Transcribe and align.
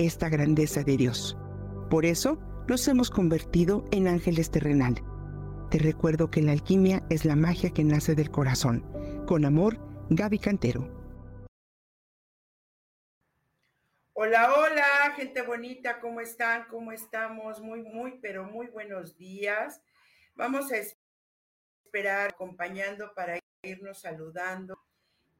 esta 0.00 0.28
grandeza 0.28 0.82
de 0.82 0.96
Dios. 0.96 1.36
Por 1.90 2.04
eso 2.04 2.38
nos 2.68 2.86
hemos 2.88 3.10
convertido 3.10 3.84
en 3.90 4.08
ángeles 4.08 4.50
terrenal. 4.50 4.94
Te 5.70 5.78
recuerdo 5.78 6.30
que 6.30 6.42
la 6.42 6.52
alquimia 6.52 7.02
es 7.10 7.24
la 7.24 7.36
magia 7.36 7.70
que 7.70 7.84
nace 7.84 8.14
del 8.14 8.30
corazón. 8.30 8.84
Con 9.26 9.44
amor, 9.44 9.78
Gaby 10.10 10.38
Cantero. 10.38 11.00
Hola, 14.12 14.52
hola, 14.54 15.14
gente 15.16 15.42
bonita, 15.42 16.00
¿cómo 16.00 16.20
están? 16.20 16.66
¿Cómo 16.68 16.92
estamos? 16.92 17.60
Muy, 17.60 17.82
muy, 17.82 18.18
pero 18.20 18.44
muy 18.44 18.66
buenos 18.66 19.16
días. 19.16 19.80
Vamos 20.34 20.70
a 20.72 20.76
esperar 20.76 22.30
acompañando 22.30 23.12
para 23.14 23.38
irnos 23.62 24.00
saludando 24.00 24.78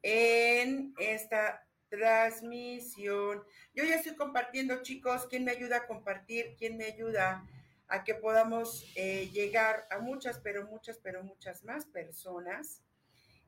en 0.02 0.94
esta 0.98 1.66
transmisión. 1.90 3.44
Yo 3.74 3.84
ya 3.84 3.96
estoy 3.96 4.16
compartiendo, 4.16 4.82
chicos. 4.82 5.26
¿Quién 5.28 5.44
me 5.44 5.50
ayuda 5.50 5.78
a 5.78 5.86
compartir? 5.86 6.54
¿Quién 6.56 6.78
me 6.78 6.86
ayuda 6.86 7.46
a 7.88 8.04
que 8.04 8.14
podamos 8.14 8.90
eh, 8.94 9.28
llegar 9.32 9.86
a 9.90 9.98
muchas, 9.98 10.38
pero 10.38 10.66
muchas, 10.66 10.98
pero 11.02 11.22
muchas 11.22 11.64
más 11.64 11.84
personas 11.86 12.82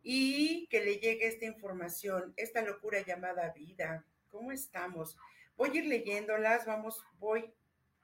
y 0.02 0.66
que 0.66 0.80
le 0.80 0.96
llegue 0.96 1.28
esta 1.28 1.46
información, 1.46 2.34
esta 2.36 2.60
locura 2.60 3.00
llamada 3.00 3.52
vida? 3.52 4.04
¿Cómo 4.28 4.52
estamos? 4.52 5.16
Voy 5.56 5.70
a 5.70 5.74
ir 5.74 5.86
leyéndolas, 5.86 6.66
vamos, 6.66 7.02
voy 7.18 7.54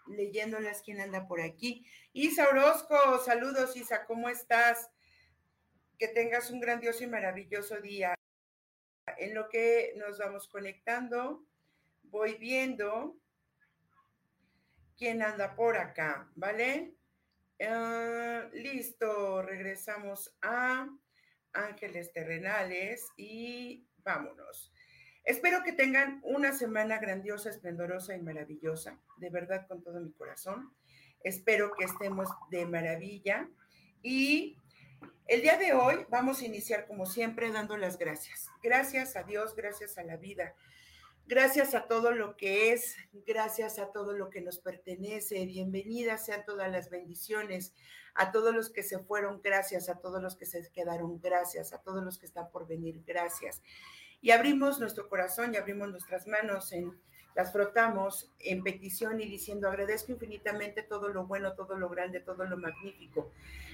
leyéndolas. 0.07 0.81
¿Quién 0.83 1.01
anda 1.01 1.27
por 1.27 1.41
aquí? 1.41 1.85
Isa 2.13 2.49
Orozco, 2.49 2.97
saludos, 3.25 3.77
Isa, 3.77 4.07
¿cómo 4.07 4.29
estás? 4.29 4.91
Que 5.99 6.07
tengas 6.07 6.51
un 6.51 6.61
grandioso 6.61 7.03
y 7.03 7.09
maravilloso 7.09 7.81
día 7.81 8.18
en 9.17 9.35
lo 9.35 9.49
que 9.49 9.95
nos 9.97 10.19
vamos 10.19 10.49
conectando, 10.49 11.45
voy 12.05 12.35
viendo 12.35 13.17
quién 14.97 15.23
anda 15.23 15.55
por 15.55 15.77
acá, 15.77 16.29
¿vale? 16.35 16.95
Ah, 17.61 18.49
listo, 18.53 19.43
regresamos 19.43 20.37
a 20.43 20.89
Ángeles 21.53 22.13
Terrenales 22.13 23.09
y 23.17 23.87
vámonos. 23.99 24.73
Espero 25.25 25.63
que 25.63 25.73
tengan 25.73 26.21
una 26.25 26.53
semana 26.53 26.99
grandiosa, 26.99 27.51
esplendorosa 27.51 28.17
y 28.17 28.23
maravillosa, 28.23 28.99
de 29.19 29.31
verdad 29.31 29.67
con 29.67 29.83
todo 29.83 30.01
mi 30.01 30.13
corazón. 30.13 30.75
Espero 31.21 31.73
que 31.77 31.85
estemos 31.85 32.29
de 32.51 32.65
maravilla 32.65 33.49
y 34.03 34.57
el 35.29 35.43
día 35.43 35.59
de 35.59 35.75
hoy 35.75 36.07
vamos 36.09 36.41
a 36.41 36.47
iniciar 36.47 36.87
como 36.87 37.05
siempre 37.05 37.53
dando 37.53 37.77
las 37.77 37.99
gracias. 37.99 38.49
Gracias 38.63 39.15
a 39.15 39.23
Dios, 39.23 39.55
gracias 39.55 39.99
a 39.99 40.03
la 40.03 40.17
vida, 40.17 40.55
gracias 41.27 41.75
a 41.75 41.87
todo 41.87 42.13
lo 42.13 42.37
que 42.37 42.73
es, 42.73 42.97
gracias 43.27 43.79
a 43.79 43.93
todo 43.93 44.15
lo 44.15 44.31
que 44.31 44.41
nos 44.41 44.59
pertenece. 44.59 45.45
Bienvenidas 45.45 46.25
sean 46.25 46.45
todas 46.47 46.73
las 46.73 46.89
bendiciones, 46.89 47.75
a 48.15 48.33
todos 48.33 48.55
los 48.55 48.71
que 48.71 48.83
se 48.83 48.99
fueron, 49.01 49.43
gracias, 49.43 49.91
a 49.91 50.01
todos 50.01 50.23
los 50.23 50.35
que 50.37 50.47
se 50.47 50.71
quedaron, 50.73 51.21
gracias, 51.21 51.75
a 51.75 51.83
todos 51.83 52.03
los 52.03 52.19
que 52.19 52.27
están 52.27 52.51
por 52.51 52.67
venir, 52.67 53.03
gracias. 53.07 53.61
Y 54.23 54.31
abrimos 54.31 54.81
nuestro 54.81 55.09
corazón 55.09 55.53
y 55.53 55.59
abrimos 55.59 55.91
nuestras 55.91 56.27
manos 56.27 56.73
en 56.73 56.99
las 57.39 57.53
frotamos 57.53 58.29
en 58.41 58.65
petición 58.65 59.21
y 59.21 59.27
diciendo, 59.27 59.69
agradezco 59.69 60.11
infinitamente 60.11 60.83
todo 60.83 61.07
lo 61.07 61.25
bueno, 61.25 61.53
todo 61.53 61.77
lo 61.77 61.89
grande, 61.89 62.19
todo 62.19 62.45
lo 62.45 62.57
magnífico. 62.57 63.31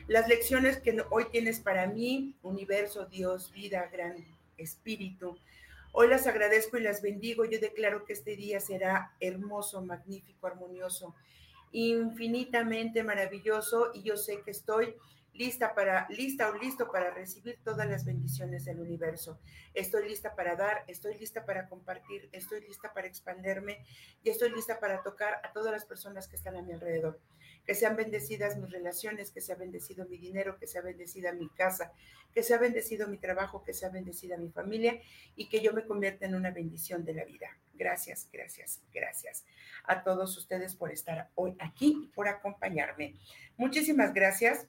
Las 0.06 0.28
lecciones 0.28 0.76
que 0.76 1.02
hoy 1.08 1.24
tienes 1.32 1.60
para 1.60 1.86
mí, 1.86 2.34
universo, 2.42 3.06
Dios, 3.06 3.50
vida, 3.52 3.88
gran 3.90 4.16
espíritu, 4.58 5.38
hoy 5.92 6.08
las 6.08 6.26
agradezco 6.26 6.76
y 6.76 6.82
las 6.82 7.00
bendigo. 7.00 7.46
Yo 7.46 7.58
declaro 7.58 8.04
que 8.04 8.12
este 8.12 8.36
día 8.36 8.60
será 8.60 9.14
hermoso, 9.18 9.80
magnífico, 9.80 10.46
armonioso, 10.46 11.14
infinitamente 11.72 13.02
maravilloso 13.02 13.92
y 13.94 14.02
yo 14.02 14.18
sé 14.18 14.42
que 14.42 14.50
estoy 14.50 14.94
lista 15.34 15.74
para, 15.74 16.06
lista 16.10 16.48
o 16.48 16.56
listo 16.56 16.90
para 16.90 17.10
recibir 17.10 17.58
todas 17.64 17.88
las 17.88 18.04
bendiciones 18.04 18.64
del 18.64 18.80
universo. 18.80 19.38
Estoy 19.74 20.08
lista 20.08 20.34
para 20.34 20.56
dar, 20.56 20.84
estoy 20.86 21.18
lista 21.18 21.44
para 21.44 21.68
compartir, 21.68 22.28
estoy 22.32 22.60
lista 22.60 22.92
para 22.92 23.08
expanderme 23.08 23.84
y 24.22 24.30
estoy 24.30 24.50
lista 24.50 24.78
para 24.78 25.02
tocar 25.02 25.40
a 25.42 25.52
todas 25.52 25.72
las 25.72 25.84
personas 25.84 26.28
que 26.28 26.36
están 26.36 26.56
a 26.56 26.62
mi 26.62 26.72
alrededor. 26.72 27.20
Que 27.66 27.74
sean 27.74 27.96
bendecidas 27.96 28.56
mis 28.56 28.70
relaciones, 28.70 29.30
que 29.30 29.40
sea 29.40 29.56
bendecido 29.56 30.06
mi 30.06 30.18
dinero, 30.18 30.56
que 30.58 30.66
sea 30.66 30.82
bendecida 30.82 31.32
mi 31.32 31.48
casa, 31.48 31.92
que 32.32 32.42
sea 32.42 32.58
bendecido 32.58 33.08
mi 33.08 33.18
trabajo, 33.18 33.64
que 33.64 33.72
sea 33.72 33.88
bendecida 33.88 34.36
mi 34.36 34.50
familia 34.50 35.00
y 35.34 35.48
que 35.48 35.60
yo 35.60 35.72
me 35.72 35.84
convierta 35.84 36.26
en 36.26 36.34
una 36.34 36.50
bendición 36.50 37.04
de 37.04 37.14
la 37.14 37.24
vida. 37.24 37.48
Gracias, 37.72 38.28
gracias, 38.32 38.82
gracias 38.92 39.44
a 39.84 40.02
todos 40.04 40.36
ustedes 40.36 40.74
por 40.74 40.92
estar 40.92 41.30
hoy 41.34 41.56
aquí 41.58 42.02
y 42.04 42.06
por 42.08 42.28
acompañarme. 42.28 43.14
Muchísimas 43.56 44.14
gracias. 44.14 44.68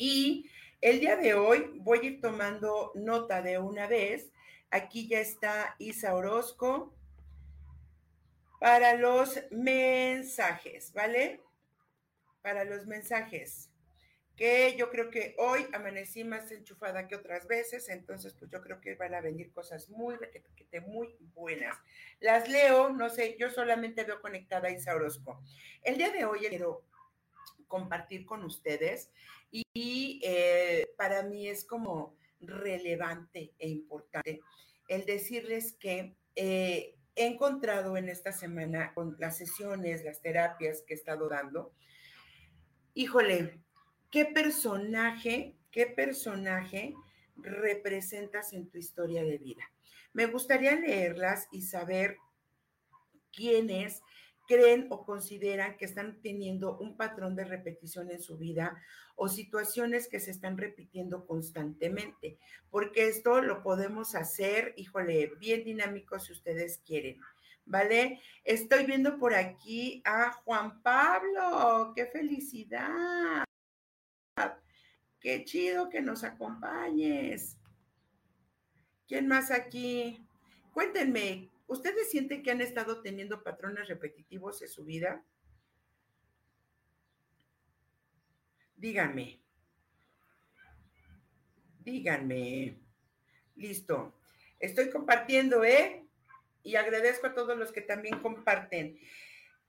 Y 0.00 0.50
el 0.80 0.98
día 0.98 1.14
de 1.14 1.34
hoy 1.34 1.72
voy 1.74 1.98
a 1.98 2.04
ir 2.04 2.20
tomando 2.22 2.90
nota 2.94 3.42
de 3.42 3.58
una 3.58 3.86
vez. 3.86 4.32
Aquí 4.70 5.06
ya 5.06 5.20
está 5.20 5.76
Isa 5.78 6.14
Orozco 6.14 6.94
para 8.60 8.94
los 8.94 9.38
mensajes, 9.50 10.94
¿vale? 10.94 11.42
Para 12.40 12.64
los 12.64 12.86
mensajes. 12.86 13.68
Que 14.36 14.74
yo 14.74 14.88
creo 14.88 15.10
que 15.10 15.34
hoy 15.36 15.66
amanecí 15.74 16.24
más 16.24 16.50
enchufada 16.50 17.06
que 17.06 17.16
otras 17.16 17.46
veces, 17.46 17.90
entonces 17.90 18.32
pues 18.38 18.50
yo 18.50 18.62
creo 18.62 18.80
que 18.80 18.94
van 18.94 19.14
a 19.14 19.20
venir 19.20 19.52
cosas 19.52 19.90
muy, 19.90 20.16
muy 20.82 21.14
buenas. 21.34 21.76
Las 22.20 22.48
leo, 22.48 22.88
no 22.88 23.10
sé, 23.10 23.36
yo 23.38 23.50
solamente 23.50 24.04
veo 24.04 24.22
conectada 24.22 24.68
a 24.68 24.72
Isa 24.72 24.94
Orozco. 24.94 25.42
El 25.82 25.98
día 25.98 26.10
de 26.10 26.24
hoy 26.24 26.38
quiero 26.48 26.89
compartir 27.70 28.26
con 28.26 28.44
ustedes 28.44 29.10
y 29.50 30.20
eh, 30.24 30.90
para 30.98 31.22
mí 31.22 31.48
es 31.48 31.64
como 31.64 32.16
relevante 32.40 33.54
e 33.58 33.68
importante 33.68 34.40
el 34.88 35.06
decirles 35.06 35.74
que 35.74 36.16
eh, 36.34 36.96
he 37.14 37.26
encontrado 37.26 37.96
en 37.96 38.08
esta 38.08 38.32
semana 38.32 38.92
con 38.92 39.16
las 39.20 39.38
sesiones, 39.38 40.04
las 40.04 40.20
terapias 40.20 40.82
que 40.82 40.94
he 40.94 40.96
estado 40.96 41.28
dando, 41.28 41.72
híjole, 42.94 43.60
¿qué 44.10 44.24
personaje, 44.24 45.56
qué 45.70 45.86
personaje 45.86 46.94
representas 47.36 48.52
en 48.52 48.68
tu 48.68 48.78
historia 48.78 49.22
de 49.22 49.38
vida? 49.38 49.62
Me 50.12 50.26
gustaría 50.26 50.74
leerlas 50.74 51.46
y 51.52 51.62
saber 51.62 52.16
quién 53.32 53.70
es 53.70 54.02
creen 54.50 54.88
o 54.90 55.04
consideran 55.04 55.76
que 55.76 55.84
están 55.84 56.20
teniendo 56.22 56.76
un 56.78 56.96
patrón 56.96 57.36
de 57.36 57.44
repetición 57.44 58.10
en 58.10 58.20
su 58.20 58.36
vida 58.36 58.82
o 59.14 59.28
situaciones 59.28 60.08
que 60.08 60.18
se 60.18 60.32
están 60.32 60.58
repitiendo 60.58 61.24
constantemente, 61.24 62.36
porque 62.68 63.06
esto 63.06 63.42
lo 63.42 63.62
podemos 63.62 64.16
hacer, 64.16 64.74
híjole, 64.76 65.30
bien 65.38 65.62
dinámico 65.62 66.18
si 66.18 66.32
ustedes 66.32 66.78
quieren. 66.84 67.20
¿Vale? 67.64 68.20
Estoy 68.42 68.84
viendo 68.86 69.18
por 69.18 69.32
aquí 69.34 70.02
a 70.04 70.32
Juan 70.32 70.82
Pablo. 70.82 71.92
¡Qué 71.94 72.06
felicidad! 72.06 73.44
Qué 75.20 75.44
chido 75.44 75.88
que 75.88 76.00
nos 76.00 76.24
acompañes. 76.24 77.56
¿Quién 79.06 79.28
más 79.28 79.52
aquí? 79.52 80.26
Cuéntenme, 80.72 81.48
¿Ustedes 81.70 82.10
sienten 82.10 82.42
que 82.42 82.50
han 82.50 82.60
estado 82.60 83.00
teniendo 83.00 83.44
patrones 83.44 83.86
repetitivos 83.86 84.60
en 84.60 84.68
su 84.68 84.84
vida? 84.84 85.24
Díganme. 88.74 89.40
Díganme. 91.78 92.76
Listo. 93.54 94.18
Estoy 94.58 94.90
compartiendo, 94.90 95.62
¿eh? 95.62 96.04
Y 96.64 96.74
agradezco 96.74 97.28
a 97.28 97.34
todos 97.34 97.56
los 97.56 97.70
que 97.70 97.82
también 97.82 98.18
comparten. 98.18 98.98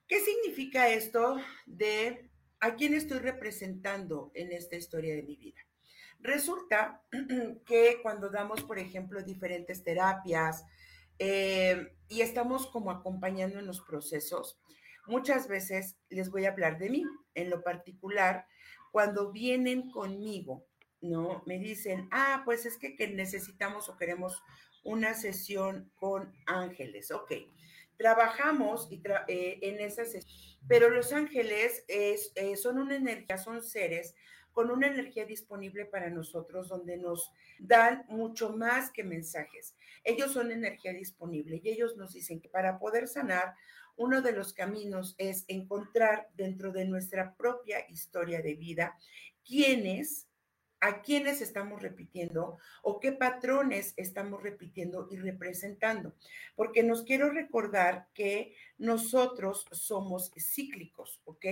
¿Qué 0.07 0.21
significa 0.21 0.89
esto 0.89 1.39
de 1.67 2.31
a 2.61 2.73
quién 2.73 2.95
estoy 2.95 3.19
representando 3.19 4.31
en 4.33 4.53
esta 4.53 4.75
historia 4.75 5.15
de 5.15 5.21
mi 5.21 5.35
vida? 5.35 5.61
Resulta 6.19 7.03
que 7.67 7.99
cuando 8.01 8.31
damos, 8.31 8.63
por 8.63 8.79
ejemplo, 8.79 9.21
diferentes 9.21 9.83
terapias, 9.83 10.65
eh, 11.23 11.93
y 12.07 12.21
estamos 12.21 12.65
como 12.65 12.89
acompañando 12.89 13.59
en 13.59 13.67
los 13.67 13.79
procesos, 13.81 14.59
muchas 15.05 15.47
veces 15.47 15.95
les 16.09 16.31
voy 16.31 16.45
a 16.45 16.49
hablar 16.49 16.79
de 16.79 16.89
mí, 16.89 17.03
en 17.35 17.51
lo 17.51 17.61
particular, 17.61 18.47
cuando 18.91 19.31
vienen 19.31 19.91
conmigo, 19.91 20.65
¿no? 20.99 21.43
Me 21.45 21.59
dicen, 21.59 22.09
ah, 22.11 22.41
pues 22.43 22.65
es 22.65 22.79
que, 22.79 23.07
necesitamos 23.09 23.87
o 23.87 23.97
queremos 23.97 24.41
una 24.83 25.13
sesión 25.13 25.91
con 25.93 26.33
ángeles, 26.47 27.11
ok. 27.11 27.33
Trabajamos 27.97 28.87
y 28.89 28.99
eh, 29.27 29.59
en 29.61 29.79
esa 29.79 30.05
sesión, 30.05 30.59
pero 30.67 30.89
los 30.89 31.13
ángeles 31.13 31.85
es, 31.87 32.31
eh, 32.33 32.55
son 32.55 32.79
una 32.79 32.95
energía, 32.95 33.37
son 33.37 33.61
seres 33.61 34.15
con 34.51 34.71
una 34.71 34.87
energía 34.87 35.25
disponible 35.25 35.85
para 35.85 36.09
nosotros 36.09 36.67
donde 36.69 36.97
nos 36.97 37.31
dan 37.59 38.05
mucho 38.07 38.51
más 38.51 38.91
que 38.91 39.03
mensajes. 39.03 39.75
Ellos 40.03 40.31
son 40.33 40.51
energía 40.51 40.93
disponible 40.93 41.61
y 41.63 41.69
ellos 41.69 41.97
nos 41.97 42.13
dicen 42.13 42.39
que 42.39 42.49
para 42.49 42.79
poder 42.79 43.07
sanar, 43.07 43.55
uno 43.97 44.21
de 44.21 44.31
los 44.31 44.53
caminos 44.53 45.15
es 45.17 45.45
encontrar 45.47 46.29
dentro 46.35 46.71
de 46.71 46.85
nuestra 46.85 47.35
propia 47.35 47.85
historia 47.89 48.41
de 48.41 48.55
vida 48.55 48.97
quiénes 49.45 50.27
a 50.81 51.01
quiénes 51.03 51.41
estamos 51.41 51.81
repitiendo 51.81 52.57
o 52.81 52.99
qué 52.99 53.11
patrones 53.11 53.93
estamos 53.97 54.41
repitiendo 54.41 55.07
y 55.11 55.17
representando. 55.17 56.15
Porque 56.55 56.81
nos 56.81 57.03
quiero 57.03 57.29
recordar 57.29 58.07
que 58.15 58.55
nosotros 58.79 59.67
somos 59.71 60.31
cíclicos, 60.35 61.21
¿ok? 61.25 61.45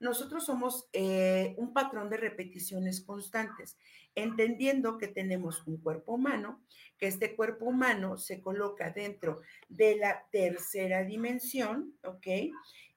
Nosotros 0.00 0.46
somos 0.46 0.88
eh, 0.92 1.54
un 1.58 1.72
patrón 1.72 2.08
de 2.08 2.16
repeticiones 2.16 3.02
constantes, 3.02 3.76
entendiendo 4.14 4.98
que 4.98 5.08
tenemos 5.08 5.66
un 5.66 5.76
cuerpo 5.76 6.14
humano, 6.14 6.62
que 6.98 7.06
este 7.06 7.36
cuerpo 7.36 7.66
humano 7.66 8.16
se 8.18 8.40
coloca 8.40 8.90
dentro 8.90 9.42
de 9.68 9.96
la 9.96 10.26
tercera 10.32 11.04
dimensión, 11.04 11.94
¿ok? 12.02 12.26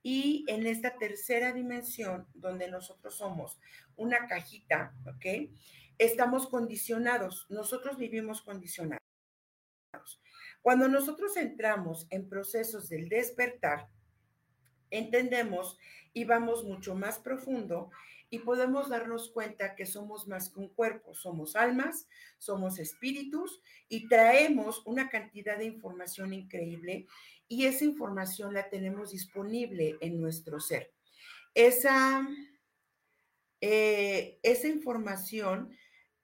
Y 0.02 0.46
en 0.48 0.66
esta 0.66 0.98
tercera 0.98 1.54
dimensión, 1.54 2.28
donde 2.34 2.70
nosotros 2.70 3.16
somos 3.16 3.60
una 3.96 4.28
cajita, 4.28 4.96
¿ok? 5.06 5.52
Estamos 5.98 6.48
condicionados, 6.48 7.46
nosotros 7.50 7.98
vivimos 7.98 8.42
condicionados. 8.42 9.04
Cuando 10.62 10.88
nosotros 10.88 11.36
entramos 11.36 12.08
en 12.10 12.30
procesos 12.30 12.88
del 12.88 13.10
despertar, 13.10 13.90
entendemos 14.94 15.78
y 16.14 16.26
vamos 16.26 16.64
mucho 16.64 16.96
más 16.96 17.20
profundo 17.20 17.92
y 18.30 18.40
podemos 18.40 18.90
darnos 18.90 19.30
cuenta 19.30 19.76
que 19.76 19.86
somos 19.86 20.28
más 20.28 20.50
que 20.50 20.60
un 20.60 20.70
cuerpo, 20.70 21.14
somos 21.14 21.56
almas, 21.56 22.08
somos 22.38 22.80
espíritus 22.80 23.62
y 23.90 24.08
traemos 24.08 24.82
una 24.86 25.10
cantidad 25.10 25.58
de 25.58 25.66
información 25.66 26.34
increíble 26.34 27.08
y 27.48 27.66
esa 27.66 27.86
información 27.86 28.54
la 28.54 28.70
tenemos 28.70 29.12
disponible 29.12 29.98
en 30.02 30.20
nuestro 30.20 30.60
ser. 30.60 30.92
Esa, 31.54 32.28
eh, 33.62 34.40
esa 34.42 34.68
información 34.68 35.78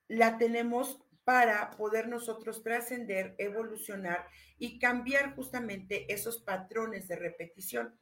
la 0.07 0.39
tenemos 0.39 0.99
para 1.23 1.69
poder 1.77 2.07
nosotros 2.07 2.63
trascender, 2.63 3.35
evolucionar 3.37 4.25
y 4.57 4.79
cambiar 4.79 5.35
justamente 5.35 6.11
esos 6.11 6.39
patrones 6.41 7.07
de 7.07 7.17
repetición. 7.17 7.99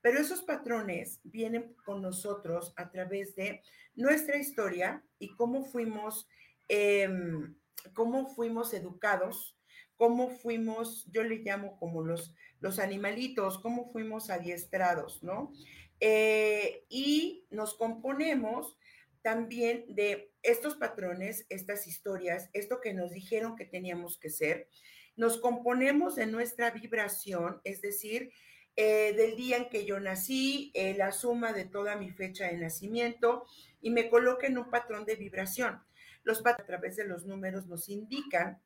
Pero 0.00 0.20
esos 0.20 0.42
patrones 0.42 1.20
vienen 1.24 1.74
con 1.84 2.02
nosotros 2.02 2.72
a 2.76 2.90
través 2.90 3.34
de 3.34 3.62
nuestra 3.94 4.36
historia 4.36 5.04
y 5.18 5.34
cómo 5.34 5.64
fuimos, 5.64 6.28
em, 6.68 7.56
cómo 7.94 8.28
fuimos 8.28 8.74
educados, 8.74 9.58
cómo 9.96 10.30
fuimos, 10.30 11.04
yo 11.10 11.24
le 11.24 11.38
llamo 11.38 11.76
como 11.78 12.02
los, 12.02 12.34
los 12.60 12.78
animalitos, 12.78 13.58
cómo 13.58 13.90
fuimos 13.90 14.30
adiestrados, 14.30 15.22
¿no? 15.22 15.52
Eh, 16.00 16.84
y 16.88 17.46
nos 17.50 17.74
componemos 17.74 18.78
también 19.22 19.84
de 19.88 20.32
estos 20.42 20.76
patrones, 20.76 21.44
estas 21.48 21.86
historias, 21.88 22.48
esto 22.52 22.80
que 22.80 22.94
nos 22.94 23.10
dijeron 23.10 23.56
que 23.56 23.64
teníamos 23.64 24.18
que 24.18 24.30
ser. 24.30 24.68
Nos 25.16 25.38
componemos 25.38 26.14
de 26.14 26.26
nuestra 26.26 26.70
vibración, 26.70 27.60
es 27.64 27.82
decir, 27.82 28.30
eh, 28.80 29.12
del 29.12 29.34
día 29.34 29.56
en 29.56 29.68
que 29.68 29.84
yo 29.84 29.98
nací, 29.98 30.70
eh, 30.72 30.94
la 30.96 31.10
suma 31.10 31.52
de 31.52 31.64
toda 31.64 31.96
mi 31.96 32.12
fecha 32.12 32.46
de 32.46 32.56
nacimiento 32.58 33.44
y 33.80 33.90
me 33.90 34.08
coloca 34.08 34.46
en 34.46 34.56
un 34.56 34.70
patrón 34.70 35.04
de 35.04 35.16
vibración. 35.16 35.82
Los 36.22 36.46
a 36.46 36.56
través 36.58 36.94
de 36.94 37.04
los 37.04 37.26
números 37.26 37.66
nos 37.66 37.88
indican 37.88 38.62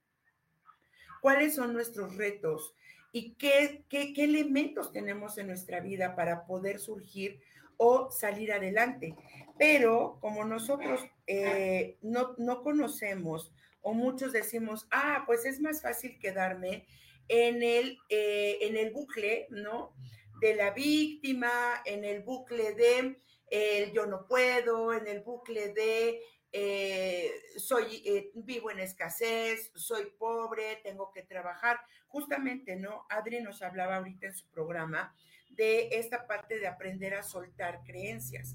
cuáles 1.23 1.55
son 1.55 1.73
nuestros 1.73 2.15
retos 2.19 2.75
y 3.11 3.37
qué, 3.37 3.87
qué, 3.89 4.13
elementos 4.19 4.93
tenemos 4.93 5.39
en 5.39 5.47
nuestra 5.47 5.81
vida 5.81 6.15
para 6.15 6.45
poder 6.45 6.79
surgir 6.79 7.41
o 7.79 8.11
salir 8.11 8.53
adelante. 8.53 9.17
Pero 9.59 10.19
como 10.21 10.45
nosotros 10.45 11.01
eh, 11.27 11.97
no, 12.03 12.35
no 12.37 12.63
conocemos 12.63 13.51
o 13.81 13.95
muchos 13.95 14.35
decimos, 14.35 14.87
ah, 14.91 15.23
pues 15.25 15.47
es 15.47 15.59
más 15.59 15.81
fácil 15.81 16.19
quedarme 16.19 16.87
en 17.29 17.63
el, 17.63 17.99
eh, 18.09 18.59
en 18.63 18.77
el 18.77 18.93
bucle, 18.93 19.47
¿no? 19.51 19.95
De 20.41 20.55
la 20.55 20.71
víctima, 20.71 21.83
en 21.85 22.05
el 22.05 22.23
bucle 22.23 22.75
de 22.75 23.17
el 23.51 23.93
yo 23.93 24.07
no 24.07 24.27
puedo, 24.27 24.95
en 24.95 25.07
el 25.07 25.21
bucle 25.21 25.75
de 25.75 26.23
eh, 26.55 27.31
soy, 27.57 28.03
eh, 28.05 28.31
vivo 28.35 28.71
en 28.71 28.81
escasez, 28.81 29.71
soy 29.75 30.07
pobre, 30.19 30.81
tengo 30.83 31.11
que 31.11 31.23
trabajar. 31.23 31.81
Justamente, 32.09 32.77
¿no? 32.77 33.07
Adri 33.09 33.41
nos 33.41 33.63
hablaba 33.63 33.97
ahorita 33.97 34.27
en 34.27 34.35
su 34.35 34.47
programa 34.49 35.15
de 35.49 35.89
esta 35.93 36.27
parte 36.27 36.59
de 36.59 36.67
aprender 36.67 37.15
a 37.15 37.23
soltar 37.23 37.83
creencias. 37.85 38.55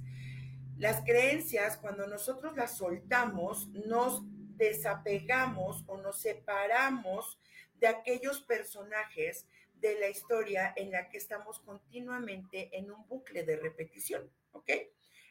Las 0.77 1.03
creencias, 1.03 1.77
cuando 1.77 2.05
nosotros 2.05 2.55
las 2.55 2.77
soltamos, 2.77 3.67
nos 3.69 4.21
desapegamos 4.57 5.83
o 5.87 5.97
nos 5.97 6.19
separamos 6.19 7.39
de 7.79 7.87
aquellos 7.87 8.41
personajes 8.41 9.47
de 9.75 9.99
la 9.99 10.09
historia 10.09 10.73
en 10.75 10.91
la 10.91 11.09
que 11.09 11.17
estamos 11.17 11.59
continuamente 11.59 12.75
en 12.77 12.91
un 12.91 13.07
bucle 13.07 13.43
de 13.43 13.57
repetición, 13.57 14.29
¿ok? 14.51 14.71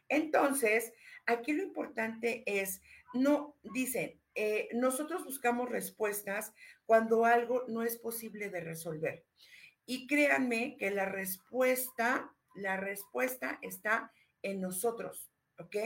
Entonces, 0.09 0.93
aquí 1.27 1.53
lo 1.53 1.63
importante 1.63 2.45
es, 2.47 2.81
no, 3.13 3.57
dicen, 3.75 4.21
eh, 4.35 4.69
nosotros 4.73 5.25
buscamos 5.25 5.69
respuestas 5.69 6.53
cuando 6.85 7.25
algo 7.25 7.65
no 7.69 7.83
es 7.83 7.97
posible 7.97 8.51
de 8.51 8.61
resolver. 8.61 9.25
Y 9.87 10.07
créanme 10.07 10.77
que 10.79 10.91
la 10.91 11.07
respuesta, 11.07 12.33
la 12.55 12.77
respuesta 12.77 13.59
está 13.63 14.13
en 14.43 14.61
nosotros, 14.61 15.31
¿ok? 15.59 15.77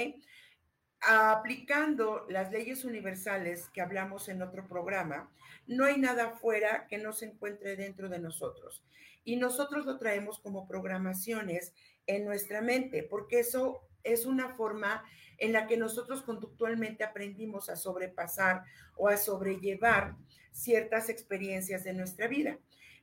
Aplicando 1.03 2.27
las 2.29 2.53
leyes 2.53 2.85
universales 2.85 3.69
que 3.73 3.81
hablamos 3.81 4.29
en 4.29 4.43
otro 4.43 4.69
programa, 4.69 5.33
no 5.67 5.85
hay 5.85 5.99
nada 5.99 6.31
fuera 6.31 6.87
que 6.89 6.99
no 6.99 7.13
se 7.13 7.27
encuentre 7.27 7.77
dentro 7.77 8.09
de 8.09 8.19
nosotros. 8.19 8.85
Y 9.25 9.37
nosotros 9.37 9.87
lo 9.87 9.99
traemos 9.99 10.39
como 10.41 10.67
programaciones 10.67 11.75
en 12.07 12.25
nuestra 12.25 12.61
mente, 12.61 13.03
porque 13.03 13.41
eso 13.41 13.87
es 14.03 14.27
una 14.27 14.55
forma 14.55 15.05
en 15.39 15.53
la 15.53 15.67
que 15.67 15.77
nosotros 15.77 16.23
conductualmente 16.23 17.03
aprendimos 17.03 17.71
a 17.71 17.77
sobrepasar 17.77 18.65
o 18.97 19.09
a 19.09 19.17
sobrellevar 19.17 20.17
ciertas 20.53 21.09
experiencias 21.09 21.83
de 21.85 21.95
nuestra 21.95 22.29
vida. 22.29 22.59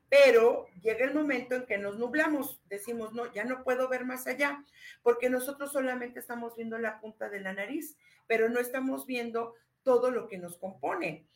Pero 0.09 0.67
llega 0.81 1.05
el 1.05 1.13
momento 1.13 1.55
en 1.55 1.65
que 1.65 1.77
nos 1.77 1.97
nublamos, 1.97 2.61
decimos, 2.65 3.13
no, 3.13 3.31
ya 3.33 3.43
no 3.43 3.63
puedo 3.63 3.89
ver 3.89 4.05
más 4.05 4.25
allá, 4.25 4.63
porque 5.03 5.29
nosotros 5.29 5.71
solamente 5.71 6.19
estamos 6.19 6.55
viendo 6.55 6.77
la 6.77 6.99
punta 6.99 7.29
de 7.29 7.41
la 7.41 7.53
nariz, 7.53 7.97
pero 8.25 8.47
no 8.49 8.59
estamos 8.59 9.05
viendo 9.05 9.55
todo 9.83 10.11
lo 10.11 10.27
que 10.27 10.37
nos 10.37 10.57
compone 10.57 11.27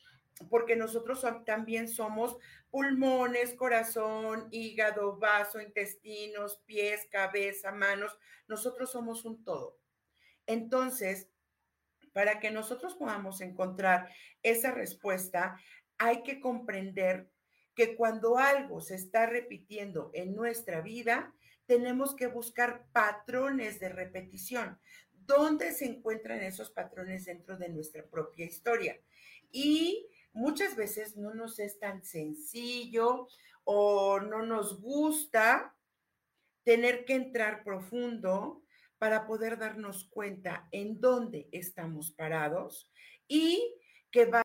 porque 0.50 0.76
nosotros 0.76 1.26
también 1.46 1.88
somos 1.88 2.38
pulmones, 2.70 3.54
corazón, 3.54 4.48
hígado, 4.52 5.18
vaso, 5.18 5.62
intestinos, 5.62 6.62
pies, 6.66 7.08
cabeza, 7.12 7.72
manos. 7.72 8.18
Nosotros 8.48 8.92
somos 8.92 9.26
un 9.26 9.44
todo. 9.44 9.80
Entonces, 10.48 11.30
para 12.14 12.40
que 12.40 12.52
nosotros 12.52 12.96
podamos 12.96 13.42
encontrar 13.42 14.10
esa 14.44 14.72
respuesta, 14.72 15.58
hay 15.98 16.24
que 16.24 16.40
comprender 16.40 17.30
que 17.76 17.96
cuando 17.96 18.38
algo 18.38 18.82
se 18.82 18.96
está 18.96 19.26
repitiendo 19.26 20.12
en 20.14 20.36
nuestra 20.36 20.82
vida, 20.82 21.34
tenemos 21.66 22.16
que 22.16 22.28
buscar 22.28 22.86
patrones 22.92 23.80
de 23.80 23.90
repetición. 23.90 24.80
¿Dónde 25.12 25.72
se 25.72 25.86
encuentran 25.86 26.42
esos 26.42 26.72
patrones 26.72 27.26
dentro 27.26 27.58
de 27.58 27.70
nuestra 27.70 28.06
propia 28.06 28.46
historia? 28.46 29.00
Y 29.52 30.08
muchas 30.34 30.76
veces 30.76 31.16
no 31.16 31.34
nos 31.34 31.60
es 31.60 31.80
tan 31.80 32.04
sencillo 32.04 33.28
o 33.64 34.20
no 34.20 34.46
nos 34.46 34.82
gusta 34.82 35.76
tener 36.64 37.06
que 37.06 37.14
entrar 37.14 37.64
profundo 37.64 38.64
para 38.98 39.26
poder 39.26 39.58
darnos 39.58 40.06
cuenta 40.06 40.68
en 40.72 41.00
dónde 41.00 41.50
estamos 41.52 42.12
parados 42.12 42.92
y 43.28 43.76
que 44.12 44.26
va 44.26 44.44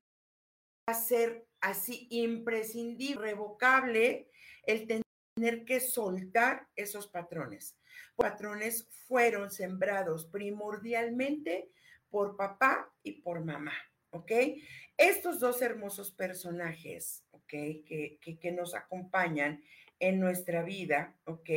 a 0.86 0.94
ser 0.94 1.46
así 1.66 2.06
imprescindible, 2.10 3.32
revocable, 3.32 4.28
el 4.66 4.86
tener 4.86 5.64
que 5.64 5.80
soltar 5.80 6.68
esos 6.76 7.08
patrones. 7.08 7.76
Patrones 8.14 8.88
fueron 9.08 9.50
sembrados 9.50 10.26
primordialmente 10.26 11.68
por 12.08 12.36
papá 12.36 12.88
y 13.02 13.20
por 13.20 13.44
mamá, 13.44 13.74
¿ok? 14.10 14.30
Estos 14.96 15.40
dos 15.40 15.60
hermosos 15.60 16.12
personajes, 16.12 17.24
¿ok? 17.32 17.48
Que, 17.48 18.18
que, 18.20 18.38
que 18.38 18.52
nos 18.52 18.76
acompañan 18.76 19.60
en 19.98 20.20
nuestra 20.20 20.62
vida, 20.62 21.16
¿ok? 21.24 21.50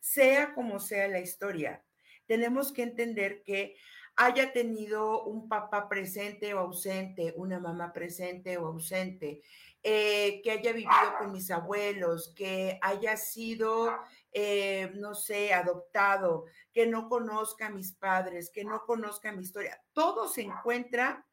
Sea 0.00 0.54
como 0.54 0.80
sea 0.80 1.06
la 1.06 1.20
historia, 1.20 1.84
tenemos 2.26 2.72
que 2.72 2.82
entender 2.82 3.42
que 3.42 3.76
haya 4.16 4.52
tenido 4.52 5.24
un 5.24 5.48
papá 5.48 5.88
presente 5.88 6.52
o 6.54 6.58
ausente, 6.58 7.32
una 7.36 7.58
mamá 7.58 7.92
presente 7.92 8.56
o 8.58 8.66
ausente, 8.66 9.42
eh, 9.82 10.42
que 10.42 10.50
haya 10.50 10.72
vivido 10.72 11.16
con 11.18 11.32
mis 11.32 11.50
abuelos, 11.50 12.34
que 12.36 12.78
haya 12.82 13.16
sido, 13.16 13.98
eh, 14.32 14.92
no 14.96 15.14
sé, 15.14 15.54
adoptado, 15.54 16.44
que 16.72 16.86
no 16.86 17.08
conozca 17.08 17.68
a 17.68 17.70
mis 17.70 17.92
padres, 17.92 18.50
que 18.50 18.64
no 18.64 18.84
conozca 18.84 19.32
mi 19.32 19.42
historia. 19.42 19.80
Todo 19.92 20.28
se 20.28 20.42
encuentra 20.42 21.26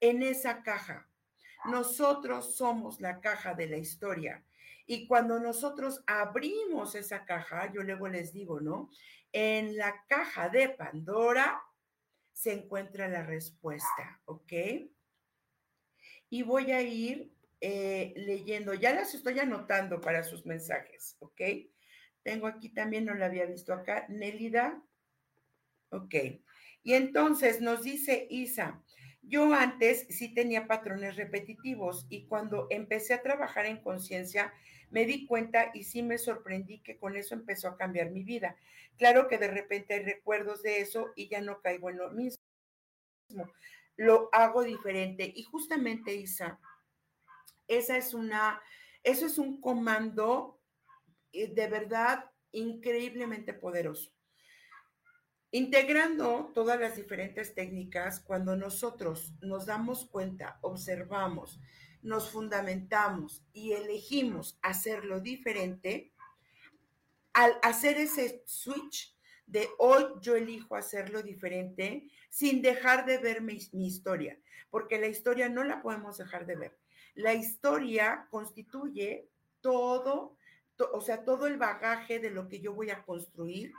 en 0.00 0.22
esa 0.22 0.62
caja. 0.62 1.08
Nosotros 1.66 2.56
somos 2.56 3.00
la 3.00 3.20
caja 3.20 3.54
de 3.54 3.68
la 3.68 3.76
historia. 3.76 4.42
Y 4.86 5.06
cuando 5.06 5.38
nosotros 5.38 6.02
abrimos 6.06 6.94
esa 6.94 7.24
caja, 7.24 7.70
yo 7.72 7.82
luego 7.82 8.08
les 8.08 8.32
digo, 8.32 8.60
¿no? 8.60 8.90
En 9.32 9.76
la 9.76 10.04
caja 10.08 10.48
de 10.48 10.70
Pandora 10.70 11.62
se 12.42 12.52
encuentra 12.52 13.06
la 13.06 13.22
respuesta, 13.22 14.20
¿ok? 14.24 14.52
Y 16.28 16.42
voy 16.42 16.72
a 16.72 16.82
ir 16.82 17.32
eh, 17.60 18.12
leyendo, 18.16 18.74
ya 18.74 18.92
las 18.92 19.14
estoy 19.14 19.38
anotando 19.38 20.00
para 20.00 20.24
sus 20.24 20.44
mensajes, 20.44 21.14
¿ok? 21.20 21.40
Tengo 22.24 22.48
aquí 22.48 22.70
también, 22.70 23.04
no 23.04 23.14
la 23.14 23.26
había 23.26 23.46
visto 23.46 23.72
acá, 23.72 24.06
Nélida. 24.08 24.82
Ok. 25.90 26.14
Y 26.82 26.94
entonces 26.94 27.60
nos 27.60 27.84
dice 27.84 28.26
Isa, 28.28 28.82
yo 29.22 29.54
antes 29.54 30.08
sí 30.10 30.34
tenía 30.34 30.66
patrones 30.66 31.14
repetitivos 31.14 32.06
y 32.08 32.26
cuando 32.26 32.66
empecé 32.70 33.14
a 33.14 33.22
trabajar 33.22 33.66
en 33.66 33.80
conciencia 33.80 34.52
me 34.92 35.06
di 35.06 35.26
cuenta 35.26 35.70
y 35.72 35.84
sí 35.84 36.02
me 36.02 36.18
sorprendí 36.18 36.80
que 36.80 36.98
con 36.98 37.16
eso 37.16 37.34
empezó 37.34 37.66
a 37.66 37.78
cambiar 37.78 38.10
mi 38.10 38.22
vida. 38.22 38.56
Claro 38.98 39.26
que 39.26 39.38
de 39.38 39.48
repente 39.48 39.94
hay 39.94 40.04
recuerdos 40.04 40.62
de 40.62 40.80
eso 40.80 41.12
y 41.16 41.28
ya 41.28 41.40
no 41.40 41.62
caigo 41.62 41.88
en 41.88 41.96
lo 41.96 42.10
mismo. 42.10 42.42
Lo 43.96 44.28
hago 44.32 44.62
diferente. 44.62 45.32
Y 45.34 45.44
justamente, 45.44 46.14
Isa, 46.14 46.60
esa 47.68 47.96
es 47.96 48.12
una, 48.12 48.60
eso 49.02 49.24
es 49.24 49.38
un 49.38 49.62
comando 49.62 50.60
eh, 51.32 51.48
de 51.48 51.68
verdad 51.68 52.30
increíblemente 52.52 53.54
poderoso. 53.54 54.12
Integrando 55.52 56.50
todas 56.54 56.78
las 56.78 56.96
diferentes 56.96 57.54
técnicas, 57.54 58.20
cuando 58.20 58.56
nosotros 58.56 59.32
nos 59.40 59.64
damos 59.64 60.04
cuenta, 60.04 60.58
observamos, 60.60 61.60
nos 62.02 62.30
fundamentamos 62.30 63.44
y 63.52 63.72
elegimos 63.72 64.58
hacerlo 64.60 65.20
diferente, 65.20 66.12
al 67.32 67.56
hacer 67.62 67.96
ese 67.96 68.42
switch 68.44 69.16
de 69.46 69.68
hoy 69.78 70.04
yo 70.20 70.34
elijo 70.34 70.76
hacerlo 70.76 71.22
diferente 71.22 72.10
sin 72.28 72.62
dejar 72.62 73.06
de 73.06 73.18
ver 73.18 73.42
mi, 73.42 73.58
historia, 73.72 74.38
porque 74.70 74.98
la 74.98 75.06
historia 75.06 75.48
no 75.48 75.64
la 75.64 75.82
podemos 75.82 76.18
dejar 76.18 76.46
de 76.46 76.56
ver. 76.56 76.78
La 77.14 77.34
historia 77.34 78.26
constituye 78.30 79.28
todo, 79.60 80.36
o 80.92 81.00
sea, 81.00 81.24
todo 81.24 81.46
el 81.46 81.58
bagaje 81.58 82.18
de 82.18 82.30
lo 82.30 82.48
que 82.48 82.60
yo 82.60 82.74
voy 82.74 82.90
a 82.90 83.02
construir 83.04 83.72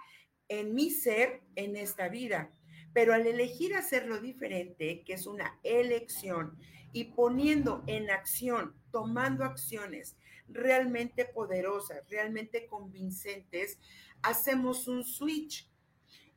en 0.47 0.75
mi 0.75 0.91
ser 0.91 1.41
en 1.55 1.75
esta 1.75 2.09
vida. 2.09 2.51
Pero 2.93 3.13
al 3.13 3.25
elegir 3.25 3.75
hacerlo 3.75 4.19
diferente, 4.19 5.03
que 5.03 5.13
es 5.13 5.25
una 5.25 5.59
elección, 5.63 6.59
y 6.93 7.05
poniendo 7.05 7.83
en 7.87 8.09
acción, 8.11 8.75
tomando 8.91 9.43
acciones 9.43 10.15
realmente 10.47 11.25
poderosas, 11.25 12.07
realmente 12.09 12.67
convincentes, 12.67 13.79
hacemos 14.21 14.87
un 14.87 15.03
switch. 15.03 15.69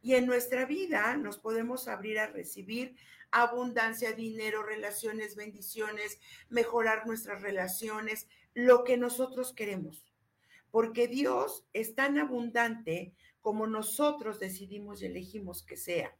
Y 0.02 0.14
en 0.14 0.26
nuestra 0.26 0.64
vida 0.64 1.16
nos 1.16 1.38
podemos 1.38 1.88
abrir 1.88 2.18
a 2.18 2.26
recibir 2.26 2.96
abundancia, 3.30 4.12
dinero, 4.12 4.62
relaciones, 4.62 5.36
bendiciones, 5.36 6.18
mejorar 6.48 7.06
nuestras 7.06 7.42
relaciones, 7.42 8.28
lo 8.54 8.84
que 8.84 8.96
nosotros 8.96 9.52
queremos. 9.52 10.06
Porque 10.70 11.08
Dios 11.08 11.66
es 11.72 11.94
tan 11.94 12.18
abundante 12.18 13.14
como 13.40 13.66
nosotros 13.66 14.38
decidimos 14.38 15.02
y 15.02 15.06
elegimos 15.06 15.62
que 15.62 15.76
sea. 15.76 16.16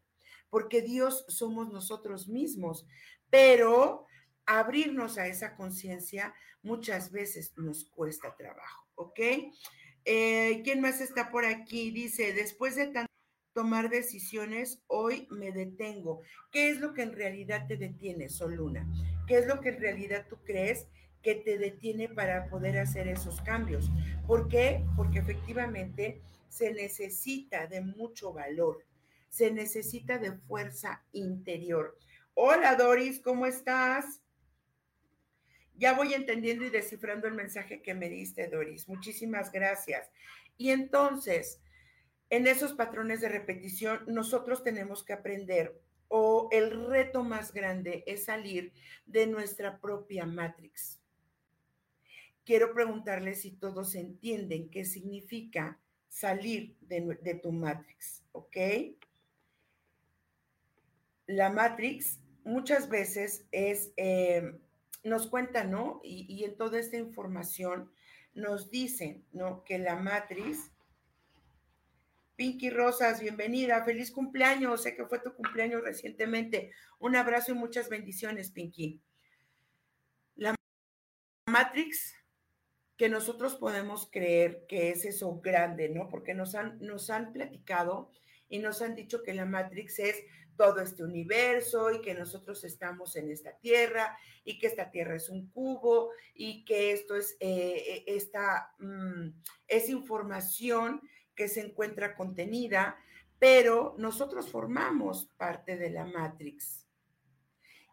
Porque 0.50 0.83
Dios 0.83 1.25
somos 1.28 1.73
nosotros 1.73 2.28
mismos, 2.28 2.87
pero 3.31 4.06
abrirnos 4.47 5.19
a 5.19 5.26
esa 5.26 5.57
conciencia 5.57 6.35
muchas 6.62 7.11
veces 7.11 7.53
nos 7.57 7.85
cuesta 7.85 8.35
trabajo, 8.37 8.87
¿ok? 8.95 9.21
Eh, 10.05 10.62
¿Quién 10.65 10.81
más 10.81 11.00
está 11.00 11.31
por 11.31 11.45
aquí? 11.45 11.91
Dice, 11.91 12.33
después 12.33 12.76
de 12.76 12.87
tanto 12.87 13.12
tomar 13.53 13.91
decisiones, 13.91 14.83
hoy 14.87 15.26
me 15.31 15.50
detengo. 15.50 16.21
¿Qué 16.53 16.71
es 16.71 16.79
lo 16.79 16.95
que 16.95 17.03
en 17.03 17.12
realidad 17.12 17.67
te 17.67 17.76
detiene, 17.76 18.29
Soluna? 18.29 18.87
¿Qué 19.26 19.38
es 19.38 19.47
lo 19.47 19.61
que 19.61 19.71
en 19.71 19.81
realidad 19.81 20.26
tú 20.29 20.37
crees 20.45 20.87
que 21.23 21.35
te 21.35 21.59
detiene 21.59 22.09
para 22.09 22.49
poder 22.49 22.79
hacer 22.79 23.09
esos 23.09 23.41
cambios? 23.41 23.91
¿Por 24.26 24.49
qué? 24.49 24.85
Porque 24.95 25.19
efectivamente 25.19 26.21
se 26.49 26.73
necesita 26.73 27.67
de 27.67 27.81
mucho 27.81 28.33
valor, 28.33 28.85
se 29.29 29.50
necesita 29.50 30.19
de 30.19 30.33
fuerza 30.33 31.03
interior. 31.12 31.99
Hola 32.35 32.76
Doris, 32.76 33.21
¿cómo 33.21 33.47
estás? 33.47 34.21
Ya 35.78 35.92
voy 35.92 36.14
entendiendo 36.14 36.64
y 36.64 36.71
descifrando 36.71 37.26
el 37.28 37.35
mensaje 37.35 37.83
que 37.83 37.95
me 37.95 38.09
diste, 38.09 38.49
Doris. 38.49 38.88
Muchísimas 38.88 39.52
gracias. 39.52 40.11
Y 40.56 40.71
entonces, 40.71 41.61
en 42.30 42.47
esos 42.47 42.73
patrones 42.73 43.21
de 43.21 43.28
repetición, 43.28 44.00
nosotros 44.06 44.64
tenemos 44.64 45.04
que 45.04 45.12
aprender 45.12 45.78
o 46.09 46.49
el 46.52 46.87
reto 46.87 47.25
más 47.25 47.52
grande 47.52 48.04
es 48.06 48.25
salir 48.25 48.73
de 49.06 49.26
nuestra 49.26 49.80
propia 49.80 50.25
matrix. 50.25 51.00
Quiero 52.45 52.73
preguntarles 52.73 53.42
si 53.42 53.50
todos 53.50 53.95
entienden 53.97 54.71
qué 54.71 54.85
significa 54.85 55.80
salir 56.09 56.76
de, 56.80 57.40
tu 57.42 57.52
matrix, 57.52 58.23
¿ok? 58.33 58.56
La 61.26 61.50
matrix 61.50 62.21
muchas 62.45 62.88
veces 62.88 63.45
es... 63.50 63.92
Eh, 63.97 64.59
nos 65.07 65.29
cuentan, 65.29 65.71
¿no? 65.71 66.01
Y, 66.05 66.45
en 66.45 66.57
toda 66.57 66.79
esta 66.79 66.97
información 66.97 67.93
nos 68.35 68.71
dicen, 68.71 69.25
¿no? 69.33 69.65
Que 69.65 69.79
la 69.79 69.97
matriz, 69.97 70.73
Pinky 72.37 72.71
Rosas, 72.71 73.21
bienvenida, 73.21 73.85
feliz 73.85 74.11
cumpleaños, 74.11 74.83
sé 74.83 74.95
que 74.95 75.07
fue 75.07 75.21
tu 75.21 75.35
cumpleaños 75.35 75.83
recientemente. 75.83 76.73
Un 76.99 77.17
abrazo 77.17 77.53
y 77.53 77.55
muchas 77.55 77.89
bendiciones, 77.89 78.51
Pinky. 78.51 79.01
La 80.35 80.55
Matrix 81.49 82.15
que 82.97 83.09
nosotros 83.09 83.57
podemos 83.57 84.09
creer 84.11 84.65
que 84.67 84.91
es 84.91 85.05
eso 85.05 85.41
grande, 85.41 85.89
¿no? 85.89 86.09
Porque 86.09 86.35
nos 86.35 86.55
han, 86.55 86.79
nos 86.81 87.11
han 87.11 87.33
platicado 87.33 88.11
y 88.49 88.59
nos 88.59 88.83
han 88.83 88.95
dicho 88.95 89.23
que 89.23 89.35
la 89.35 89.45
Matrix 89.45 89.99
es 89.99 90.23
todo 90.57 90.81
este 90.81 91.05
universo 91.05 91.91
y 91.93 92.00
que 92.00 92.15
nosotros 92.15 92.65
estamos 92.65 93.15
en 93.17 93.31
esta 93.31 93.57
tierra 93.59 94.17
y 94.45 94.59
que 94.59 94.67
esta 94.67 94.91
tierra 94.91 95.17
es 95.17 95.29
un 95.29 95.50
cubo 95.50 96.11
y 96.35 96.65
que 96.65 96.93
esto 96.93 97.15
es 97.15 97.37
eh, 97.41 97.85
eh, 97.88 98.05
esta 98.07 98.73
mm, 98.79 99.29
es 99.69 99.88
información 99.88 101.00
que 101.35 101.49
se 101.49 101.61
encuentra 101.61 102.17
contenida, 102.17 102.97
pero 103.38 103.95
nosotros 103.99 104.50
formamos 104.50 105.26
parte 105.37 105.76
de 105.76 105.91
la 105.91 106.07
Matrix. 106.07 106.87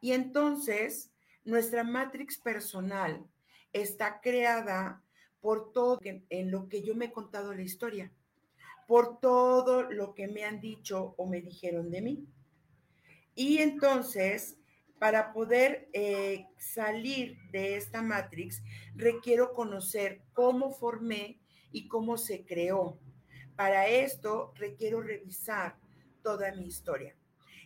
Y 0.01 0.13
entonces, 0.13 1.12
nuestra 1.43 1.83
Matrix 1.83 2.38
personal 2.38 3.27
está 3.74 4.22
creada 4.22 5.03
por 5.41 5.74
todo 5.74 6.00
en 6.01 6.51
lo 6.51 6.69
que 6.69 6.83
yo 6.83 6.95
me 6.95 7.05
he 7.05 7.12
contado 7.12 7.53
la 7.53 7.63
historia, 7.63 8.13
por 8.93 9.19
todo 9.19 9.81
lo 9.81 10.13
que 10.13 10.27
me 10.27 10.43
han 10.43 10.62
dicho 10.62 11.15
o 11.17 11.25
me 11.25 11.41
dijeron 11.41 11.89
de 11.89 12.00
mí. 12.03 12.27
Y 13.33 13.57
entonces, 13.57 14.59
para 15.00 15.33
poder 15.33 15.89
eh, 15.93 16.45
salir 16.59 17.39
de 17.51 17.75
esta 17.75 18.03
matrix, 18.03 18.62
requiero 18.93 19.51
conocer 19.51 20.21
cómo 20.31 20.69
formé 20.69 21.41
y 21.71 21.88
cómo 21.88 22.19
se 22.19 22.45
creó. 22.45 23.00
Para 23.55 23.88
esto, 23.88 24.53
requiero 24.57 25.01
revisar 25.01 25.75
toda 26.21 26.53
mi 26.53 26.67
historia 26.67 27.17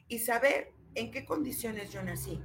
y 0.08 0.20
saber 0.20 0.72
en 0.96 1.12
qué 1.12 1.26
condiciones 1.26 1.92
yo 1.92 2.02
nací. 2.04 2.40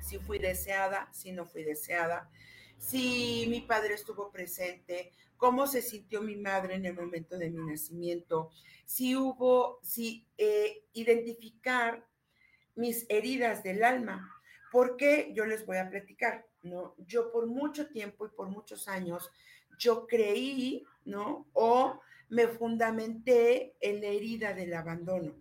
si 0.00 0.20
fui 0.20 0.38
deseada, 0.38 1.12
si 1.12 1.32
no 1.32 1.44
fui 1.44 1.64
deseada, 1.64 2.30
si 2.78 3.46
mi 3.48 3.62
padre 3.62 3.94
estuvo 3.94 4.30
presente, 4.30 5.10
cómo 5.40 5.66
se 5.66 5.80
sintió 5.80 6.20
mi 6.20 6.36
madre 6.36 6.74
en 6.74 6.84
el 6.84 6.94
momento 6.94 7.38
de 7.38 7.48
mi 7.48 7.64
nacimiento, 7.64 8.50
si 8.84 9.16
hubo, 9.16 9.80
si 9.82 10.26
eh, 10.36 10.84
identificar 10.92 12.06
mis 12.76 13.06
heridas 13.08 13.62
del 13.62 13.82
alma, 13.82 14.30
porque 14.70 15.32
yo 15.34 15.46
les 15.46 15.64
voy 15.64 15.78
a 15.78 15.88
platicar, 15.88 16.46
¿no? 16.62 16.94
Yo 16.98 17.32
por 17.32 17.46
mucho 17.46 17.88
tiempo 17.88 18.26
y 18.26 18.28
por 18.28 18.50
muchos 18.50 18.86
años, 18.86 19.30
yo 19.78 20.06
creí, 20.06 20.84
¿no? 21.06 21.46
O 21.54 21.98
me 22.28 22.46
fundamenté 22.46 23.74
en 23.80 24.02
la 24.02 24.08
herida 24.08 24.52
del 24.52 24.74
abandono, 24.74 25.34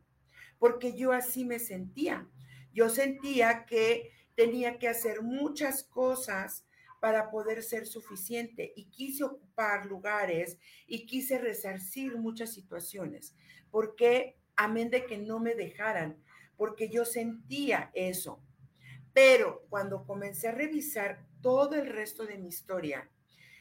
porque 0.60 0.96
yo 0.96 1.12
así 1.12 1.44
me 1.44 1.60
sentía. 1.60 2.26
Yo 2.74 2.90
sentía 2.90 3.66
que 3.66 4.14
tenía 4.36 4.80
que 4.80 4.88
hacer 4.88 5.22
muchas 5.22 5.84
cosas 5.84 6.66
para 7.00 7.32
poder 7.32 7.64
ser 7.64 7.86
suficiente 7.86 8.74
y 8.76 8.86
quise 8.86 9.24
ocupar 9.24 9.86
lugares 9.86 10.58
y 10.88 11.06
quise 11.06 11.38
resarcir 11.38 12.18
muchas 12.18 12.54
situaciones, 12.54 13.36
porque 13.72 14.38
amén 14.56 14.90
de 14.90 15.06
que 15.06 15.18
no 15.18 15.40
me 15.40 15.56
dejaran, 15.56 16.22
porque 16.58 16.90
yo 16.90 17.06
sentía 17.06 17.92
eso. 17.94 18.44
Pero 19.14 19.66
cuando 19.70 20.06
comencé 20.06 20.50
a 20.50 20.54
revisar 20.54 21.26
todo 21.42 21.76
el 21.76 21.88
resto 21.88 22.26
de 22.26 22.38
mi 22.38 22.50
historia, 22.50 23.10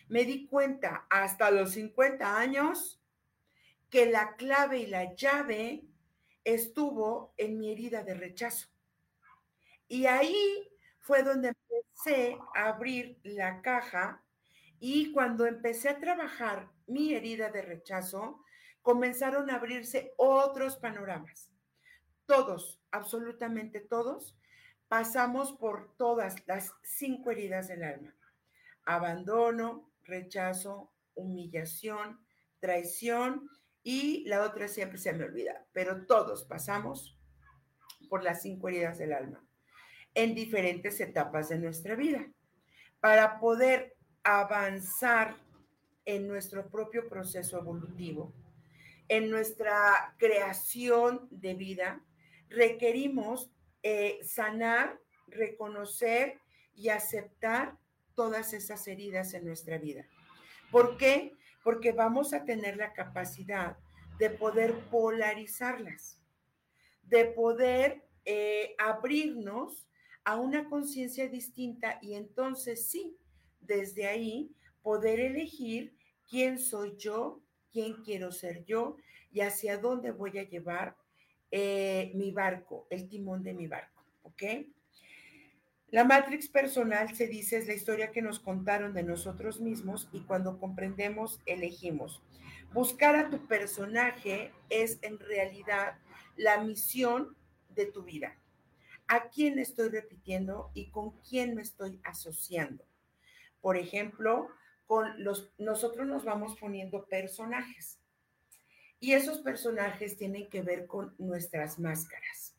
me 0.09 0.25
di 0.25 0.47
cuenta 0.47 1.07
hasta 1.11 1.51
los 1.51 1.73
50 1.73 2.39
años 2.39 3.01
que 3.91 4.07
la 4.07 4.37
clave 4.37 4.81
y 4.81 4.87
la 4.87 5.15
llave 5.15 5.85
estuvo 6.45 7.35
en 7.37 7.59
mi 7.59 7.71
herida 7.71 8.03
de 8.03 8.15
rechazo. 8.15 8.69
Y 9.87 10.07
ahí 10.07 10.68
fue 11.09 11.23
donde 11.23 11.49
empecé 11.49 12.39
a 12.55 12.69
abrir 12.69 13.19
la 13.23 13.63
caja 13.63 14.23
y 14.79 15.11
cuando 15.13 15.47
empecé 15.47 15.89
a 15.89 15.99
trabajar 15.99 16.71
mi 16.87 17.15
herida 17.15 17.49
de 17.49 17.63
rechazo, 17.63 18.45
comenzaron 18.83 19.49
a 19.49 19.55
abrirse 19.55 20.13
otros 20.19 20.77
panoramas. 20.77 21.51
Todos, 22.27 22.79
absolutamente 22.91 23.81
todos, 23.81 24.37
pasamos 24.87 25.55
por 25.55 25.97
todas 25.97 26.47
las 26.47 26.75
cinco 26.83 27.31
heridas 27.31 27.69
del 27.69 27.85
alma. 27.85 28.15
Abandono, 28.85 29.91
rechazo, 30.03 30.93
humillación, 31.15 32.21
traición 32.61 33.49
y 33.83 34.29
la 34.29 34.43
otra 34.43 34.69
siempre 34.69 34.99
se 34.99 35.15
me 35.15 35.25
olvida, 35.25 35.65
pero 35.73 36.05
todos 36.05 36.45
pasamos 36.45 37.19
por 38.11 38.23
las 38.23 38.43
cinco 38.43 38.69
heridas 38.69 38.99
del 38.99 39.15
alma 39.15 39.48
en 40.15 40.35
diferentes 40.35 41.01
etapas 41.01 41.49
de 41.49 41.59
nuestra 41.59 41.95
vida 41.95 42.27
para 43.01 43.39
poder 43.39 43.97
avanzar 44.25 45.37
en 46.05 46.27
nuestro 46.27 46.69
propio 46.69 47.09
proceso 47.09 47.59
evolutivo, 47.59 48.33
en 49.09 49.31
nuestra 49.31 50.15
creación 50.19 51.29
de 51.31 51.55
vida, 51.55 52.03
requerimos 52.49 53.51
eh, 53.83 54.19
sanar, 54.23 54.99
reconocer 55.29 56.41
y 56.75 56.89
aceptar 56.89 57.77
todas 58.15 58.53
esas 58.53 58.87
heridas 58.89 59.35
en 59.35 59.45
nuestra 59.45 59.79
vida. 59.79 60.07
¿Por 60.71 60.97
qué? 60.97 61.33
porque 61.63 61.93
vamos 61.93 62.33
a 62.33 62.45
tener 62.45 62.77
la 62.77 62.93
capacidad 62.93 63.77
de 64.19 64.31
poder 64.31 64.75
polarizarlas, 64.91 66.21
de 67.03 67.27
poder 67.27 68.05
eh, 68.25 68.75
abrirnos 68.79 69.88
a 70.29 70.37
una 70.37 70.69
conciencia 70.69 71.27
distinta 71.27 71.99
y 72.03 72.13
entonces 72.13 72.87
sí, 72.91 73.17
desde 73.63 74.07
ahí 74.07 74.55
poder 74.83 75.21
elegir 75.21 75.97
quién 76.29 76.59
soy 76.59 76.97
yo, 76.99 77.41
quién 77.73 77.95
quiero 78.05 78.31
ser 78.31 78.63
yo 78.67 78.99
y 79.33 79.41
hacia 79.41 79.79
dónde 79.79 80.11
voy 80.11 80.37
a 80.37 80.47
llevar 80.47 80.99
eh, 81.51 82.13
mi 82.15 82.31
barco, 82.31 82.87
el 82.91 83.09
timón 83.09 83.43
de 83.43 83.55
mi 83.55 83.69
barco, 83.69 84.05
¿ok? 84.21 84.43
La 85.89 86.05
Matrix 86.05 86.47
personal 86.49 87.17
se 87.17 87.27
dice 87.27 87.57
es 87.57 87.67
la 87.67 87.73
historia 87.73 88.11
que 88.11 88.21
nos 88.21 88.39
contaron 88.39 88.93
de 88.93 89.05
nosotros 89.05 89.63
mismos 89.63 90.11
y 90.13 90.21
cuando 90.21 90.59
comprendemos, 90.59 91.41
elegimos. 91.47 92.21
Buscar 92.75 93.17
a 93.17 93.31
tu 93.31 93.47
personaje 93.47 94.53
es 94.69 94.99
en 95.01 95.19
realidad 95.19 95.97
la 96.37 96.63
misión 96.63 97.35
de 97.71 97.87
tu 97.87 98.03
vida. 98.03 98.38
¿A 99.09 99.31
quién 99.31 99.59
estoy 99.59 99.89
repitiendo 99.89 100.71
y 100.75 100.91
con 100.91 101.13
quién 101.23 101.55
me 101.55 101.63
estoy 101.63 102.01
asociando? 102.05 102.85
Por 103.61 103.77
ejemplo, 103.77 104.49
con 104.87 105.23
los 105.23 105.53
nosotros 105.59 106.07
nos 106.07 106.25
vamos 106.25 106.57
poniendo 106.59 107.07
personajes. 107.07 107.99
Y 109.01 109.13
esos 109.13 109.39
personajes 109.39 110.17
tienen 110.17 110.49
que 110.49 110.63
ver 110.63 110.87
con 110.87 111.15
nuestras 111.19 111.79
máscaras. 111.79 112.55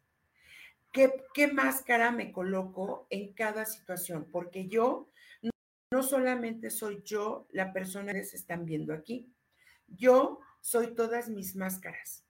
¿Qué, 0.92 1.48
máscara 1.54 2.12
me 2.12 2.32
coloco 2.32 3.06
en 3.10 3.34
cada 3.34 3.66
situación? 3.66 4.28
Porque 4.32 4.68
yo 4.68 5.10
no, 5.92 6.04
solamente 6.04 6.72
soy 6.72 7.02
yo 7.04 7.48
la 7.52 7.74
persona 7.74 8.14
que 8.14 8.24
se 8.24 8.38
están 8.38 8.66
viendo 8.66 8.94
aquí, 8.94 9.32
yo 9.88 10.40
soy 10.62 10.96
todas 10.96 11.30
mis 11.30 11.56
máscaras. 11.56 12.24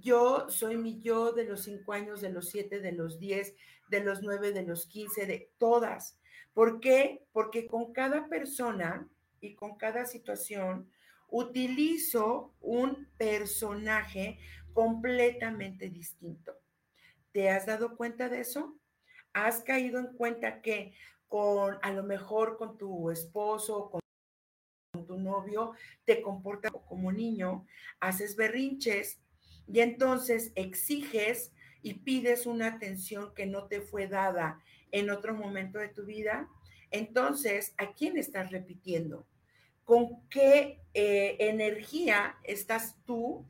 Yo 0.00 0.48
soy 0.50 0.76
mi 0.76 1.00
yo 1.00 1.32
de 1.32 1.44
los 1.44 1.64
cinco 1.64 1.92
años, 1.92 2.20
de 2.20 2.30
los 2.30 2.50
siete, 2.50 2.80
de 2.80 2.92
los 2.92 3.18
diez, 3.18 3.54
de 3.88 4.00
los 4.00 4.22
nueve, 4.22 4.52
de 4.52 4.62
los 4.62 4.86
quince, 4.86 5.26
de 5.26 5.50
todas. 5.58 6.18
¿Por 6.54 6.80
qué? 6.80 7.24
Porque 7.32 7.66
con 7.66 7.92
cada 7.92 8.28
persona 8.28 9.08
y 9.40 9.54
con 9.54 9.76
cada 9.76 10.06
situación 10.06 10.90
utilizo 11.28 12.54
un 12.60 13.08
personaje 13.16 14.38
completamente 14.72 15.90
distinto. 15.90 16.54
¿Te 17.32 17.50
has 17.50 17.66
dado 17.66 17.96
cuenta 17.96 18.28
de 18.28 18.40
eso? 18.40 18.76
¿Has 19.32 19.60
caído 19.60 20.00
en 20.00 20.14
cuenta 20.14 20.60
que 20.62 20.94
con 21.28 21.78
a 21.82 21.92
lo 21.92 22.02
mejor 22.02 22.56
con 22.56 22.78
tu 22.78 23.10
esposo, 23.10 23.90
con 23.90 24.00
tu 25.06 25.18
novio, 25.18 25.72
te 26.04 26.22
comportas 26.22 26.72
como 26.88 27.12
niño, 27.12 27.66
haces 28.00 28.34
berrinches 28.34 29.20
y 29.70 29.80
entonces 29.80 30.52
exiges 30.54 31.52
y 31.82 31.94
pides 31.94 32.46
una 32.46 32.68
atención 32.68 33.34
que 33.34 33.46
no 33.46 33.66
te 33.66 33.80
fue 33.80 34.08
dada 34.08 34.60
en 34.90 35.10
otro 35.10 35.34
momento 35.34 35.78
de 35.78 35.88
tu 35.88 36.04
vida? 36.04 36.48
Entonces, 36.90 37.74
¿a 37.76 37.92
quién 37.92 38.16
estás 38.16 38.50
repitiendo? 38.50 39.26
¿Con 39.84 40.26
qué 40.28 40.80
eh, 40.94 41.36
energía 41.38 42.36
estás 42.44 42.96
tú 43.04 43.46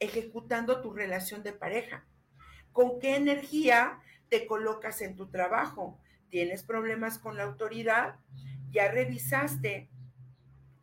ejecutando 0.00 0.80
tu 0.80 0.92
relación 0.92 1.42
de 1.42 1.52
pareja? 1.52 2.06
¿Con 2.72 2.98
qué 2.98 3.16
energía 3.16 4.00
te 4.28 4.46
colocas 4.46 5.00
en 5.02 5.16
tu 5.16 5.28
trabajo? 5.28 5.98
¿Tienes 6.30 6.62
problemas 6.62 7.18
con 7.18 7.36
la 7.36 7.44
autoridad? 7.44 8.16
¿Ya 8.70 8.90
revisaste 8.90 9.88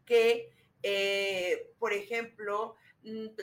que, 0.05 0.51
eh, 0.83 1.71
por 1.79 1.93
ejemplo, 1.93 2.75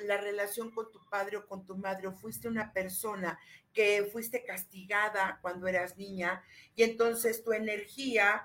la 0.05 0.17
relación 0.17 0.71
con 0.71 0.91
tu 0.91 1.01
padre 1.11 1.37
o 1.39 1.47
con 1.47 1.65
tu 1.65 1.77
madre, 1.77 2.09
o 2.09 2.13
fuiste 2.13 2.49
una 2.49 2.73
persona 2.73 3.39
que 3.73 4.09
fuiste 4.13 4.45
castigada 4.45 5.39
cuando 5.41 5.67
eras 5.67 5.97
niña 5.97 6.43
y 6.75 6.83
entonces 6.83 7.43
tu 7.43 7.53
energía, 7.53 8.45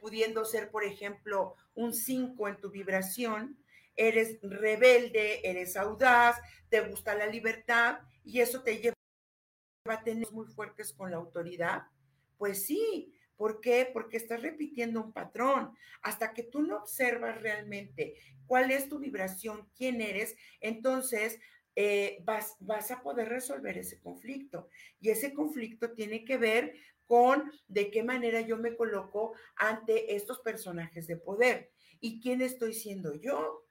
pudiendo 0.00 0.44
ser, 0.44 0.70
por 0.70 0.84
ejemplo, 0.84 1.56
un 1.74 1.94
5 1.94 2.48
en 2.48 2.60
tu 2.60 2.70
vibración, 2.70 3.58
eres 3.96 4.38
rebelde, 4.42 5.40
eres 5.48 5.76
audaz, 5.76 6.38
te 6.68 6.80
gusta 6.80 7.14
la 7.14 7.26
libertad 7.26 8.00
y 8.24 8.40
eso 8.40 8.62
te 8.62 8.78
lleva 8.78 8.94
va 9.88 9.94
a 9.94 10.04
tener 10.04 10.30
muy 10.32 10.46
fuertes 10.46 10.92
con 10.92 11.10
la 11.10 11.16
autoridad? 11.16 11.82
Pues 12.38 12.66
sí. 12.66 13.14
¿Por 13.40 13.62
qué? 13.62 13.88
Porque 13.90 14.18
estás 14.18 14.42
repitiendo 14.42 15.02
un 15.02 15.14
patrón. 15.14 15.74
Hasta 16.02 16.34
que 16.34 16.42
tú 16.42 16.60
no 16.60 16.76
observas 16.76 17.40
realmente 17.40 18.16
cuál 18.44 18.70
es 18.70 18.90
tu 18.90 18.98
vibración, 18.98 19.66
quién 19.74 20.02
eres, 20.02 20.36
entonces 20.60 21.38
eh, 21.74 22.18
vas, 22.24 22.56
vas 22.60 22.90
a 22.90 23.02
poder 23.02 23.30
resolver 23.30 23.78
ese 23.78 23.98
conflicto. 23.98 24.68
Y 25.00 25.08
ese 25.08 25.32
conflicto 25.32 25.92
tiene 25.92 26.22
que 26.22 26.36
ver 26.36 26.74
con 27.06 27.50
de 27.66 27.90
qué 27.90 28.02
manera 28.02 28.42
yo 28.42 28.58
me 28.58 28.76
coloco 28.76 29.32
ante 29.56 30.14
estos 30.14 30.40
personajes 30.40 31.06
de 31.06 31.16
poder 31.16 31.70
y 31.98 32.20
quién 32.20 32.42
estoy 32.42 32.74
siendo 32.74 33.14
yo. 33.14 33.64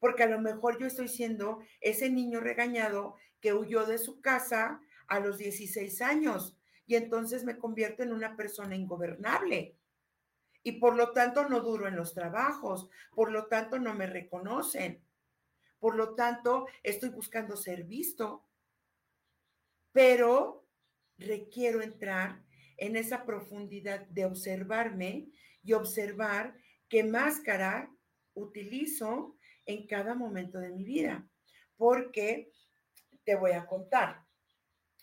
Porque 0.00 0.24
a 0.24 0.28
lo 0.28 0.40
mejor 0.40 0.80
yo 0.80 0.88
estoy 0.88 1.06
siendo 1.06 1.60
ese 1.80 2.10
niño 2.10 2.40
regañado 2.40 3.14
que 3.40 3.54
huyó 3.54 3.86
de 3.86 3.98
su 3.98 4.20
casa 4.20 4.80
a 5.06 5.20
los 5.20 5.38
16 5.38 6.02
años 6.02 6.58
y 6.86 6.96
entonces 6.96 7.44
me 7.44 7.58
convierto 7.58 8.02
en 8.02 8.12
una 8.12 8.36
persona 8.36 8.76
ingobernable. 8.76 9.76
Y 10.62 10.72
por 10.72 10.96
lo 10.96 11.12
tanto 11.12 11.48
no 11.48 11.60
duro 11.60 11.88
en 11.88 11.96
los 11.96 12.14
trabajos, 12.14 12.88
por 13.14 13.30
lo 13.30 13.46
tanto 13.46 13.78
no 13.78 13.94
me 13.94 14.06
reconocen, 14.06 15.02
por 15.78 15.96
lo 15.96 16.14
tanto 16.14 16.66
estoy 16.82 17.10
buscando 17.10 17.56
ser 17.56 17.84
visto. 17.84 18.46
Pero 19.92 20.66
requiero 21.18 21.82
entrar 21.82 22.42
en 22.76 22.96
esa 22.96 23.24
profundidad 23.24 24.06
de 24.08 24.24
observarme 24.24 25.28
y 25.62 25.74
observar 25.74 26.56
qué 26.88 27.04
máscara 27.04 27.90
utilizo 28.34 29.36
en 29.66 29.86
cada 29.86 30.14
momento 30.14 30.58
de 30.58 30.70
mi 30.70 30.84
vida. 30.84 31.28
Porque 31.76 32.50
te 33.24 33.36
voy 33.36 33.52
a 33.52 33.66
contar. 33.66 34.23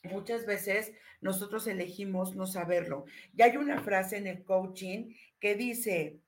Muchas 0.03 0.45
veces 0.45 0.93
nosotros 1.21 1.67
elegimos 1.67 2.35
no 2.35 2.47
saberlo. 2.47 3.05
Y 3.35 3.43
hay 3.43 3.57
una 3.57 3.81
frase 3.83 4.17
en 4.17 4.27
el 4.27 4.43
coaching 4.43 5.13
que 5.39 5.55
dice, 5.55 6.19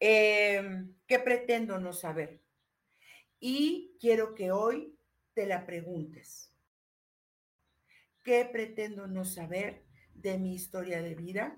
em, 0.00 0.94
¿qué 1.06 1.18
pretendo 1.20 1.78
no 1.78 1.92
saber? 1.92 2.40
Y 3.38 3.96
quiero 4.00 4.34
que 4.34 4.50
hoy 4.50 4.96
te 5.34 5.46
la 5.46 5.66
preguntes. 5.66 6.52
¿Qué 8.22 8.44
pretendo 8.44 9.06
no 9.06 9.24
saber 9.24 9.84
de 10.14 10.38
mi 10.38 10.54
historia 10.54 11.02
de 11.02 11.14
vida? 11.14 11.56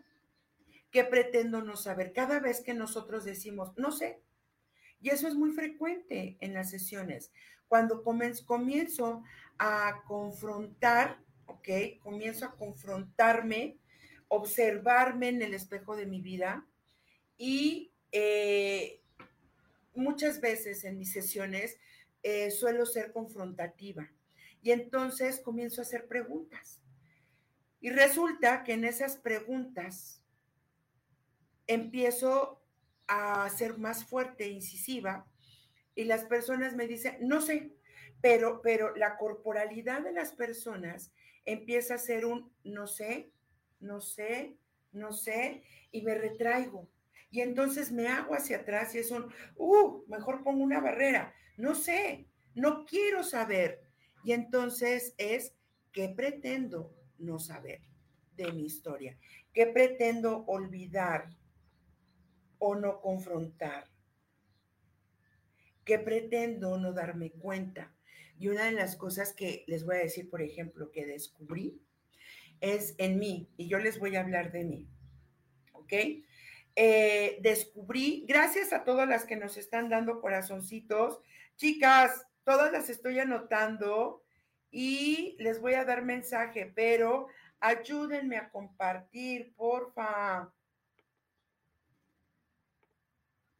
¿Qué 0.91 1.05
pretendo 1.05 1.63
no 1.63 1.77
saber? 1.77 2.13
Cada 2.13 2.41
vez 2.41 2.61
que 2.61 2.75
nosotros 2.75 3.25
decimos, 3.25 3.73
no 3.77 3.91
sé, 3.91 4.23
y 5.01 5.11
eso 5.11 5.29
es 5.29 5.35
muy 5.35 5.53
frecuente 5.53 6.39
en 6.41 6.55
las 6.55 6.71
sesiones. 6.71 7.33
Cuando 7.69 8.03
comienzo 8.03 9.23
a 9.59 10.03
confrontar, 10.07 11.24
¿ok? 11.47 11.69
Comienzo 12.03 12.47
a 12.47 12.57
confrontarme, 12.57 13.79
observarme 14.29 15.29
en 15.29 15.43
el 15.43 15.55
espejo 15.55 15.97
de 15.97 16.07
mi 16.07 16.21
vida 16.21 16.67
y 17.37 17.93
eh, 18.13 19.01
muchas 19.95 20.41
veces 20.41 20.85
en 20.85 20.99
mis 20.99 21.13
sesiones 21.13 21.79
eh, 22.23 22.51
suelo 22.51 22.87
ser 22.87 23.13
confrontativa. 23.13 24.11
Y 24.63 24.71
entonces 24.71 25.41
comienzo 25.41 25.81
a 25.81 25.85
hacer 25.85 26.07
preguntas. 26.07 26.81
Y 27.81 27.91
resulta 27.91 28.65
que 28.65 28.73
en 28.73 28.85
esas 28.85 29.17
preguntas 29.17 30.23
empiezo 31.67 32.63
a 33.07 33.49
ser 33.51 33.77
más 33.79 34.05
fuerte, 34.05 34.49
incisiva, 34.49 35.27
y 35.95 36.05
las 36.05 36.25
personas 36.25 36.75
me 36.75 36.87
dicen, 36.87 37.19
no 37.21 37.41
sé, 37.41 37.73
pero, 38.21 38.63
pero 38.63 38.97
la 38.97 39.17
corporalidad 39.17 40.03
de 40.03 40.13
las 40.13 40.33
personas 40.33 41.13
empieza 41.45 41.95
a 41.95 41.99
ser 41.99 42.25
un 42.25 42.53
no 42.65 42.87
sé, 42.87 43.31
no 43.81 44.01
sé, 44.01 44.57
no 44.93 45.13
sé, 45.13 45.63
y 45.91 46.03
me 46.03 46.15
retraigo. 46.15 46.89
Y 47.31 47.41
entonces 47.41 47.91
me 47.91 48.07
hago 48.07 48.35
hacia 48.35 48.59
atrás 48.59 48.95
y 48.95 48.99
es 48.99 49.11
un, 49.11 49.33
uh, 49.57 50.05
mejor 50.09 50.45
pongo 50.45 50.63
una 50.63 50.81
barrera. 50.81 51.35
No 51.57 51.75
sé, 51.75 52.29
no 52.55 52.85
quiero 52.87 53.25
saber. 53.25 53.83
Y 54.23 54.33
entonces 54.33 55.15
es, 55.19 55.53
¿qué 55.93 56.09
pretendo 56.09 56.95
no 57.19 57.39
saber 57.39 57.81
de 58.37 58.53
mi 58.53 58.65
historia? 58.65 59.19
¿Qué 59.53 59.67
pretendo 59.67 60.45
olvidar 60.47 61.29
o 62.59 62.75
no 62.75 63.01
confrontar? 63.01 63.91
¿Qué 65.85 65.99
pretendo 65.99 66.79
no 66.79 66.93
darme 66.93 67.31
cuenta? 67.33 67.93
Y 68.39 68.49
una 68.49 68.65
de 68.65 68.73
las 68.73 68.97
cosas 68.97 69.33
que 69.33 69.65
les 69.67 69.85
voy 69.85 69.97
a 69.97 70.01
decir, 70.01 70.29
por 70.29 70.43
ejemplo, 70.43 70.91
que 70.91 71.07
descubrí 71.07 71.81
es 72.61 72.95
en 72.99 73.19
mí, 73.19 73.49
y 73.57 73.69
yo 73.69 73.79
les 73.79 73.99
voy 73.99 74.17
a 74.17 74.21
hablar 74.21 74.51
de 74.53 74.65
mí, 74.65 74.89
¿ok? 75.73 75.93
Eh, 76.77 77.39
descubrí, 77.41 78.25
gracias 78.27 78.73
a 78.73 78.85
todas 78.85 79.09
las 79.09 79.25
que 79.25 79.37
nos 79.37 79.57
están 79.57 79.89
dando 79.89 80.21
corazoncitos, 80.21 81.21
chicas, 81.57 82.27
todas 82.45 82.73
las 82.73 82.91
estoy 82.91 83.19
anotando 83.19 84.23
y 84.71 85.37
les 85.39 85.61
voy 85.61 85.75
a 85.75 85.85
dar 85.85 86.03
mensaje, 86.03 86.73
pero 86.75 87.29
ayúdenme 87.61 88.37
a 88.37 88.51
compartir, 88.51 89.55
porfa. 89.55 90.53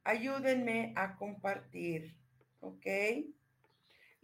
Ayúdenme 0.03 0.93
a 0.97 1.17
compartir, 1.17 2.15
¿ok? 2.61 2.87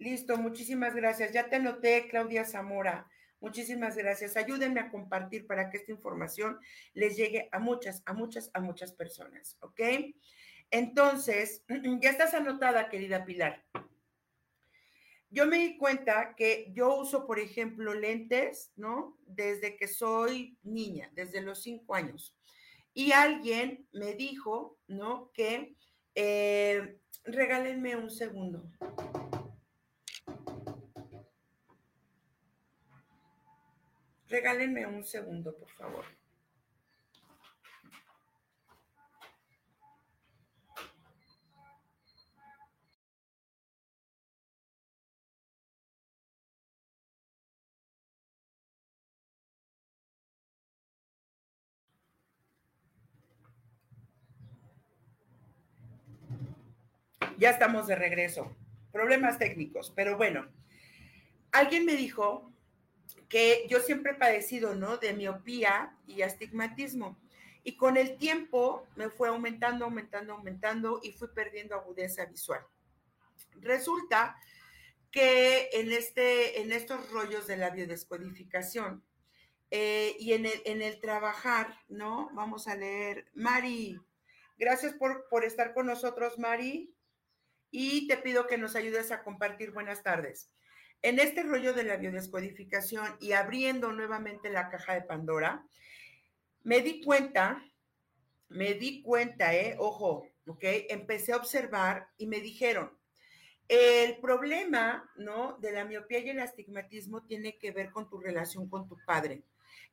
Listo, 0.00 0.36
muchísimas 0.36 0.96
gracias. 0.96 1.32
Ya 1.32 1.48
te 1.48 1.56
anoté, 1.56 2.08
Claudia 2.08 2.44
Zamora. 2.44 3.08
Muchísimas 3.38 3.96
gracias. 3.96 4.36
Ayúdenme 4.36 4.80
a 4.80 4.90
compartir 4.90 5.46
para 5.46 5.70
que 5.70 5.76
esta 5.76 5.92
información 5.92 6.58
les 6.92 7.16
llegue 7.16 7.48
a 7.52 7.60
muchas, 7.60 8.02
a 8.04 8.12
muchas, 8.12 8.50
a 8.52 8.60
muchas 8.60 8.92
personas, 8.92 9.56
¿ok? 9.60 9.80
Entonces, 10.72 11.64
ya 12.00 12.10
estás 12.10 12.34
anotada, 12.34 12.88
querida 12.88 13.24
Pilar 13.24 13.64
yo 15.30 15.46
me 15.46 15.58
di 15.58 15.78
cuenta 15.78 16.34
que 16.34 16.70
yo 16.74 16.96
uso, 16.96 17.26
por 17.26 17.38
ejemplo, 17.38 17.94
lentes, 17.94 18.72
¿no? 18.74 19.16
Desde 19.26 19.76
que 19.76 19.86
soy 19.86 20.58
niña, 20.64 21.10
desde 21.14 21.40
los 21.40 21.62
cinco 21.62 21.94
años. 21.94 22.36
Y 22.92 23.12
alguien 23.12 23.86
me 23.92 24.14
dijo, 24.14 24.78
¿no? 24.88 25.30
Que 25.32 25.76
eh, 26.16 26.98
regálenme 27.24 27.94
un 27.94 28.10
segundo. 28.10 28.68
Regálenme 34.30 34.86
un 34.86 35.02
segundo, 35.02 35.52
por 35.56 35.68
favor. 35.70 36.04
Ya 57.36 57.50
estamos 57.50 57.88
de 57.88 57.96
regreso. 57.96 58.56
Problemas 58.92 59.38
técnicos, 59.38 59.92
pero 59.96 60.16
bueno. 60.16 60.46
Alguien 61.50 61.84
me 61.84 61.96
dijo 61.96 62.52
que 63.30 63.66
yo 63.70 63.80
siempre 63.80 64.12
he 64.12 64.16
padecido, 64.16 64.74
¿no? 64.74 64.98
De 64.98 65.14
miopía 65.14 65.96
y 66.06 66.20
astigmatismo. 66.20 67.18
Y 67.64 67.76
con 67.76 67.96
el 67.96 68.18
tiempo 68.18 68.86
me 68.96 69.08
fue 69.08 69.28
aumentando, 69.28 69.86
aumentando, 69.86 70.34
aumentando 70.34 71.00
y 71.02 71.12
fui 71.12 71.28
perdiendo 71.28 71.74
agudeza 71.74 72.26
visual. 72.26 72.60
Resulta 73.60 74.36
que 75.10 75.70
en, 75.72 75.90
este, 75.92 76.60
en 76.60 76.72
estos 76.72 77.10
rollos 77.10 77.46
de 77.46 77.56
la 77.56 77.70
biodescodificación 77.70 79.02
eh, 79.70 80.14
y 80.18 80.34
en 80.34 80.44
el, 80.44 80.62
en 80.66 80.82
el 80.82 81.00
trabajar, 81.00 81.78
¿no? 81.88 82.30
Vamos 82.34 82.68
a 82.68 82.76
leer. 82.76 83.30
Mari, 83.32 83.98
gracias 84.58 84.92
por, 84.94 85.28
por 85.28 85.44
estar 85.46 85.72
con 85.72 85.86
nosotros, 85.86 86.38
Mari 86.38 86.94
y 87.70 88.08
te 88.08 88.16
pido 88.16 88.46
que 88.46 88.58
nos 88.58 88.76
ayudes 88.76 89.12
a 89.12 89.22
compartir. 89.22 89.70
Buenas 89.70 90.02
tardes. 90.02 90.50
En 91.02 91.18
este 91.18 91.42
rollo 91.42 91.72
de 91.72 91.84
la 91.84 91.96
biodescodificación 91.96 93.16
y 93.20 93.32
abriendo 93.32 93.90
nuevamente 93.92 94.50
la 94.50 94.68
caja 94.68 94.94
de 94.94 95.02
Pandora, 95.02 95.66
me 96.62 96.80
di 96.80 97.02
cuenta, 97.02 97.64
me 98.48 98.74
di 98.74 99.02
cuenta, 99.02 99.54
eh, 99.54 99.76
ojo, 99.78 100.26
ok, 100.46 100.62
empecé 100.90 101.32
a 101.32 101.38
observar 101.38 102.08
y 102.18 102.26
me 102.26 102.40
dijeron, 102.40 102.98
el 103.68 104.18
problema, 104.18 105.08
¿no? 105.16 105.56
De 105.58 105.72
la 105.72 105.84
miopía 105.84 106.18
y 106.18 106.30
el 106.30 106.40
astigmatismo 106.40 107.22
tiene 107.22 107.56
que 107.56 107.70
ver 107.70 107.92
con 107.92 108.10
tu 108.10 108.18
relación 108.18 108.68
con 108.68 108.88
tu 108.88 108.98
padre. 109.06 109.44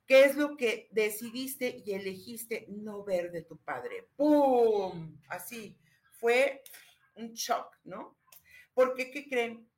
¿Qué 0.08 0.24
es 0.24 0.36
lo 0.36 0.58
que 0.58 0.88
decidiste 0.92 1.84
y 1.86 1.92
elegiste 1.92 2.66
no 2.70 3.04
ver 3.04 3.32
de 3.32 3.44
tu 3.44 3.58
padre? 3.58 4.10
¡Pum! 4.16 5.18
Así, 5.30 5.78
fue 6.14 6.64
un 7.16 7.34
shock, 7.34 7.78
¿no? 7.84 8.18
Porque, 8.74 9.12
¿qué 9.12 9.30
creen? 9.30 9.70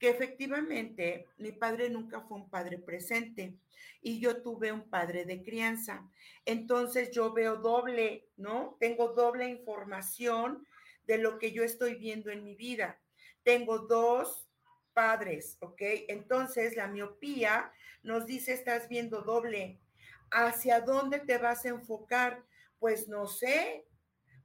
Que 0.00 0.08
efectivamente 0.08 1.26
mi 1.38 1.52
padre 1.52 1.90
nunca 1.90 2.22
fue 2.22 2.38
un 2.38 2.50
padre 2.50 2.78
presente 2.78 3.54
y 4.02 4.18
yo 4.18 4.42
tuve 4.42 4.72
un 4.72 4.88
padre 4.88 5.24
de 5.24 5.42
crianza. 5.42 6.10
Entonces 6.44 7.10
yo 7.10 7.32
veo 7.32 7.56
doble, 7.56 8.26
¿no? 8.36 8.76
Tengo 8.80 9.12
doble 9.12 9.48
información 9.48 10.66
de 11.06 11.18
lo 11.18 11.38
que 11.38 11.52
yo 11.52 11.62
estoy 11.62 11.96
viendo 11.96 12.30
en 12.30 12.44
mi 12.44 12.54
vida. 12.54 12.98
Tengo 13.42 13.78
dos 13.80 14.48
padres, 14.92 15.56
¿ok? 15.60 15.82
Entonces 16.08 16.76
la 16.76 16.88
miopía 16.88 17.72
nos 18.02 18.26
dice, 18.26 18.52
estás 18.52 18.88
viendo 18.88 19.22
doble. 19.22 19.80
¿Hacia 20.30 20.80
dónde 20.80 21.18
te 21.18 21.38
vas 21.38 21.64
a 21.64 21.70
enfocar? 21.70 22.44
Pues 22.78 23.08
no 23.08 23.26
sé, 23.26 23.84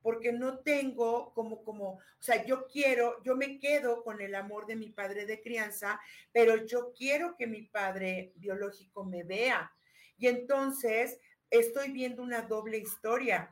porque 0.06 0.32
no 0.32 0.60
tengo 0.60 1.34
como, 1.34 1.64
como, 1.64 1.94
o 1.94 2.00
sea, 2.20 2.46
yo 2.46 2.68
quiero, 2.68 3.24
yo 3.24 3.36
me 3.36 3.58
quedo 3.58 4.04
con 4.04 4.22
el 4.22 4.36
amor 4.36 4.68
de 4.68 4.76
mi 4.76 4.92
padre 4.92 5.26
de 5.26 5.42
crianza, 5.42 6.00
pero 6.32 6.64
yo 6.68 6.94
quiero 6.96 7.36
que 7.36 7.48
mi 7.48 7.64
padre 7.64 8.32
biológico 8.36 9.04
me 9.04 9.24
vea. 9.24 9.72
Y 10.20 10.28
entonces 10.28 11.20
estoy 11.50 11.92
viendo 11.92 12.22
una 12.22 12.44
doble 12.44 12.78
historia. 12.78 13.50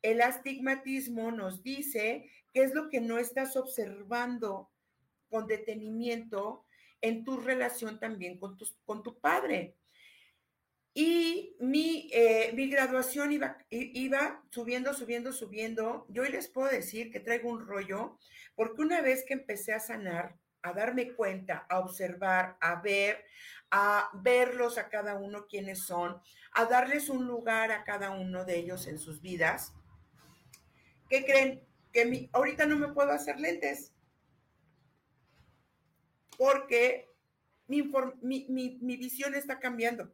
El 0.00 0.22
astigmatismo 0.22 1.32
nos 1.32 1.64
dice 1.64 2.30
qué 2.54 2.62
es 2.62 2.72
lo 2.72 2.88
que 2.88 3.00
no 3.00 3.18
estás 3.18 3.56
observando 3.56 4.70
con 5.28 5.48
detenimiento 5.48 6.66
en 7.00 7.24
tu 7.24 7.38
relación 7.38 7.98
también 7.98 8.38
con 8.38 8.56
con 8.84 9.02
tu 9.02 9.18
padre. 9.18 9.74
Y 10.98 11.54
mi, 11.60 12.08
eh, 12.10 12.52
mi 12.54 12.70
graduación 12.70 13.30
iba, 13.30 13.58
iba 13.68 14.42
subiendo, 14.48 14.94
subiendo, 14.94 15.30
subiendo. 15.30 16.06
Yo 16.08 16.22
hoy 16.22 16.30
les 16.30 16.48
puedo 16.48 16.70
decir 16.70 17.12
que 17.12 17.20
traigo 17.20 17.50
un 17.50 17.66
rollo, 17.66 18.16
porque 18.54 18.80
una 18.80 19.02
vez 19.02 19.22
que 19.28 19.34
empecé 19.34 19.74
a 19.74 19.78
sanar, 19.78 20.38
a 20.62 20.72
darme 20.72 21.12
cuenta, 21.12 21.66
a 21.68 21.80
observar, 21.80 22.56
a 22.62 22.80
ver, 22.80 23.22
a 23.70 24.08
verlos 24.22 24.78
a 24.78 24.88
cada 24.88 25.18
uno 25.18 25.46
quiénes 25.46 25.80
son, 25.80 26.18
a 26.52 26.64
darles 26.64 27.10
un 27.10 27.26
lugar 27.26 27.72
a 27.72 27.84
cada 27.84 28.12
uno 28.12 28.46
de 28.46 28.56
ellos 28.56 28.86
en 28.86 28.98
sus 28.98 29.20
vidas, 29.20 29.74
¿qué 31.10 31.26
creen? 31.26 31.62
Que 31.92 32.06
mi, 32.06 32.30
ahorita 32.32 32.64
no 32.64 32.78
me 32.78 32.94
puedo 32.94 33.12
hacer 33.12 33.38
lentes. 33.38 33.92
Porque 36.38 37.10
mi, 37.66 37.82
mi, 38.22 38.78
mi 38.80 38.96
visión 38.96 39.34
está 39.34 39.58
cambiando 39.58 40.10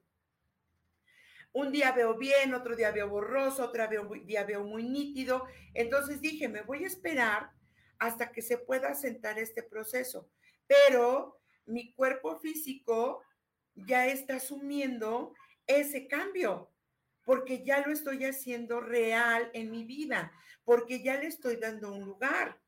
un 1.53 1.71
día 1.71 1.93
veo 1.93 2.17
bien, 2.17 2.55
otro 2.55 2.75
día 2.75 2.91
veo 2.91 3.09
borroso, 3.09 3.65
otro 3.65 3.87
día 4.25 4.45
veo 4.45 4.65
muy 4.65 4.85
nítido. 4.85 5.47
Entonces 5.75 6.21
dije, 6.21 6.49
me 6.49 6.63
voy 6.63 6.85
a 6.85 6.87
esperar 6.87 7.51
hasta 7.99 8.33
que 8.33 8.43
se 8.43 8.59
pueda 8.59 8.95
sentar 8.95 9.39
este 9.39 9.63
proceso. 9.63 10.29
Pero 10.67 11.41
mi 11.67 11.93
cuerpo 11.95 12.39
físico 12.41 13.23
ya 13.75 14.07
está 14.07 14.37
asumiendo 14.37 15.35
ese 15.67 16.09
cambio, 16.09 16.71
porque 17.25 17.63
ya 17.65 17.87
lo 17.87 17.93
estoy 17.93 18.25
haciendo 18.25 18.81
real 18.81 19.51
en 19.55 19.71
mi 19.71 19.85
vida, 19.85 20.33
porque 20.65 21.03
ya 21.03 21.17
le 21.19 21.27
estoy 21.27 21.57
dando 21.57 21.93
un 21.93 22.05
lugar. 22.05 22.61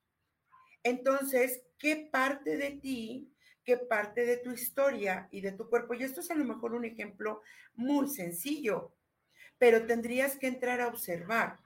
Entonces, 0.82 1.62
¿qué 1.78 2.08
parte 2.12 2.56
de 2.56 2.72
ti 2.72 3.33
que 3.64 3.76
parte 3.76 4.24
de 4.26 4.36
tu 4.36 4.52
historia 4.52 5.28
y 5.30 5.40
de 5.40 5.52
tu 5.52 5.68
cuerpo. 5.68 5.94
Y 5.94 6.02
esto 6.02 6.20
es 6.20 6.30
a 6.30 6.34
lo 6.34 6.44
mejor 6.44 6.74
un 6.74 6.84
ejemplo 6.84 7.42
muy 7.74 8.08
sencillo, 8.08 8.92
pero 9.58 9.86
tendrías 9.86 10.36
que 10.36 10.46
entrar 10.46 10.80
a 10.80 10.88
observar. 10.88 11.58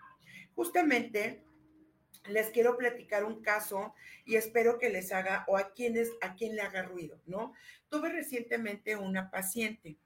Justamente 0.54 1.44
les 2.28 2.50
quiero 2.50 2.76
platicar 2.76 3.24
un 3.24 3.42
caso 3.42 3.94
y 4.24 4.36
espero 4.36 4.78
que 4.78 4.90
les 4.90 5.12
haga 5.12 5.44
o 5.48 5.56
a 5.56 5.72
quienes 5.72 6.10
a 6.20 6.34
quien 6.34 6.56
le 6.56 6.62
haga 6.62 6.82
ruido, 6.82 7.20
¿no? 7.26 7.54
Tuve 7.88 8.10
recientemente 8.10 8.96
una 8.96 9.30
paciente. 9.30 9.96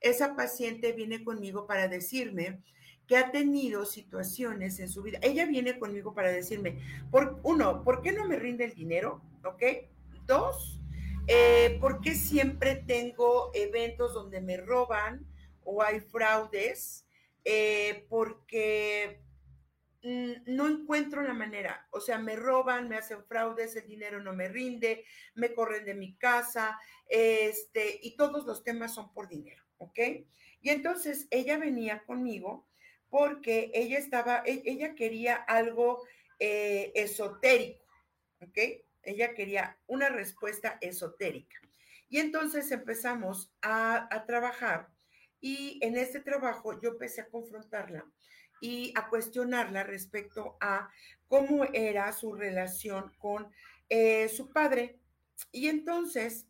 Esa 0.00 0.36
paciente 0.36 0.92
viene 0.92 1.24
conmigo 1.24 1.66
para 1.66 1.88
decirme 1.88 2.60
que 3.06 3.16
ha 3.16 3.30
tenido 3.30 3.86
situaciones 3.86 4.78
en 4.80 4.88
su 4.88 5.02
vida. 5.02 5.18
Ella 5.22 5.46
viene 5.46 5.78
conmigo 5.78 6.14
para 6.14 6.30
decirme, 6.30 6.78
por, 7.10 7.40
uno, 7.42 7.82
¿por 7.82 8.02
qué 8.02 8.12
no 8.12 8.28
me 8.28 8.36
rinde 8.36 8.64
el 8.64 8.74
dinero? 8.74 9.22
¿Ok? 9.44 9.62
Dos, 10.26 10.77
eh, 11.28 11.76
¿Por 11.78 12.00
qué 12.00 12.14
siempre 12.14 12.76
tengo 12.76 13.50
eventos 13.52 14.14
donde 14.14 14.40
me 14.40 14.56
roban 14.56 15.26
o 15.62 15.82
hay 15.82 16.00
fraudes? 16.00 17.06
Eh, 17.44 18.06
porque 18.08 19.20
mm, 20.02 20.32
no 20.46 20.66
encuentro 20.66 21.22
la 21.22 21.34
manera. 21.34 21.86
O 21.90 22.00
sea, 22.00 22.18
me 22.18 22.34
roban, 22.34 22.88
me 22.88 22.96
hacen 22.96 23.22
fraudes, 23.24 23.76
el 23.76 23.86
dinero 23.86 24.22
no 24.22 24.32
me 24.32 24.48
rinde, 24.48 25.04
me 25.34 25.52
corren 25.52 25.84
de 25.84 25.94
mi 25.94 26.16
casa, 26.16 26.78
este, 27.08 28.00
y 28.02 28.16
todos 28.16 28.46
los 28.46 28.64
temas 28.64 28.94
son 28.94 29.12
por 29.12 29.28
dinero, 29.28 29.62
¿ok? 29.76 29.98
Y 30.60 30.70
entonces 30.70 31.28
ella 31.30 31.58
venía 31.58 32.04
conmigo 32.04 32.66
porque 33.10 33.70
ella 33.74 33.98
estaba, 33.98 34.42
e, 34.44 34.62
ella 34.64 34.94
quería 34.94 35.36
algo 35.36 36.02
eh, 36.38 36.92
esotérico, 36.94 37.84
¿ok? 38.40 38.58
Ella 39.08 39.34
quería 39.34 39.78
una 39.86 40.10
respuesta 40.10 40.78
esotérica. 40.80 41.56
Y 42.10 42.18
entonces 42.18 42.70
empezamos 42.70 43.50
a, 43.62 44.24
trabajar 44.26 44.88
y 45.40 45.78
en 45.82 45.96
este 45.96 46.20
trabajo 46.20 46.80
yo 46.80 46.90
empecé 46.90 47.22
a 47.22 47.28
confrontarla 47.28 48.04
y 48.60 48.92
a 48.96 49.08
cuestionarla 49.08 49.84
respecto 49.84 50.56
a 50.60 50.90
cómo 51.26 51.64
era 51.72 52.12
su 52.12 52.34
relación 52.34 53.12
con 53.18 53.50
eh, 53.88 54.28
su 54.28 54.50
padre. 54.52 54.98
Y 55.52 55.68
entonces, 55.68 56.46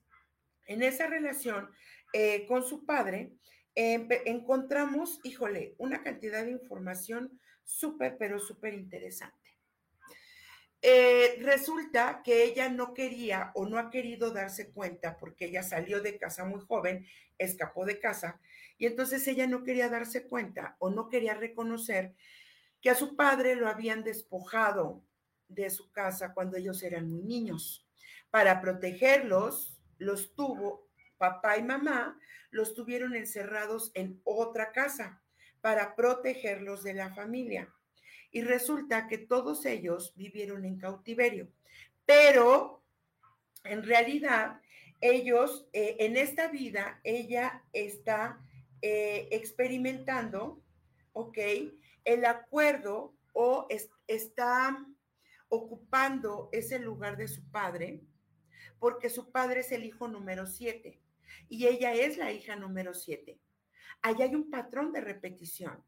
en 0.67 0.83
esa 0.83 1.07
relación 1.07 1.71
eh, 2.13 2.47
con 2.47 2.65
su 2.65 2.87
padre, 2.87 3.33
encontramos, 3.75 5.21
híjole, 5.23 5.75
una 5.79 6.03
cantidad 6.03 6.45
de 6.45 6.51
información 6.51 7.39
súper, 7.63 8.17
pero 8.19 8.41
súper 8.41 8.75
interesante. 8.75 9.58
Eh, 10.81 11.39
resulta 11.43 12.23
que 12.23 12.45
ella 12.45 12.69
no 12.69 12.95
quería 12.95 13.51
o 13.55 13.67
no 13.67 13.79
ha 13.79 13.91
querido 13.91 14.31
darse 14.31 14.71
cuenta 14.71 15.17
porque 15.17 15.47
ella 15.47 15.65
salió 15.65 16.01
de 16.01 16.19
casa 16.19 16.45
muy 16.45 16.61
joven, 16.61 17.05
escapó 17.37 17.85
de 17.85 17.99
casa, 17.99 18.41
y 18.77 18.87
entonces 18.87 19.27
ella 19.27 19.49
no 19.49 19.65
quería 19.65 19.89
darse 19.89 20.29
cuenta 20.29 20.77
o 20.79 20.91
no 20.91 21.09
quería 21.09 21.35
reconocer 21.35 22.15
que 22.81 22.91
a 22.91 22.95
su 22.95 23.17
padre 23.17 23.57
lo 23.57 23.69
habían 23.69 24.05
despojado 24.05 25.03
de 25.49 25.69
su 25.71 25.91
casa 25.91 26.33
cuando 26.33 26.57
ellos 26.57 26.83
eran 26.85 27.11
muy 27.11 27.25
niños. 27.25 27.85
Para 28.31 28.61
protegerlos, 28.61 29.81
los 29.99 30.35
tuvo 30.37 30.89
papá 31.17 31.59
y 31.59 31.65
mamá, 31.65 32.21
los 32.51 32.75
tuvieron 32.75 33.17
encerrados 33.17 33.91
en 33.95 34.21
otra 34.23 34.71
casa 34.71 35.21
para 35.61 35.97
protegerlos 35.97 36.85
de 36.85 36.95
la 36.95 37.13
familia 37.13 37.75
y 38.31 38.43
resulta 38.43 39.09
que 39.09 39.19
todos 39.19 39.65
ellos 39.67 40.13
vivieron 40.17 40.65
en 40.65 40.79
cautiverio, 40.79 41.49
pero 42.05 42.83
en 43.65 43.83
realidad 43.83 44.61
ellos, 45.01 45.69
eh, 45.73 45.97
en 46.01 46.17
esta 46.17 46.49
vida, 46.49 47.01
ella 47.05 47.63
está 47.73 48.41
eh, 48.83 49.29
experimentando, 49.31 50.63
¿ok? 51.13 51.39
El 52.05 52.25
acuerdo 52.25 53.15
o 53.33 53.67
está 54.07 54.85
ocupando 55.49 56.49
ese 56.53 56.79
lugar 56.79 57.17
de 57.17 57.29
su 57.29 57.43
padre, 57.51 58.03
porque 58.79 59.11
su 59.11 59.31
padre 59.31 59.61
es 59.61 59.73
el 59.73 59.85
hijo 59.85 60.09
número 60.09 60.47
siete 60.47 61.01
y 61.49 61.67
ella 61.67 61.95
es 61.95 62.17
la 62.17 62.33
hija 62.33 62.57
número 62.57 62.95
siete. 62.95 63.39
Allá 64.03 64.25
hay 64.27 64.35
un 64.35 64.51
patrón 64.51 64.93
de 64.93 65.01
repetición. 65.01 65.83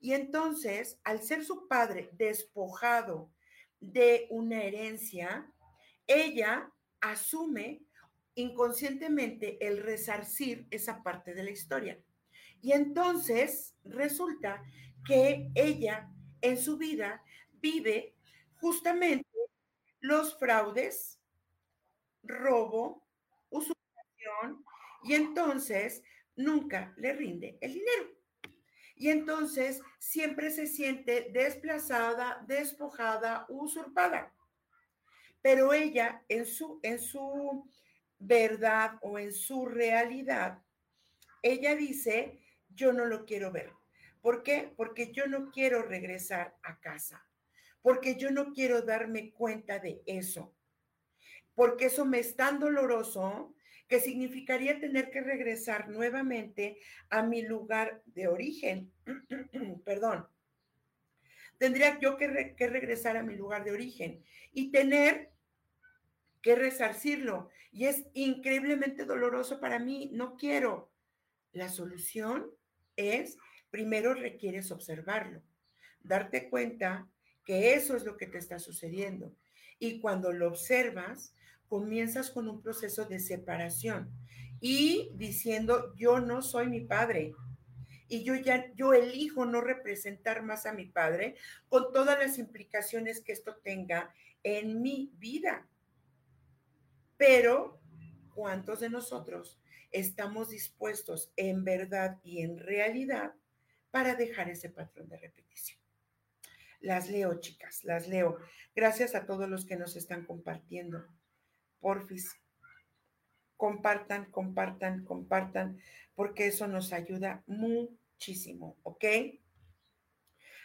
Y 0.00 0.12
entonces, 0.12 1.00
al 1.04 1.22
ser 1.22 1.44
su 1.44 1.68
padre 1.68 2.10
despojado 2.12 3.30
de 3.80 4.26
una 4.30 4.62
herencia, 4.62 5.50
ella 6.06 6.70
asume 7.00 7.82
inconscientemente 8.34 9.64
el 9.66 9.82
resarcir 9.82 10.66
esa 10.70 11.02
parte 11.02 11.34
de 11.34 11.42
la 11.42 11.50
historia. 11.50 11.98
Y 12.60 12.72
entonces 12.72 13.74
resulta 13.84 14.62
que 15.06 15.50
ella 15.54 16.10
en 16.40 16.58
su 16.58 16.76
vida 16.76 17.22
vive 17.54 18.14
justamente 18.60 19.28
los 20.00 20.38
fraudes, 20.38 21.18
robo, 22.22 23.06
usurpación, 23.50 24.64
y 25.04 25.14
entonces 25.14 26.02
nunca 26.34 26.92
le 26.96 27.12
rinde 27.12 27.56
el 27.60 27.72
dinero 27.72 28.15
y 28.96 29.10
entonces 29.10 29.82
siempre 29.98 30.50
se 30.50 30.66
siente 30.66 31.28
desplazada, 31.30 32.42
despojada, 32.48 33.44
usurpada. 33.48 34.32
Pero 35.42 35.72
ella 35.72 36.24
en 36.28 36.46
su, 36.46 36.80
en 36.82 36.98
su 36.98 37.68
verdad 38.18 38.98
o 39.02 39.18
en 39.18 39.32
su 39.32 39.66
realidad, 39.66 40.62
ella 41.42 41.76
dice, 41.76 42.40
yo 42.70 42.92
no 42.92 43.04
lo 43.04 43.26
quiero 43.26 43.52
ver. 43.52 43.72
¿Por 44.22 44.42
qué? 44.42 44.72
Porque 44.76 45.12
yo 45.12 45.26
no 45.26 45.50
quiero 45.50 45.82
regresar 45.82 46.56
a 46.62 46.80
casa, 46.80 47.24
porque 47.82 48.16
yo 48.16 48.30
no 48.30 48.52
quiero 48.52 48.82
darme 48.82 49.30
cuenta 49.30 49.78
de 49.78 50.02
eso, 50.06 50.56
porque 51.54 51.86
eso 51.86 52.04
me 52.06 52.18
es 52.18 52.34
tan 52.34 52.58
doloroso 52.58 53.54
que 53.88 54.00
significaría 54.00 54.80
tener 54.80 55.10
que 55.10 55.20
regresar 55.20 55.88
nuevamente 55.88 56.78
a 57.08 57.22
mi 57.22 57.42
lugar 57.42 58.02
de 58.06 58.28
origen. 58.28 58.92
Perdón. 59.84 60.26
Tendría 61.58 61.98
yo 62.00 62.16
que, 62.16 62.54
que, 62.56 62.66
regresar 62.66 63.16
a 63.16 63.22
mi 63.22 63.34
lugar 63.34 63.64
de 63.64 63.72
origen 63.72 64.22
y 64.52 64.70
tener 64.70 65.30
que 66.42 66.54
resarcirlo. 66.54 67.48
Y 67.72 67.86
es 67.86 68.04
increíblemente 68.12 69.04
doloroso 69.04 69.58
para 69.60 69.78
mí. 69.78 70.10
No 70.12 70.36
quiero. 70.36 70.90
La 71.52 71.70
solución 71.70 72.50
es, 72.96 73.38
primero 73.70 74.12
requieres 74.12 74.70
observarlo, 74.70 75.42
darte 76.00 76.50
cuenta 76.50 77.08
que 77.44 77.74
eso 77.74 77.96
es 77.96 78.04
lo 78.04 78.16
que 78.16 78.26
te 78.26 78.38
está 78.38 78.58
sucediendo. 78.58 79.34
Y 79.78 80.00
cuando 80.00 80.32
lo 80.32 80.48
observas, 80.48 81.34
comienzas 81.68 82.30
con 82.30 82.48
un 82.48 82.62
proceso 82.62 83.04
de 83.04 83.18
separación 83.18 84.10
y 84.60 85.10
diciendo, 85.14 85.94
yo 85.96 86.20
no 86.20 86.42
soy 86.42 86.68
mi 86.68 86.80
padre. 86.80 87.34
Y 88.08 88.22
yo 88.22 88.36
ya, 88.36 88.72
yo 88.74 88.94
elijo 88.94 89.44
no 89.46 89.60
representar 89.60 90.42
más 90.42 90.64
a 90.64 90.72
mi 90.72 90.86
padre 90.86 91.36
con 91.68 91.92
todas 91.92 92.18
las 92.18 92.38
implicaciones 92.38 93.20
que 93.20 93.32
esto 93.32 93.56
tenga 93.56 94.14
en 94.44 94.80
mi 94.80 95.10
vida. 95.18 95.66
Pero, 97.16 97.80
¿cuántos 98.32 98.80
de 98.80 98.90
nosotros 98.90 99.58
estamos 99.90 100.50
dispuestos 100.50 101.32
en 101.36 101.64
verdad 101.64 102.18
y 102.22 102.42
en 102.42 102.58
realidad 102.58 103.34
para 103.90 104.14
dejar 104.14 104.50
ese 104.50 104.68
patrón 104.68 105.08
de 105.08 105.16
repetición. 105.16 105.80
Las 106.80 107.08
leo, 107.08 107.40
chicas, 107.40 107.82
las 107.84 108.08
leo. 108.08 108.38
Gracias 108.74 109.14
a 109.14 109.24
todos 109.24 109.48
los 109.48 109.64
que 109.64 109.76
nos 109.76 109.96
están 109.96 110.26
compartiendo. 110.26 111.06
Porfis, 111.80 112.40
compartan, 113.56 114.30
compartan, 114.30 115.04
compartan, 115.04 115.78
porque 116.14 116.46
eso 116.48 116.66
nos 116.66 116.92
ayuda 116.92 117.42
muchísimo, 117.46 118.76
¿ok? 118.82 119.04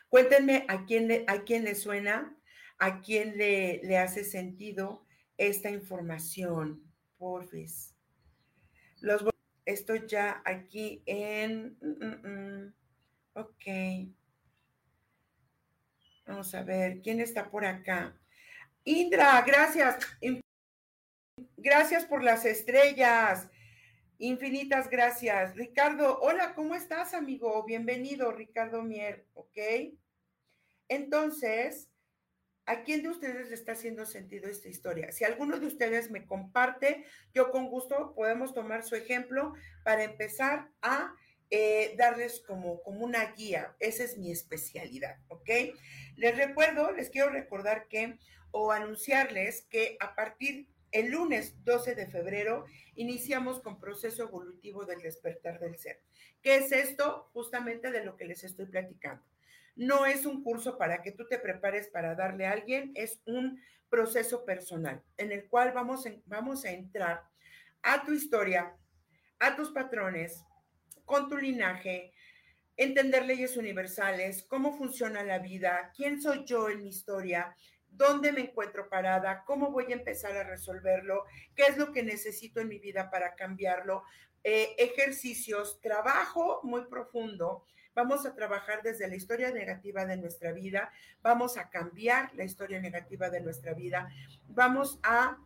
Cuéntenme 0.10 0.66
a 0.68 0.86
quién 0.86 1.08
le, 1.08 1.24
a 1.28 1.44
quién 1.44 1.64
le 1.64 1.76
suena, 1.76 2.38
a 2.78 3.02
quién 3.02 3.38
le, 3.38 3.82
le 3.84 3.98
hace 3.98 4.24
sentido 4.24 5.06
esta 5.38 5.70
información, 5.70 6.84
porfis. 7.18 7.96
Los 9.00 9.24
estoy 9.66 10.04
ya 10.08 10.42
aquí 10.46 11.02
en. 11.06 11.78
Mm, 11.82 12.06
mm, 12.06 12.28
mm. 12.28 12.74
Ok. 13.34 13.66
Vamos 16.26 16.54
a 16.54 16.64
ver, 16.64 17.02
¿quién 17.02 17.20
está 17.20 17.50
por 17.50 17.66
acá? 17.66 18.18
Indra, 18.84 19.42
gracias. 19.42 19.98
Gracias 21.64 22.06
por 22.06 22.24
las 22.24 22.44
estrellas. 22.46 23.48
Infinitas 24.18 24.90
gracias. 24.90 25.56
Ricardo, 25.56 26.20
hola, 26.20 26.56
¿cómo 26.56 26.74
estás, 26.74 27.14
amigo? 27.14 27.64
Bienvenido, 27.66 28.32
Ricardo 28.32 28.82
Mier, 28.82 29.28
¿ok? 29.36 29.60
Entonces, 30.88 31.88
¿a 32.66 32.82
quién 32.82 33.04
de 33.04 33.10
ustedes 33.10 33.50
le 33.50 33.54
está 33.54 33.74
haciendo 33.74 34.08
sentido 34.08 34.50
esta 34.50 34.70
historia? 34.70 35.12
Si 35.12 35.24
alguno 35.24 35.60
de 35.60 35.68
ustedes 35.68 36.10
me 36.10 36.26
comparte, 36.26 37.06
yo 37.32 37.52
con 37.52 37.68
gusto 37.68 38.16
podemos 38.16 38.56
tomar 38.56 38.82
su 38.82 38.96
ejemplo 38.96 39.54
para 39.84 40.04
empezar 40.04 40.72
a 40.82 41.14
eh, 41.52 41.94
darles 41.96 42.40
como, 42.40 42.82
como 42.82 43.06
una 43.06 43.34
guía. 43.34 43.76
Esa 43.80 44.04
es 44.04 44.18
mi 44.18 44.32
especialidad, 44.32 45.20
¿ok? 45.28 45.50
Les 46.16 46.36
recuerdo, 46.36 46.92
les 46.92 47.12
quiero 47.12 47.30
recordar 47.30 47.88
que, 47.88 48.18
o 48.50 48.72
anunciarles 48.72 49.68
que 49.70 49.96
a 50.00 50.16
partir 50.16 50.68
el 50.92 51.12
lunes 51.12 51.64
12 51.64 51.96
de 51.96 52.08
febrero 52.08 52.66
iniciamos 52.96 53.62
con 53.62 53.80
proceso 53.80 54.24
evolutivo 54.24 54.86
del 54.86 55.02
despertar 55.02 55.60
del 55.60 55.78
ser. 55.78 56.02
¿Qué 56.42 56.58
es 56.58 56.72
esto? 56.72 57.30
Justamente 57.34 57.92
de 57.92 58.04
lo 58.04 58.18
que 58.18 58.26
les 58.26 58.44
estoy 58.44 58.66
platicando. 58.66 59.24
No 59.76 60.06
es 60.06 60.26
un 60.26 60.44
curso 60.44 60.78
para 60.78 61.02
que 61.02 61.12
tú 61.12 61.28
te 61.28 61.40
prepares 61.40 61.88
para 61.88 62.16
darle 62.16 62.46
a 62.46 62.52
alguien, 62.52 62.92
es 62.96 63.22
un 63.26 63.62
proceso 63.90 64.46
personal 64.46 65.02
en 65.18 65.32
el 65.32 65.48
cual 65.48 65.72
vamos, 65.74 66.06
vamos 66.26 66.66
a 66.66 66.72
entrar 66.72 67.24
a 67.82 68.06
tu 68.06 68.14
historia, 68.14 68.76
a 69.40 69.56
tus 69.56 69.72
patrones, 69.72 70.44
con 71.06 71.30
tu 71.30 71.38
linaje, 71.38 72.14
entender 72.78 73.26
leyes 73.26 73.58
universales, 73.58 74.44
cómo 74.44 74.78
funciona 74.78 75.24
la 75.24 75.40
vida, 75.40 75.92
quién 75.96 76.22
soy 76.22 76.46
yo 76.46 76.70
en 76.70 76.84
mi 76.84 76.90
historia, 76.90 77.56
dónde 77.92 78.32
me 78.32 78.42
encuentro 78.42 78.90
parada, 78.90 79.44
cómo 79.46 79.72
voy 79.72 79.92
a 79.92 79.96
empezar 79.96 80.36
a 80.38 80.44
resolverlo, 80.44 81.26
qué 81.56 81.64
es 81.64 81.78
lo 81.78 81.92
que 81.92 82.04
necesito 82.04 82.60
en 82.60 82.70
mi 82.70 82.80
vida 82.80 83.10
para 83.10 83.36
cambiarlo, 83.36 84.04
eh, 84.44 84.76
ejercicios, 84.78 85.80
trabajo 85.82 86.62
muy 86.64 86.86
profundo. 86.86 87.66
Vamos 87.94 88.26
a 88.26 88.34
trabajar 88.34 88.82
desde 88.82 89.08
la 89.08 89.16
historia 89.16 89.52
negativa 89.52 90.06
de 90.06 90.18
nuestra 90.18 90.52
vida, 90.54 90.92
vamos 91.22 91.58
a 91.58 91.70
cambiar 91.70 92.34
la 92.36 92.46
historia 92.46 92.80
negativa 92.80 93.30
de 93.30 93.42
nuestra 93.42 93.74
vida, 93.74 94.10
vamos 94.48 94.98
a 95.04 95.38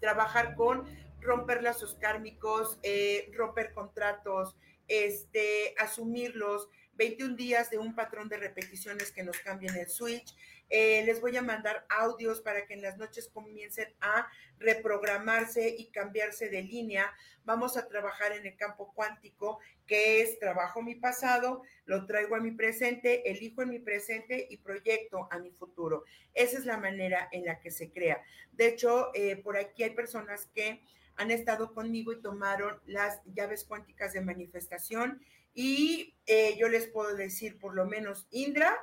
trabajar 0.00 0.54
con 0.54 0.86
romper 1.20 1.62
lazos 1.62 1.94
kármicos, 2.00 2.78
eh, 2.82 3.30
romper 3.34 3.72
contratos, 3.72 4.56
este, 4.88 5.74
asumirlos, 5.78 6.68
21 6.94 7.36
días 7.36 7.70
de 7.70 7.78
un 7.78 7.94
patrón 7.94 8.28
de 8.28 8.38
repeticiones 8.38 9.12
que 9.12 9.22
nos 9.22 9.38
cambien 9.38 9.76
el 9.76 9.88
switch, 9.88 10.34
eh, 10.68 11.02
les 11.04 11.20
voy 11.20 11.36
a 11.36 11.42
mandar 11.42 11.86
audios 11.88 12.40
para 12.40 12.66
que 12.66 12.74
en 12.74 12.82
las 12.82 12.98
noches 12.98 13.28
comiencen 13.32 13.94
a 14.00 14.28
reprogramarse 14.58 15.74
y 15.78 15.86
cambiarse 15.86 16.48
de 16.48 16.62
línea. 16.62 17.12
Vamos 17.44 17.76
a 17.76 17.86
trabajar 17.86 18.32
en 18.32 18.46
el 18.46 18.56
campo 18.56 18.92
cuántico, 18.94 19.60
que 19.86 20.22
es 20.22 20.38
trabajo 20.38 20.82
mi 20.82 20.94
pasado, 20.94 21.62
lo 21.84 22.06
traigo 22.06 22.34
a 22.34 22.40
mi 22.40 22.50
presente, 22.50 23.30
elijo 23.30 23.62
en 23.62 23.70
mi 23.70 23.78
presente 23.78 24.46
y 24.50 24.56
proyecto 24.56 25.28
a 25.30 25.38
mi 25.38 25.50
futuro. 25.50 26.04
Esa 26.34 26.58
es 26.58 26.64
la 26.64 26.78
manera 26.78 27.28
en 27.32 27.44
la 27.44 27.60
que 27.60 27.70
se 27.70 27.90
crea. 27.90 28.22
De 28.52 28.66
hecho, 28.66 29.10
eh, 29.14 29.36
por 29.36 29.56
aquí 29.56 29.84
hay 29.84 29.90
personas 29.90 30.48
que 30.54 30.82
han 31.16 31.30
estado 31.30 31.72
conmigo 31.72 32.12
y 32.12 32.20
tomaron 32.20 32.80
las 32.86 33.20
llaves 33.24 33.64
cuánticas 33.64 34.12
de 34.12 34.20
manifestación 34.20 35.22
y 35.54 36.14
eh, 36.26 36.54
yo 36.58 36.68
les 36.68 36.86
puedo 36.86 37.16
decir, 37.16 37.58
por 37.58 37.74
lo 37.74 37.86
menos, 37.86 38.26
Indra, 38.30 38.76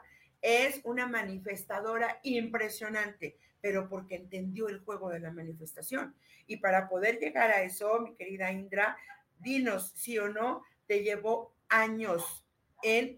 es 0.43 0.82
una 0.84 1.08
manifestadora 1.08 2.19
impresionante, 2.21 3.38
pero 3.62 3.88
porque 3.89 4.15
entendió 4.15 4.67
el 4.67 4.82
juego 4.82 5.10
de 5.10 5.21
la 5.21 5.32
manifestación. 5.32 6.13
Y 6.45 6.58
para 6.58 6.89
poder 6.89 7.17
llegar 7.17 7.49
a 7.49 7.63
eso, 7.63 7.99
mi 8.01 8.13
querida 8.13 8.51
Indra, 8.51 8.97
dinos 9.39 9.93
sí 9.95 10.19
o 10.19 10.27
no, 10.27 10.63
te 10.86 11.01
llevó 11.01 11.56
años 11.69 12.45
en 12.84 13.17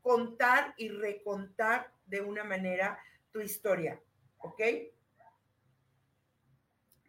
contar 0.00 0.74
y 0.78 0.88
recontar 0.88 1.92
de 2.06 2.22
una 2.22 2.42
manera 2.42 2.98
tu 3.32 3.40
historia, 3.40 4.00
¿ok? 4.38 4.62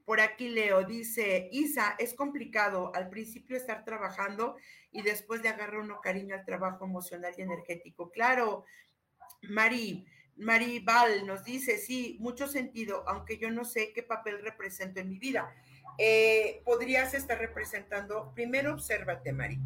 Por 0.04 0.20
aquí 0.20 0.50
Leo 0.50 0.84
dice, 0.84 1.50
Isa, 1.52 1.96
es 2.00 2.14
complicado 2.14 2.92
al 2.96 3.10
principio 3.10 3.56
estar 3.56 3.86
trabajando 3.86 4.58
y 4.92 5.02
después 5.04 5.42
de 5.42 5.50
agarrar 5.50 5.80
uno 5.80 6.02
cariño 6.02 6.36
al 6.36 6.46
trabajo 6.46 6.86
emocional 6.86 7.34
y 7.38 7.42
energético. 7.42 8.10
Claro, 8.10 8.66
Mari, 9.50 10.06
Val 10.84 11.26
nos 11.26 11.44
dice, 11.44 11.78
sí, 11.78 12.18
mucho 12.20 12.48
sentido, 12.48 13.04
aunque 13.08 13.38
yo 13.38 13.50
no 13.50 13.66
sé 13.66 13.92
qué 13.94 14.04
papel 14.04 14.42
represento 14.42 15.00
en 15.00 15.10
mi 15.10 15.20
vida. 15.20 15.54
Eh, 15.98 16.62
podrías 16.64 17.14
estar 17.14 17.40
representando, 17.40 18.32
primero 18.36 18.74
obsérvate, 18.74 19.34
Mari, 19.34 19.60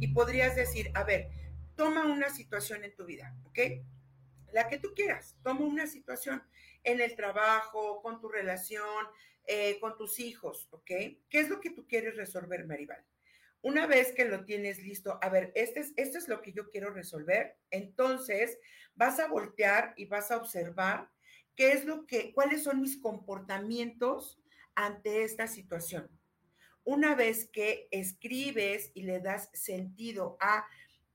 y 0.00 0.08
podrías 0.08 0.56
decir, 0.56 0.90
a 0.94 1.04
ver, 1.04 1.28
toma 1.76 2.06
una 2.06 2.30
situación 2.30 2.82
en 2.84 2.94
tu 2.94 3.04
vida, 3.04 3.36
¿ok? 3.44 3.58
La 4.52 4.68
que 4.68 4.78
tú 4.78 4.94
quieras, 4.94 5.36
toma 5.42 5.60
una 5.60 5.86
situación 5.86 6.42
en 6.82 7.00
el 7.00 7.14
trabajo, 7.14 8.00
con 8.02 8.20
tu 8.20 8.28
relación, 8.28 9.06
eh, 9.46 9.78
con 9.80 9.96
tus 9.96 10.18
hijos, 10.18 10.66
¿ok? 10.70 10.86
¿Qué 10.86 11.20
es 11.30 11.48
lo 11.48 11.60
que 11.60 11.70
tú 11.70 11.86
quieres 11.86 12.16
resolver, 12.16 12.66
Maribal? 12.66 13.04
Una 13.66 13.88
vez 13.88 14.12
que 14.12 14.26
lo 14.26 14.44
tienes 14.44 14.80
listo, 14.80 15.18
a 15.20 15.28
ver, 15.28 15.50
este 15.56 15.80
es, 15.80 15.92
esto 15.96 16.18
es 16.18 16.28
lo 16.28 16.40
que 16.40 16.52
yo 16.52 16.70
quiero 16.70 16.90
resolver, 16.90 17.58
entonces 17.72 18.60
vas 18.94 19.18
a 19.18 19.26
voltear 19.26 19.92
y 19.96 20.04
vas 20.04 20.30
a 20.30 20.36
observar 20.36 21.10
qué 21.56 21.72
es 21.72 21.84
lo 21.84 22.06
que, 22.06 22.32
cuáles 22.32 22.62
son 22.62 22.80
mis 22.80 22.96
comportamientos 22.96 24.40
ante 24.76 25.24
esta 25.24 25.48
situación. 25.48 26.08
Una 26.84 27.16
vez 27.16 27.48
que 27.48 27.88
escribes 27.90 28.92
y 28.94 29.02
le 29.02 29.18
das 29.18 29.50
sentido 29.52 30.36
a 30.38 30.64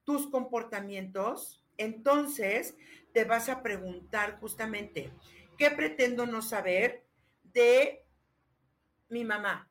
tus 0.03 0.29
comportamientos, 0.29 1.63
entonces 1.77 2.75
te 3.13 3.23
vas 3.23 3.47
a 3.47 3.63
preguntar 3.63 4.41
justamente, 4.41 5.09
¿qué 5.57 5.71
pretendo 5.71 6.25
no 6.25 6.41
saber 6.41 7.05
de 7.43 8.05
mi 9.07 9.23
mamá? 9.23 9.70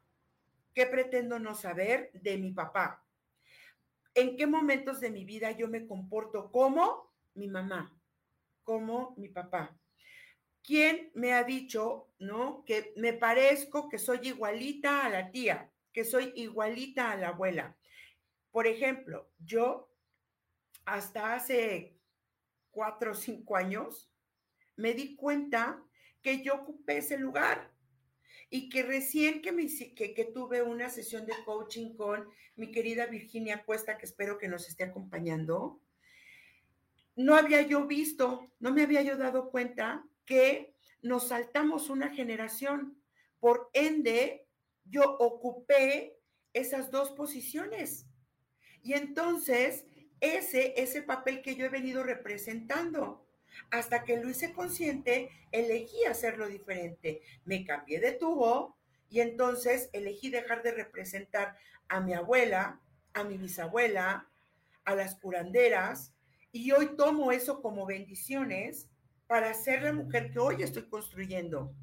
¿Qué 0.74 0.86
pretendo 0.86 1.38
no 1.38 1.54
saber 1.54 2.10
de 2.12 2.38
mi 2.38 2.52
papá? 2.52 3.04
¿En 4.14 4.36
qué 4.36 4.46
momentos 4.46 5.00
de 5.00 5.10
mi 5.10 5.24
vida 5.24 5.50
yo 5.52 5.68
me 5.68 5.86
comporto 5.86 6.50
como 6.50 7.12
mi 7.34 7.48
mamá? 7.48 7.96
como 8.70 9.14
mi 9.16 9.28
papá. 9.28 9.76
¿Quién 10.62 11.10
me 11.14 11.32
ha 11.32 11.42
dicho, 11.42 12.08
no? 12.20 12.62
Que 12.64 12.92
me 12.96 13.12
parezco, 13.12 13.88
que 13.88 13.98
soy 13.98 14.20
igualita 14.28 15.04
a 15.04 15.08
la 15.08 15.32
tía, 15.32 15.72
que 15.92 16.04
soy 16.04 16.32
igualita 16.36 17.10
a 17.10 17.16
la 17.16 17.28
abuela. 17.30 17.76
Por 18.52 18.68
ejemplo, 18.68 19.28
yo 19.38 19.92
hasta 20.84 21.34
hace 21.34 21.98
cuatro 22.70 23.10
o 23.10 23.14
cinco 23.14 23.56
años 23.56 24.08
me 24.76 24.94
di 24.94 25.16
cuenta 25.16 25.82
que 26.22 26.42
yo 26.42 26.54
ocupé 26.54 26.98
ese 26.98 27.18
lugar 27.18 27.69
y 28.50 28.68
que 28.68 28.82
recién 28.82 29.40
que, 29.40 30.14
que, 30.14 30.24
tuve 30.24 30.62
una 30.62 30.90
sesión 30.90 31.24
de 31.24 31.34
coaching 31.44 31.94
con 31.94 32.28
mi 32.56 32.72
querida 32.72 33.06
Virginia 33.06 33.64
Cuesta, 33.64 33.96
que 33.96 34.06
espero 34.06 34.38
que 34.38 34.48
nos 34.48 34.68
esté 34.68 34.84
acompañando, 34.84 35.80
no 37.14 37.36
había 37.36 37.62
yo 37.62 37.86
visto, 37.86 38.50
no 38.58 38.72
me 38.72 38.82
había 38.82 39.02
yo 39.02 39.16
dado 39.16 39.50
cuenta 39.50 40.04
que 40.24 40.74
nos 41.00 41.28
saltamos 41.28 41.90
una 41.90 42.10
generación. 42.10 43.00
Por 43.38 43.70
ende, 43.72 44.46
yo 44.84 45.16
ocupé 45.18 46.18
esas 46.52 46.90
dos 46.90 47.10
posiciones. 47.10 48.06
Y 48.82 48.94
entonces, 48.94 49.86
ese 50.20 50.74
es 50.76 50.96
el 50.96 51.04
papel 51.04 51.40
que 51.40 51.54
yo 51.54 51.66
he 51.66 51.70
venido 51.70 52.02
representando. 52.02 53.26
Hasta 53.70 54.04
que 54.04 54.16
lo 54.16 54.28
hice 54.28 54.52
consciente, 54.52 55.30
elegí 55.52 56.04
hacerlo 56.04 56.48
diferente. 56.48 57.22
Me 57.44 57.64
cambié 57.64 58.00
de 58.00 58.12
tubo 58.12 58.76
Y 59.12 59.20
entonces 59.20 59.90
elegí 59.92 60.30
dejar 60.30 60.62
de 60.62 60.70
representar 60.70 61.56
a 61.88 62.00
mi 62.00 62.14
abuela, 62.14 62.80
a 63.12 63.24
mi 63.24 63.36
bisabuela, 63.38 64.28
a 64.84 64.94
las 64.94 65.16
curanderas, 65.16 66.14
y 66.52 66.70
hoy 66.72 66.96
tomo 66.96 67.32
eso 67.32 67.60
como 67.60 67.86
bendiciones 67.86 68.88
para 69.26 69.54
ser 69.54 69.82
la 69.82 69.92
mujer 69.92 70.30
que 70.32 70.38
hoy 70.38 70.62
estoy 70.62 70.88
construyendo. 70.88 71.74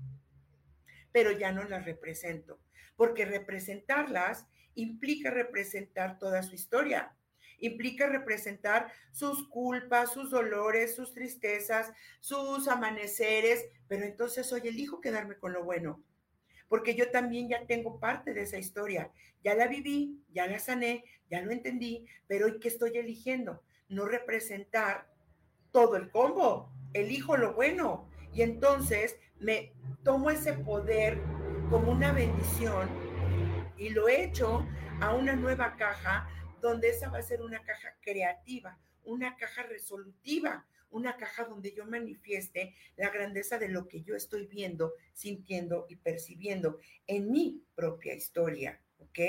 Pero 1.12 1.32
ya 1.32 1.52
no 1.52 1.64
las 1.64 1.86
represento, 1.86 2.60
porque 2.96 3.26
representarlas 3.26 4.46
implica 4.76 5.32
representar 5.32 6.20
toda 6.20 6.44
su 6.44 6.56
historia, 6.56 7.16
implica 7.60 8.08
representar 8.08 8.92
sus 9.12 9.48
culpas, 9.50 10.14
sus 10.14 10.30
dolores, 10.30 10.96
sus 10.96 11.14
tristezas, 11.14 11.92
sus 12.20 12.68
amaneceres, 12.68 13.66
pero 13.88 14.06
entonces 14.06 14.52
hoy 14.54 14.62
elijo 14.66 15.02
quedarme 15.02 15.38
con 15.38 15.54
lo 15.54 15.64
bueno, 15.64 16.02
porque 16.68 16.96
yo 16.96 17.10
también 17.12 17.50
ya 17.50 17.66
tengo 17.66 18.00
parte 18.00 18.34
de 18.34 18.42
esa 18.42 18.58
historia, 18.58 19.12
ya 19.44 19.56
la 19.56 19.68
viví, 19.68 20.22
ya 20.32 20.48
la 20.48 20.60
sané, 20.60 21.04
ya 21.30 21.42
lo 21.42 21.52
entendí, 21.52 22.06
pero 22.28 22.46
hoy 22.46 22.60
qué 22.60 22.68
estoy 22.68 22.98
eligiendo? 22.98 23.64
No 23.90 24.06
representar 24.06 25.08
todo 25.72 25.96
el 25.96 26.10
combo, 26.12 26.72
elijo 26.94 27.38
lo 27.38 27.54
bueno 27.54 28.10
y 28.34 28.42
entonces 28.42 29.18
me 29.40 29.74
tomo 30.04 30.30
ese 30.30 30.54
poder 30.54 31.22
como 31.70 31.92
una 31.92 32.12
bendición 32.12 32.90
y 33.78 33.90
lo 33.90 34.08
echo 34.10 34.66
a 35.02 35.14
una 35.14 35.36
nueva 35.36 35.76
caja 35.76 36.28
donde 36.62 36.90
esa 36.90 37.10
va 37.10 37.20
a 37.20 37.24
ser 37.24 37.42
una 37.42 37.64
caja 37.64 37.96
creativa, 38.02 38.80
una 39.04 39.36
caja 39.38 39.64
resolutiva, 39.64 40.66
una 40.90 41.18
caja 41.18 41.46
donde 41.46 41.74
yo 41.74 41.86
manifieste 41.86 42.76
la 42.96 43.10
grandeza 43.10 43.58
de 43.58 43.70
lo 43.70 43.88
que 43.88 44.02
yo 44.02 44.16
estoy 44.16 44.48
viendo, 44.48 44.94
sintiendo 45.14 45.86
y 45.90 45.98
percibiendo 45.98 46.80
en 47.06 47.32
mi 47.32 47.64
propia 47.76 48.14
historia, 48.14 48.82
¿ok? 49.00 49.20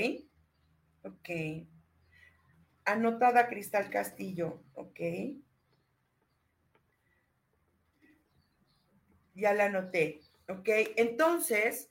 Ok. 1.05 1.31
Anotada 2.85 3.49
Cristal 3.49 3.91
Castillo, 3.91 4.63
¿ok? 4.75 5.01
Ya 9.35 9.53
la 9.53 9.67
anoté, 9.67 10.21
¿ok? 10.49 10.69
Entonces, 10.97 11.89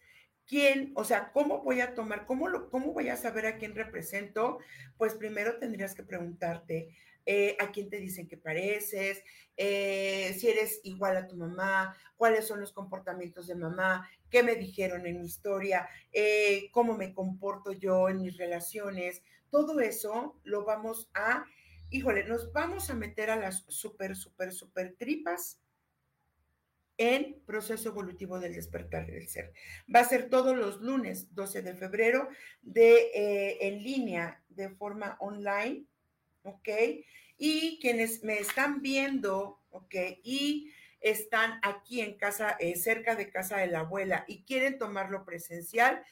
quién, 0.47 0.91
o 0.95 1.03
sea, 1.03 1.31
cómo 1.31 1.61
voy 1.61 1.81
a 1.81 1.93
tomar, 1.93 2.25
cómo, 2.25 2.47
lo, 2.47 2.69
cómo 2.69 2.93
voy 2.93 3.09
a 3.09 3.17
saber 3.17 3.45
a 3.45 3.57
quién 3.57 3.75
represento, 3.75 4.59
pues 4.97 5.13
primero 5.13 5.57
tendrías 5.59 5.93
que 5.93 6.03
preguntarte 6.03 6.95
eh, 7.25 7.57
a 7.59 7.71
quién 7.71 7.89
te 7.89 7.97
dicen 7.97 8.27
que 8.27 8.37
pareces, 8.37 9.21
eh, 9.57 10.33
si 10.39 10.47
eres 10.47 10.79
igual 10.83 11.17
a 11.17 11.27
tu 11.27 11.35
mamá, 11.35 11.93
cuáles 12.15 12.47
son 12.47 12.61
los 12.61 12.71
comportamientos 12.71 13.47
de 13.47 13.55
mamá, 13.55 14.09
qué 14.29 14.43
me 14.43 14.55
dijeron 14.55 15.05
en 15.05 15.19
mi 15.19 15.25
historia, 15.27 15.89
eh, 16.13 16.69
cómo 16.71 16.95
me 16.95 17.13
comporto 17.13 17.73
yo 17.73 18.07
en 18.07 18.21
mis 18.21 18.37
relaciones. 18.37 19.21
Todo 19.49 19.81
eso 19.81 20.39
lo 20.43 20.63
vamos 20.63 21.09
a, 21.13 21.45
híjole, 21.89 22.23
nos 22.23 22.53
vamos 22.53 22.89
a 22.89 22.95
meter 22.95 23.29
a 23.29 23.35
las 23.35 23.65
súper, 23.67 24.15
súper, 24.15 24.53
súper 24.53 24.95
tripas 24.97 25.59
en 26.97 27.41
proceso 27.45 27.89
evolutivo 27.89 28.39
del 28.39 28.55
despertar 28.55 29.05
del 29.05 29.27
ser. 29.27 29.53
Va 29.93 30.01
a 30.01 30.05
ser 30.05 30.29
todos 30.29 30.55
los 30.55 30.81
lunes 30.81 31.33
12 31.35 31.61
de 31.61 31.75
febrero 31.75 32.29
de 32.61 33.11
eh, 33.13 33.57
en 33.67 33.83
línea 33.83 34.43
de 34.49 34.69
forma 34.69 35.15
online, 35.19 35.85
¿ok? 36.43 36.69
Y 37.37 37.79
quienes 37.79 38.23
me 38.23 38.39
están 38.39 38.81
viendo, 38.81 39.61
¿ok? 39.69 39.95
Y 40.23 40.71
están 40.99 41.59
aquí 41.61 42.01
en 42.01 42.17
casa, 42.17 42.57
eh, 42.59 42.75
cerca 42.75 43.15
de 43.15 43.29
casa 43.29 43.57
de 43.57 43.67
la 43.67 43.81
abuela 43.81 44.25
y 44.27 44.43
quieren 44.43 44.79
tomarlo 44.79 45.23
presencial, 45.23 46.03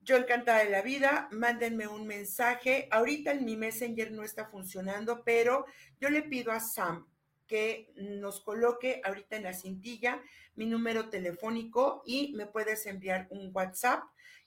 yo 0.00 0.16
encantada 0.16 0.64
de 0.64 0.70
la 0.70 0.82
vida, 0.82 1.28
mándenme 1.30 1.86
un 1.86 2.08
mensaje. 2.08 2.88
Ahorita 2.90 3.30
en 3.30 3.44
mi 3.44 3.56
Messenger 3.56 4.10
no 4.10 4.24
está 4.24 4.46
funcionando, 4.46 5.22
pero 5.22 5.64
yo 6.00 6.10
le 6.10 6.22
pido 6.22 6.50
a 6.50 6.58
Sam 6.58 7.06
que 7.52 7.92
nos 7.96 8.40
coloque 8.40 9.02
ahorita 9.04 9.36
en 9.36 9.42
la 9.42 9.52
cintilla 9.52 10.22
mi 10.54 10.64
número 10.64 11.10
telefónico 11.10 12.02
y 12.06 12.32
me 12.32 12.46
puedes 12.46 12.86
enviar 12.86 13.26
un 13.28 13.50
WhatsApp 13.52 14.04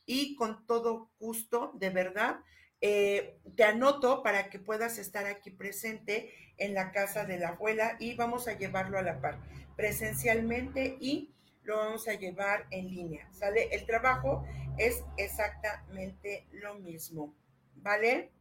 y 0.08 0.36
con 0.36 0.66
todo 0.66 1.12
gusto, 1.20 1.72
de 1.76 1.92
verdad, 1.92 2.40
eh, 2.82 3.38
te 3.56 3.64
anoto 3.64 4.24
para 4.24 4.50
que 4.50 4.58
puedas 4.58 4.98
estar 4.98 5.28
aquí 5.28 5.52
presente 5.52 6.34
en 6.58 6.74
la 6.74 6.92
casa 6.92 7.26
de 7.26 7.38
la 7.38 7.50
abuela 7.50 7.96
y 8.00 8.16
vamos 8.16 8.48
a 8.48 8.58
llevarlo 8.58 8.98
a 8.98 9.04
la 9.04 9.22
par, 9.22 9.40
presencialmente 9.76 10.98
y 11.00 11.30
lo 11.62 11.78
vamos 11.78 12.08
a 12.08 12.16
llevar 12.16 12.66
en 12.72 12.90
línea, 12.90 13.32
¿sale? 13.34 13.70
El 13.72 13.86
trabajo 13.86 14.44
es 14.80 15.04
exactamente 15.18 16.48
lo 16.54 16.74
mismo, 16.74 17.36
¿vale? 17.76 18.32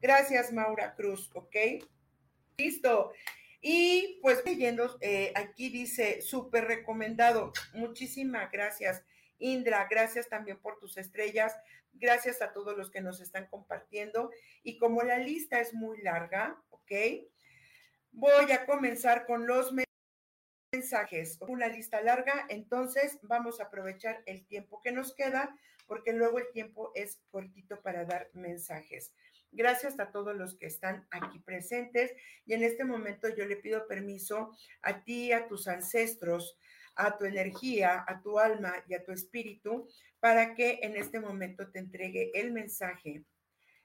Gracias, 0.00 0.50
Maura 0.50 0.94
Cruz, 0.94 1.30
¿ok? 1.34 1.56
Listo. 2.56 3.12
Y 3.66 4.18
pues 4.20 4.44
leyendo, 4.44 4.98
eh, 5.00 5.32
aquí 5.34 5.70
dice, 5.70 6.20
súper 6.20 6.66
recomendado. 6.66 7.50
Muchísimas 7.72 8.52
gracias, 8.52 9.02
Indra. 9.38 9.88
Gracias 9.90 10.28
también 10.28 10.58
por 10.58 10.78
tus 10.78 10.98
estrellas. 10.98 11.56
Gracias 11.94 12.42
a 12.42 12.52
todos 12.52 12.76
los 12.76 12.90
que 12.90 13.00
nos 13.00 13.22
están 13.22 13.46
compartiendo. 13.46 14.30
Y 14.64 14.76
como 14.76 15.02
la 15.02 15.16
lista 15.16 15.60
es 15.60 15.72
muy 15.72 16.02
larga, 16.02 16.62
¿ok? 16.68 16.92
Voy 18.12 18.52
a 18.52 18.66
comenzar 18.66 19.24
con 19.24 19.46
los 19.46 19.72
mensajes. 20.70 21.38
Una 21.40 21.68
lista 21.68 22.02
larga, 22.02 22.44
entonces 22.50 23.18
vamos 23.22 23.60
a 23.60 23.64
aprovechar 23.64 24.22
el 24.26 24.44
tiempo 24.44 24.82
que 24.82 24.92
nos 24.92 25.14
queda, 25.14 25.56
porque 25.86 26.12
luego 26.12 26.38
el 26.38 26.50
tiempo 26.52 26.92
es 26.94 27.18
cortito 27.30 27.80
para 27.80 28.04
dar 28.04 28.28
mensajes. 28.34 29.14
Gracias 29.56 30.00
a 30.00 30.10
todos 30.10 30.36
los 30.36 30.56
que 30.56 30.66
están 30.66 31.06
aquí 31.10 31.38
presentes 31.38 32.12
y 32.44 32.54
en 32.54 32.64
este 32.64 32.84
momento 32.84 33.28
yo 33.28 33.46
le 33.46 33.56
pido 33.56 33.86
permiso 33.86 34.56
a 34.82 35.04
ti, 35.04 35.30
a 35.30 35.46
tus 35.46 35.68
ancestros, 35.68 36.58
a 36.96 37.16
tu 37.16 37.24
energía, 37.24 38.04
a 38.06 38.20
tu 38.20 38.38
alma 38.38 38.74
y 38.88 38.94
a 38.94 39.04
tu 39.04 39.12
espíritu 39.12 39.88
para 40.18 40.54
que 40.54 40.80
en 40.82 40.96
este 40.96 41.20
momento 41.20 41.70
te 41.70 41.78
entregue 41.78 42.32
el 42.34 42.50
mensaje, 42.50 43.24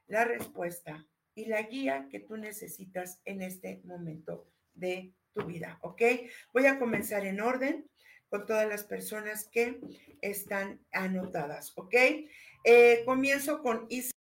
la 0.08 0.26
respuesta 0.26 1.06
y 1.36 1.46
la 1.46 1.62
guía 1.62 2.08
que 2.10 2.20
tú 2.20 2.36
necesitas 2.36 3.22
en 3.26 3.44
este 3.44 3.82
momento 3.84 4.48
de 4.74 5.14
tu 5.34 5.46
vida, 5.46 5.78
¿ok? 5.82 6.02
Voy 6.52 6.66
a 6.66 6.80
comenzar 6.80 7.26
en 7.26 7.42
orden 7.42 7.88
con 8.30 8.46
todas 8.46 8.68
las 8.68 8.84
personas 8.84 9.48
que 9.48 9.80
están 10.22 10.80
anotadas, 10.92 11.74
¿ok? 11.76 11.96
Eh, 12.64 13.04
comienzo 13.06 13.62
con 13.62 13.86
Isa. 13.90 14.19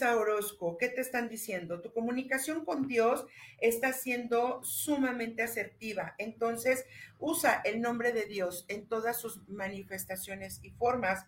Orozco, 0.00 0.78
¿qué 0.78 0.88
te 0.88 1.00
están 1.00 1.28
diciendo? 1.28 1.80
Tu 1.80 1.92
comunicación 1.92 2.64
con 2.64 2.86
Dios 2.86 3.26
está 3.60 3.92
siendo 3.92 4.62
sumamente 4.62 5.42
asertiva. 5.42 6.14
Entonces, 6.18 6.86
usa 7.18 7.60
el 7.64 7.80
nombre 7.80 8.12
de 8.12 8.26
Dios 8.26 8.64
en 8.68 8.86
todas 8.86 9.20
sus 9.20 9.48
manifestaciones 9.48 10.60
y 10.62 10.70
formas 10.70 11.26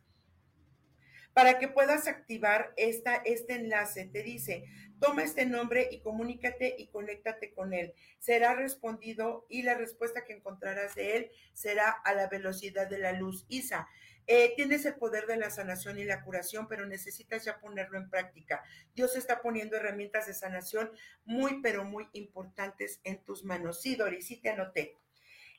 para 1.32 1.58
que 1.58 1.66
puedas 1.66 2.06
activar 2.06 2.72
esta, 2.76 3.16
este 3.16 3.54
enlace. 3.54 4.06
Te 4.06 4.22
dice, 4.22 4.66
toma 5.00 5.24
este 5.24 5.46
nombre 5.46 5.88
y 5.90 6.00
comunícate 6.00 6.76
y 6.78 6.88
conéctate 6.88 7.52
con 7.52 7.74
él. 7.74 7.92
Será 8.20 8.54
respondido 8.54 9.46
y 9.48 9.62
la 9.62 9.74
respuesta 9.74 10.24
que 10.24 10.34
encontrarás 10.34 10.94
de 10.94 11.16
él 11.16 11.30
será 11.54 11.90
a 11.90 12.14
la 12.14 12.28
velocidad 12.28 12.88
de 12.88 12.98
la 12.98 13.12
luz. 13.12 13.46
Isa, 13.48 13.88
eh, 14.32 14.52
tienes 14.54 14.86
el 14.86 14.94
poder 14.94 15.26
de 15.26 15.36
la 15.36 15.50
sanación 15.50 15.98
y 15.98 16.04
la 16.04 16.22
curación, 16.22 16.68
pero 16.68 16.86
necesitas 16.86 17.44
ya 17.44 17.58
ponerlo 17.58 17.98
en 17.98 18.08
práctica. 18.08 18.62
Dios 18.94 19.16
está 19.16 19.42
poniendo 19.42 19.76
herramientas 19.76 20.28
de 20.28 20.34
sanación 20.34 20.92
muy, 21.24 21.60
pero 21.60 21.82
muy 21.82 22.08
importantes 22.12 23.00
en 23.02 23.24
tus 23.24 23.42
manos. 23.42 23.82
Sí, 23.82 23.96
Doris, 23.96 24.28
sí 24.28 24.36
te 24.36 24.50
anoté. 24.50 24.96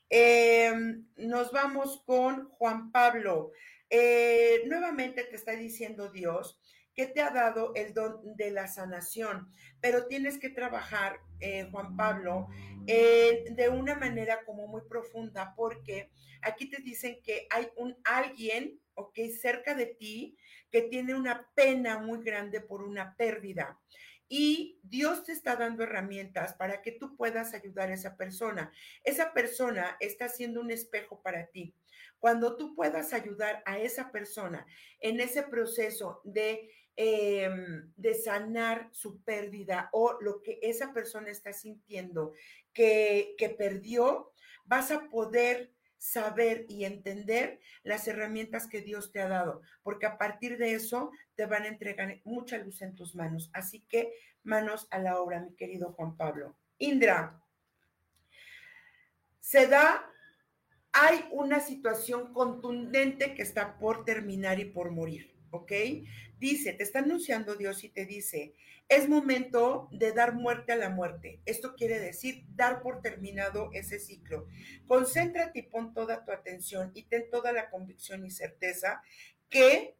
Em, 0.08 1.04
nos 1.16 1.52
vamos 1.52 2.02
con 2.06 2.48
Juan 2.48 2.90
Pablo. 2.92 3.52
Eh, 3.90 4.62
nuevamente 4.64 5.24
te 5.24 5.36
está 5.36 5.52
diciendo 5.52 6.08
Dios 6.08 6.58
que 6.94 7.06
te 7.06 7.20
ha 7.22 7.30
dado 7.30 7.72
el 7.74 7.94
don 7.94 8.36
de 8.36 8.50
la 8.50 8.68
sanación, 8.68 9.48
pero 9.80 10.06
tienes 10.06 10.38
que 10.38 10.50
trabajar, 10.50 11.20
eh, 11.40 11.68
Juan 11.70 11.96
Pablo, 11.96 12.48
de 12.84 13.70
una 13.72 13.94
manera 13.94 14.44
como 14.44 14.66
muy 14.66 14.82
profunda, 14.88 15.54
porque 15.56 16.10
Aquí 16.42 16.68
te 16.68 16.82
dicen 16.82 17.20
que 17.22 17.46
hay 17.50 17.68
un 17.76 17.96
alguien, 18.04 18.80
ok, 18.94 19.16
cerca 19.40 19.74
de 19.74 19.86
ti 19.86 20.36
que 20.70 20.82
tiene 20.82 21.14
una 21.14 21.48
pena 21.54 21.98
muy 21.98 22.22
grande 22.22 22.60
por 22.60 22.82
una 22.82 23.16
pérdida. 23.16 23.80
Y 24.28 24.80
Dios 24.82 25.24
te 25.24 25.32
está 25.32 25.56
dando 25.56 25.84
herramientas 25.84 26.54
para 26.54 26.82
que 26.82 26.92
tú 26.92 27.16
puedas 27.16 27.54
ayudar 27.54 27.90
a 27.90 27.94
esa 27.94 28.16
persona. 28.16 28.72
Esa 29.04 29.32
persona 29.32 29.96
está 30.00 30.28
siendo 30.28 30.60
un 30.60 30.70
espejo 30.70 31.22
para 31.22 31.46
ti. 31.46 31.74
Cuando 32.18 32.56
tú 32.56 32.74
puedas 32.74 33.12
ayudar 33.12 33.62
a 33.66 33.78
esa 33.78 34.10
persona 34.10 34.66
en 35.00 35.20
ese 35.20 35.42
proceso 35.42 36.22
de, 36.24 36.70
em, 36.96 37.92
de 37.96 38.14
sanar 38.14 38.88
su 38.92 39.22
pérdida 39.22 39.88
o 39.92 40.18
lo 40.20 40.42
que 40.42 40.58
esa 40.62 40.92
persona 40.92 41.30
está 41.30 41.52
sintiendo 41.52 42.32
que, 42.72 43.34
que 43.38 43.48
perdió, 43.48 44.32
vas 44.64 44.90
a 44.90 45.08
poder 45.08 45.72
saber 46.02 46.66
y 46.68 46.84
entender 46.84 47.60
las 47.84 48.08
herramientas 48.08 48.66
que 48.66 48.80
Dios 48.80 49.12
te 49.12 49.20
ha 49.20 49.28
dado, 49.28 49.62
porque 49.84 50.06
a 50.06 50.18
partir 50.18 50.58
de 50.58 50.74
eso 50.74 51.12
te 51.36 51.46
van 51.46 51.62
a 51.62 51.68
entregar 51.68 52.20
mucha 52.24 52.58
luz 52.58 52.82
en 52.82 52.96
tus 52.96 53.14
manos. 53.14 53.50
Así 53.52 53.86
que 53.88 54.12
manos 54.42 54.88
a 54.90 54.98
la 54.98 55.20
obra, 55.20 55.40
mi 55.40 55.54
querido 55.54 55.92
Juan 55.92 56.16
Pablo. 56.16 56.56
Indra, 56.78 57.40
se 59.38 59.68
da, 59.68 60.10
hay 60.92 61.24
una 61.30 61.60
situación 61.60 62.32
contundente 62.32 63.34
que 63.34 63.42
está 63.42 63.78
por 63.78 64.04
terminar 64.04 64.58
y 64.58 64.64
por 64.64 64.90
morir, 64.90 65.36
¿ok? 65.50 65.72
Dice, 66.42 66.72
te 66.72 66.82
está 66.82 66.98
anunciando 66.98 67.54
Dios 67.54 67.84
y 67.84 67.88
te 67.88 68.04
dice, 68.04 68.52
es 68.88 69.08
momento 69.08 69.88
de 69.92 70.10
dar 70.10 70.34
muerte 70.34 70.72
a 70.72 70.76
la 70.76 70.90
muerte. 70.90 71.40
Esto 71.46 71.76
quiere 71.76 72.00
decir 72.00 72.44
dar 72.56 72.82
por 72.82 73.00
terminado 73.00 73.70
ese 73.74 74.00
ciclo. 74.00 74.48
Concéntrate 74.88 75.60
y 75.60 75.62
pon 75.62 75.94
toda 75.94 76.24
tu 76.24 76.32
atención 76.32 76.90
y 76.94 77.04
ten 77.04 77.30
toda 77.30 77.52
la 77.52 77.70
convicción 77.70 78.26
y 78.26 78.32
certeza 78.32 79.00
que 79.48 79.94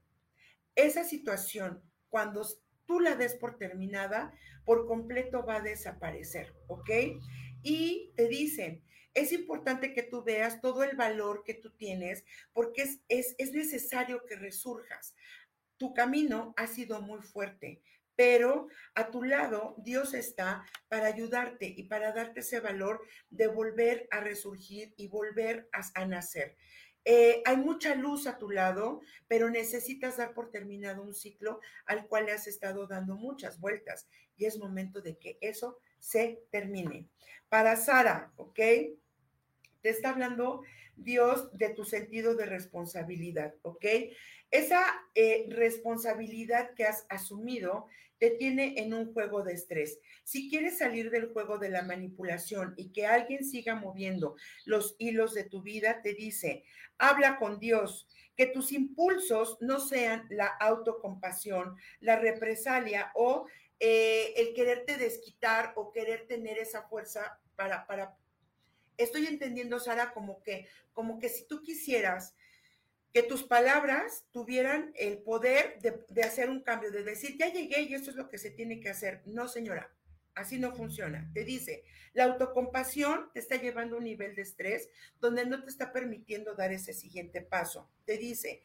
esa 0.74 1.04
situación, 1.04 1.80
cuando 2.08 2.44
tú 2.86 2.98
la 2.98 3.14
des 3.14 3.34
por 3.34 3.56
terminada, 3.56 4.34
por 4.64 4.88
completo 4.88 5.46
va 5.46 5.58
a 5.58 5.62
desaparecer, 5.62 6.52
¿ok? 6.66 6.90
Y 7.62 8.10
te 8.16 8.26
dicen, 8.26 8.82
es 9.14 9.30
importante 9.30 9.92
que 9.92 10.02
tú 10.02 10.24
veas 10.24 10.60
todo 10.60 10.82
el 10.82 10.96
valor 10.96 11.44
que 11.44 11.54
tú 11.54 11.70
tienes 11.70 12.24
porque 12.52 12.82
es, 12.82 13.00
es, 13.08 13.36
es 13.38 13.52
necesario 13.52 14.24
que 14.26 14.34
resurjas. 14.34 15.14
Tu 15.82 15.92
camino 15.94 16.54
ha 16.56 16.68
sido 16.68 17.02
muy 17.02 17.22
fuerte, 17.22 17.82
pero 18.14 18.68
a 18.94 19.10
tu 19.10 19.24
lado 19.24 19.74
Dios 19.78 20.14
está 20.14 20.64
para 20.86 21.08
ayudarte 21.08 21.74
y 21.76 21.88
para 21.88 22.12
darte 22.12 22.38
ese 22.38 22.60
valor 22.60 23.04
de 23.30 23.48
volver 23.48 24.06
a 24.12 24.20
resurgir 24.20 24.94
y 24.96 25.08
volver 25.08 25.68
a, 25.72 26.06
nacer. 26.06 26.56
Eh, 27.04 27.42
hay 27.44 27.56
mucha 27.56 27.96
luz 27.96 28.28
a 28.28 28.38
tu 28.38 28.48
lado, 28.48 29.00
pero 29.26 29.50
necesitas 29.50 30.18
dar 30.18 30.34
por 30.34 30.52
terminado 30.52 31.02
un 31.02 31.14
ciclo 31.14 31.58
al 31.86 32.06
cual 32.06 32.26
le 32.26 32.32
has 32.32 32.46
estado 32.46 32.86
dando 32.86 33.16
muchas 33.16 33.58
vueltas 33.58 34.06
y 34.36 34.44
es 34.44 34.58
momento 34.58 35.00
de 35.00 35.18
que 35.18 35.36
eso 35.40 35.80
se 35.98 36.44
termine. 36.52 37.08
Para 37.48 37.74
Sara, 37.74 38.32
¿ok? 38.36 38.60
Te 39.82 39.90
está 39.90 40.10
hablando 40.10 40.62
Dios 40.96 41.50
de 41.56 41.70
tu 41.70 41.84
sentido 41.84 42.34
de 42.34 42.46
responsabilidad, 42.46 43.54
¿ok? 43.62 43.84
Esa 44.50 44.84
eh, 45.14 45.46
responsabilidad 45.48 46.74
que 46.74 46.84
has 46.84 47.06
asumido 47.08 47.86
te 48.18 48.30
tiene 48.30 48.74
en 48.76 48.94
un 48.94 49.12
juego 49.12 49.42
de 49.42 49.54
estrés. 49.54 49.98
Si 50.22 50.48
quieres 50.48 50.78
salir 50.78 51.10
del 51.10 51.32
juego 51.32 51.58
de 51.58 51.70
la 51.70 51.82
manipulación 51.82 52.72
y 52.76 52.92
que 52.92 53.04
alguien 53.04 53.44
siga 53.44 53.74
moviendo 53.74 54.36
los 54.64 54.94
hilos 54.98 55.34
de 55.34 55.42
tu 55.42 55.62
vida, 55.62 56.02
te 56.02 56.14
dice, 56.14 56.62
habla 56.98 57.38
con 57.38 57.58
Dios, 57.58 58.06
que 58.36 58.46
tus 58.46 58.70
impulsos 58.70 59.58
no 59.60 59.80
sean 59.80 60.26
la 60.30 60.46
autocompasión, 60.46 61.74
la 61.98 62.16
represalia 62.16 63.10
o 63.16 63.46
eh, 63.80 64.34
el 64.36 64.54
quererte 64.54 64.96
desquitar 64.96 65.72
o 65.74 65.90
querer 65.90 66.28
tener 66.28 66.58
esa 66.58 66.82
fuerza 66.82 67.40
para, 67.56 67.86
para, 67.88 68.16
estoy 69.02 69.26
entendiendo, 69.26 69.78
Sara, 69.78 70.12
como 70.12 70.42
que, 70.42 70.66
como 70.92 71.18
que 71.18 71.28
si 71.28 71.46
tú 71.46 71.62
quisieras 71.62 72.34
que 73.12 73.22
tus 73.22 73.42
palabras 73.42 74.24
tuvieran 74.30 74.92
el 74.96 75.18
poder 75.18 75.78
de, 75.80 76.22
hacer 76.22 76.48
un 76.48 76.62
cambio, 76.62 76.90
de 76.90 77.02
decir, 77.02 77.36
ya 77.38 77.52
llegué 77.52 77.82
y 77.82 77.94
esto 77.94 78.10
es 78.10 78.16
lo 78.16 78.30
que 78.30 78.38
se 78.38 78.50
tiene 78.50 78.80
que 78.80 78.88
hacer. 78.88 79.22
No, 79.26 79.48
señora, 79.48 79.92
así 80.34 80.58
no 80.58 80.74
funciona. 80.74 81.30
Te 81.34 81.44
dice, 81.44 81.84
la 82.14 82.24
autocompasión 82.24 83.30
te 83.34 83.40
está 83.40 83.56
llevando 83.56 83.96
a 83.96 83.98
un 83.98 84.04
nivel 84.04 84.34
de 84.34 84.42
estrés 84.42 84.88
donde 85.20 85.44
no 85.44 85.62
te 85.62 85.68
está 85.68 85.92
permitiendo 85.92 86.54
dar 86.54 86.72
ese 86.72 86.94
siguiente 86.94 87.42
paso. 87.42 87.90
Te 88.06 88.16
dice, 88.16 88.62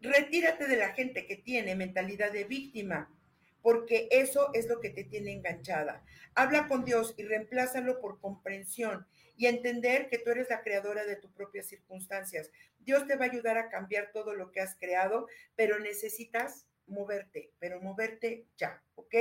retírate 0.00 0.66
de 0.66 0.76
la 0.76 0.92
gente 0.94 1.26
que 1.26 1.36
tiene 1.36 1.76
mentalidad 1.76 2.32
de 2.32 2.44
víctima, 2.44 3.14
porque 3.62 4.08
eso 4.10 4.50
es 4.54 4.66
lo 4.66 4.80
que 4.80 4.90
te 4.90 5.04
tiene 5.04 5.32
enganchada. 5.32 6.04
Habla 6.34 6.66
con 6.66 6.84
Dios 6.84 7.14
y 7.16 7.22
reemplázalo 7.22 8.00
por 8.00 8.20
comprensión 8.20 9.06
y 9.38 9.46
entender 9.46 10.08
que 10.08 10.18
tú 10.18 10.30
eres 10.30 10.50
la 10.50 10.62
creadora 10.62 11.06
de 11.06 11.14
tus 11.14 11.30
propias 11.30 11.68
circunstancias. 11.68 12.50
Dios 12.80 13.06
te 13.06 13.16
va 13.16 13.24
a 13.24 13.28
ayudar 13.28 13.56
a 13.56 13.70
cambiar 13.70 14.10
todo 14.12 14.34
lo 14.34 14.50
que 14.50 14.60
has 14.60 14.74
creado, 14.74 15.28
pero 15.54 15.78
necesitas 15.78 16.66
moverte, 16.86 17.52
pero 17.60 17.80
moverte 17.80 18.48
ya, 18.56 18.82
¿ok? 18.96 19.14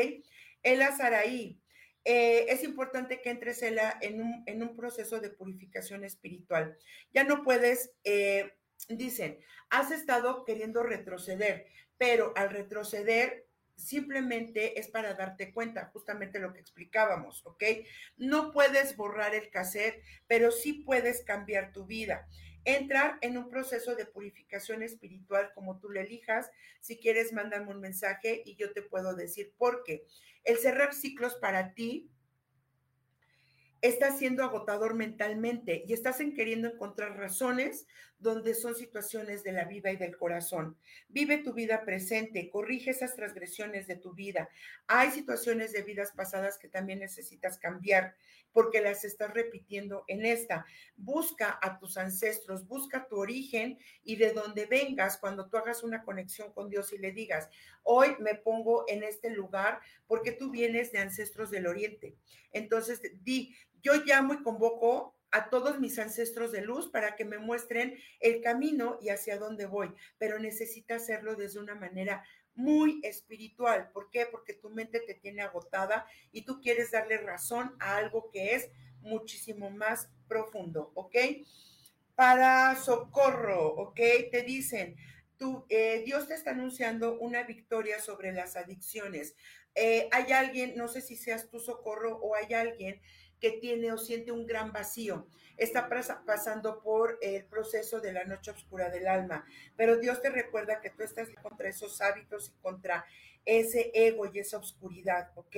Ela 0.63 0.91
Saraí, 0.97 1.61
eh, 2.03 2.47
es 2.49 2.63
importante 2.63 3.22
que 3.22 3.30
entres 3.30 3.61
en 3.61 4.22
un, 4.22 4.43
en 4.47 4.63
un 4.63 4.76
proceso 4.76 5.20
de 5.20 5.30
purificación 5.30 6.03
espiritual. 6.03 6.78
Ya 7.13 7.24
no 7.24 7.43
puedes, 7.43 7.91
eh, 8.03 8.55
dicen, 8.89 9.39
has 9.70 9.91
estado 9.91 10.45
queriendo 10.45 10.82
retroceder, 10.82 11.68
pero 11.97 12.34
al 12.36 12.49
retroceder 12.49 13.47
simplemente 13.78 14.80
es 14.80 14.90
para 14.90 15.14
darte 15.14 15.54
cuenta, 15.54 15.90
justamente 15.94 16.40
lo 16.40 16.52
que 16.52 16.60
explicábamos, 16.60 17.46
¿ok? 17.46 17.64
No 18.18 18.52
puedes 18.52 18.98
borrar 18.98 19.36
el 19.36 19.50
cassette, 19.50 20.04
pero 20.28 20.52
sí 20.52 20.74
puedes 20.86 21.24
cambiar 21.24 21.72
tu 21.72 21.86
vida 21.86 22.28
entrar 22.68 23.18
en 23.22 23.38
un 23.38 23.50
proceso 23.50 23.96
de 23.96 24.06
purificación 24.06 24.84
espiritual 24.84 25.52
como 25.56 25.80
tú 25.80 25.90
le 25.90 26.02
elijas. 26.02 26.52
Si 26.82 26.98
quieres, 26.98 27.32
mándame 27.32 27.72
un 27.72 27.80
mensaje 27.80 28.44
y 28.46 28.56
yo 28.58 28.74
te 28.74 28.82
puedo 28.82 29.16
decir 29.16 29.54
por 29.58 29.86
qué. 29.86 30.06
El 30.44 30.58
cerrar 30.58 30.94
ciclos 30.94 31.36
para 31.36 31.74
ti 31.74 32.12
está 33.82 34.12
siendo 34.12 34.44
agotador 34.44 34.96
mentalmente 34.96 35.84
y 35.88 35.94
estás 35.94 36.20
en 36.20 36.34
queriendo 36.34 36.68
encontrar 36.68 37.18
razones 37.18 37.86
donde 38.20 38.56
son 38.56 38.76
situaciones 38.76 39.44
de 39.44 39.52
la 39.52 39.66
vida 39.66 39.92
y 39.92 39.98
del 39.98 40.18
corazón. 40.18 40.76
Vive 41.08 41.38
tu 41.38 41.54
vida 41.54 41.86
presente, 41.86 42.50
corrige 42.50 42.92
esas 42.92 43.16
transgresiones 43.16 43.86
de 43.86 43.96
tu 43.96 44.14
vida. 44.14 44.50
Hay 44.88 45.12
situaciones 45.12 45.72
de 45.72 45.84
vidas 45.84 46.12
pasadas 46.14 46.58
que 46.58 46.68
también 46.68 47.00
necesitas 47.00 47.60
cambiar 47.60 48.16
porque 48.52 48.82
las 48.82 49.04
estás 49.04 49.32
repitiendo 49.36 50.04
en 50.08 50.26
esta. 50.26 50.66
Busca 50.96 51.60
a 51.62 51.78
tus 51.78 51.98
ancestros, 51.98 52.68
busca 52.68 53.08
tu 53.08 53.18
origen 53.18 53.78
y 54.04 54.16
de 54.16 54.34
donde 54.34 54.66
vengas 54.66 55.18
cuando 55.20 55.48
tú 55.48 55.58
hagas 55.58 55.84
una 55.84 56.04
conexión 56.04 56.52
con 56.54 56.70
Dios 56.70 56.92
y 56.94 56.98
le 56.98 57.12
digas, 57.12 57.50
hoy 57.84 58.16
me 58.20 58.34
pongo 58.34 58.86
en 58.88 59.04
este 59.04 59.30
lugar 59.30 59.80
porque 60.08 60.32
tú 60.32 60.50
vienes 60.50 60.92
de 60.92 61.00
ancestros 61.00 61.52
del 61.52 61.68
oriente. 61.68 62.16
Entonces, 62.52 63.02
di, 63.24 63.56
yo 63.82 63.94
llamo 64.06 64.34
y 64.34 64.44
convoco 64.44 65.16
a 65.32 65.50
todos 65.50 65.80
mis 65.80 66.00
ancestros 66.00 66.52
de 66.52 66.62
luz 66.62 66.90
para 66.90 67.16
que 67.16 67.26
me 67.26 67.38
muestren 67.38 67.98
el 68.20 68.42
camino 68.42 68.98
y 69.02 69.10
hacia 69.10 69.38
dónde 69.38 69.66
voy, 69.66 69.94
pero 70.18 70.40
necesita 70.40 70.96
hacerlo 70.96 71.36
desde 71.36 71.60
una 71.60 71.76
manera 71.76 72.24
muy 72.56 73.00
espiritual. 73.04 73.92
¿Por 73.92 74.10
qué? 74.10 74.26
Porque 74.26 74.54
tu 74.54 74.70
mente 74.70 75.00
te 75.02 75.14
tiene 75.14 75.44
agotada 75.44 76.08
y 76.32 76.44
tú 76.44 76.60
quieres 76.60 76.92
darle 76.92 77.18
razón 77.18 77.76
a 77.80 77.98
algo 77.98 78.30
que 78.32 78.56
es 78.56 78.70
muchísimo 79.02 79.70
más 79.70 80.10
profundo, 80.28 80.92
¿ok? 80.96 81.16
Para 82.16 82.76
socorro, 82.76 83.76
¿ok? 83.76 84.00
Te 84.32 84.42
dicen, 84.44 84.96
tú, 85.38 85.66
eh, 85.70 86.02
Dios 86.04 86.28
te 86.28 86.34
está 86.34 86.52
anunciando 86.52 87.20
una 87.20 87.44
victoria 87.44 88.02
sobre 88.02 88.32
las 88.32 88.56
adicciones. 88.56 89.36
Eh, 89.76 90.10
hay 90.12 90.32
alguien, 90.32 90.76
no 90.76 90.88
sé 90.88 91.02
si 91.02 91.16
seas 91.16 91.50
tu 91.50 91.60
socorro 91.60 92.18
o 92.18 92.34
hay 92.34 92.54
alguien 92.56 93.00
que 93.40 93.52
tiene 93.52 93.92
o 93.92 93.98
siente 93.98 94.32
un 94.32 94.46
gran 94.46 94.72
vacío. 94.72 95.28
Está 95.58 95.90
pasando 96.26 96.82
por 96.82 97.18
el 97.22 97.46
proceso 97.46 98.00
de 98.00 98.14
la 98.14 98.26
noche 98.26 98.52
oscura 98.52 98.90
del 98.90 99.08
alma, 99.08 99.46
pero 99.76 99.98
Dios 99.98 100.22
te 100.22 100.30
recuerda 100.30 100.82
que 100.82 100.92
tú 100.92 101.04
estás 101.04 101.30
contra 101.42 101.70
esos 101.70 102.00
hábitos 102.02 102.50
y 102.50 102.62
contra 102.62 103.06
ese 103.46 103.92
ego 103.94 104.30
y 104.32 104.40
esa 104.40 104.58
oscuridad, 104.58 105.32
¿ok? 105.36 105.56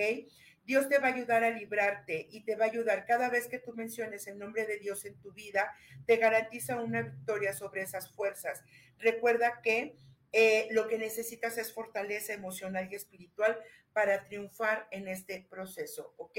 Dios 0.63 0.87
te 0.87 0.99
va 0.99 1.07
a 1.07 1.13
ayudar 1.13 1.43
a 1.43 1.49
librarte 1.49 2.27
y 2.31 2.41
te 2.41 2.55
va 2.55 2.65
a 2.65 2.67
ayudar 2.67 3.05
cada 3.05 3.29
vez 3.29 3.47
que 3.47 3.57
tú 3.57 3.73
menciones 3.73 4.27
el 4.27 4.37
nombre 4.37 4.67
de 4.67 4.77
Dios 4.77 5.03
en 5.05 5.19
tu 5.19 5.33
vida, 5.33 5.73
te 6.05 6.17
garantiza 6.17 6.79
una 6.79 7.01
victoria 7.01 7.53
sobre 7.53 7.81
esas 7.81 8.11
fuerzas. 8.11 8.63
Recuerda 8.99 9.61
que 9.63 9.95
eh, 10.31 10.67
lo 10.69 10.87
que 10.87 10.99
necesitas 10.99 11.57
es 11.57 11.73
fortaleza 11.73 12.33
emocional 12.33 12.87
y 12.91 12.95
espiritual 12.95 13.59
para 13.93 14.25
triunfar 14.25 14.87
en 14.91 15.07
este 15.07 15.47
proceso, 15.49 16.13
¿ok? 16.17 16.37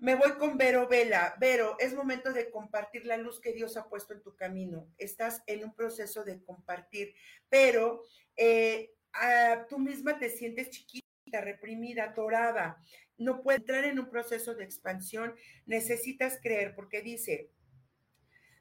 Me 0.00 0.14
voy 0.14 0.32
con 0.38 0.56
Vero 0.56 0.88
Vela. 0.88 1.36
Vero, 1.38 1.76
es 1.78 1.92
momento 1.92 2.32
de 2.32 2.50
compartir 2.50 3.04
la 3.04 3.18
luz 3.18 3.38
que 3.38 3.52
Dios 3.52 3.76
ha 3.76 3.86
puesto 3.86 4.14
en 4.14 4.22
tu 4.22 4.34
camino. 4.34 4.88
Estás 4.96 5.42
en 5.46 5.62
un 5.62 5.74
proceso 5.74 6.24
de 6.24 6.42
compartir, 6.42 7.14
pero 7.50 8.02
eh, 8.34 8.94
ah, 9.12 9.66
tú 9.68 9.78
misma 9.78 10.18
te 10.18 10.30
sientes 10.30 10.70
chiquita, 10.70 11.42
reprimida, 11.42 12.04
atorada. 12.04 12.82
No 13.18 13.42
puedes 13.42 13.60
entrar 13.60 13.84
en 13.84 13.98
un 13.98 14.08
proceso 14.08 14.54
de 14.54 14.64
expansión. 14.64 15.34
Necesitas 15.66 16.38
creer, 16.42 16.74
porque 16.74 17.02
dice, 17.02 17.50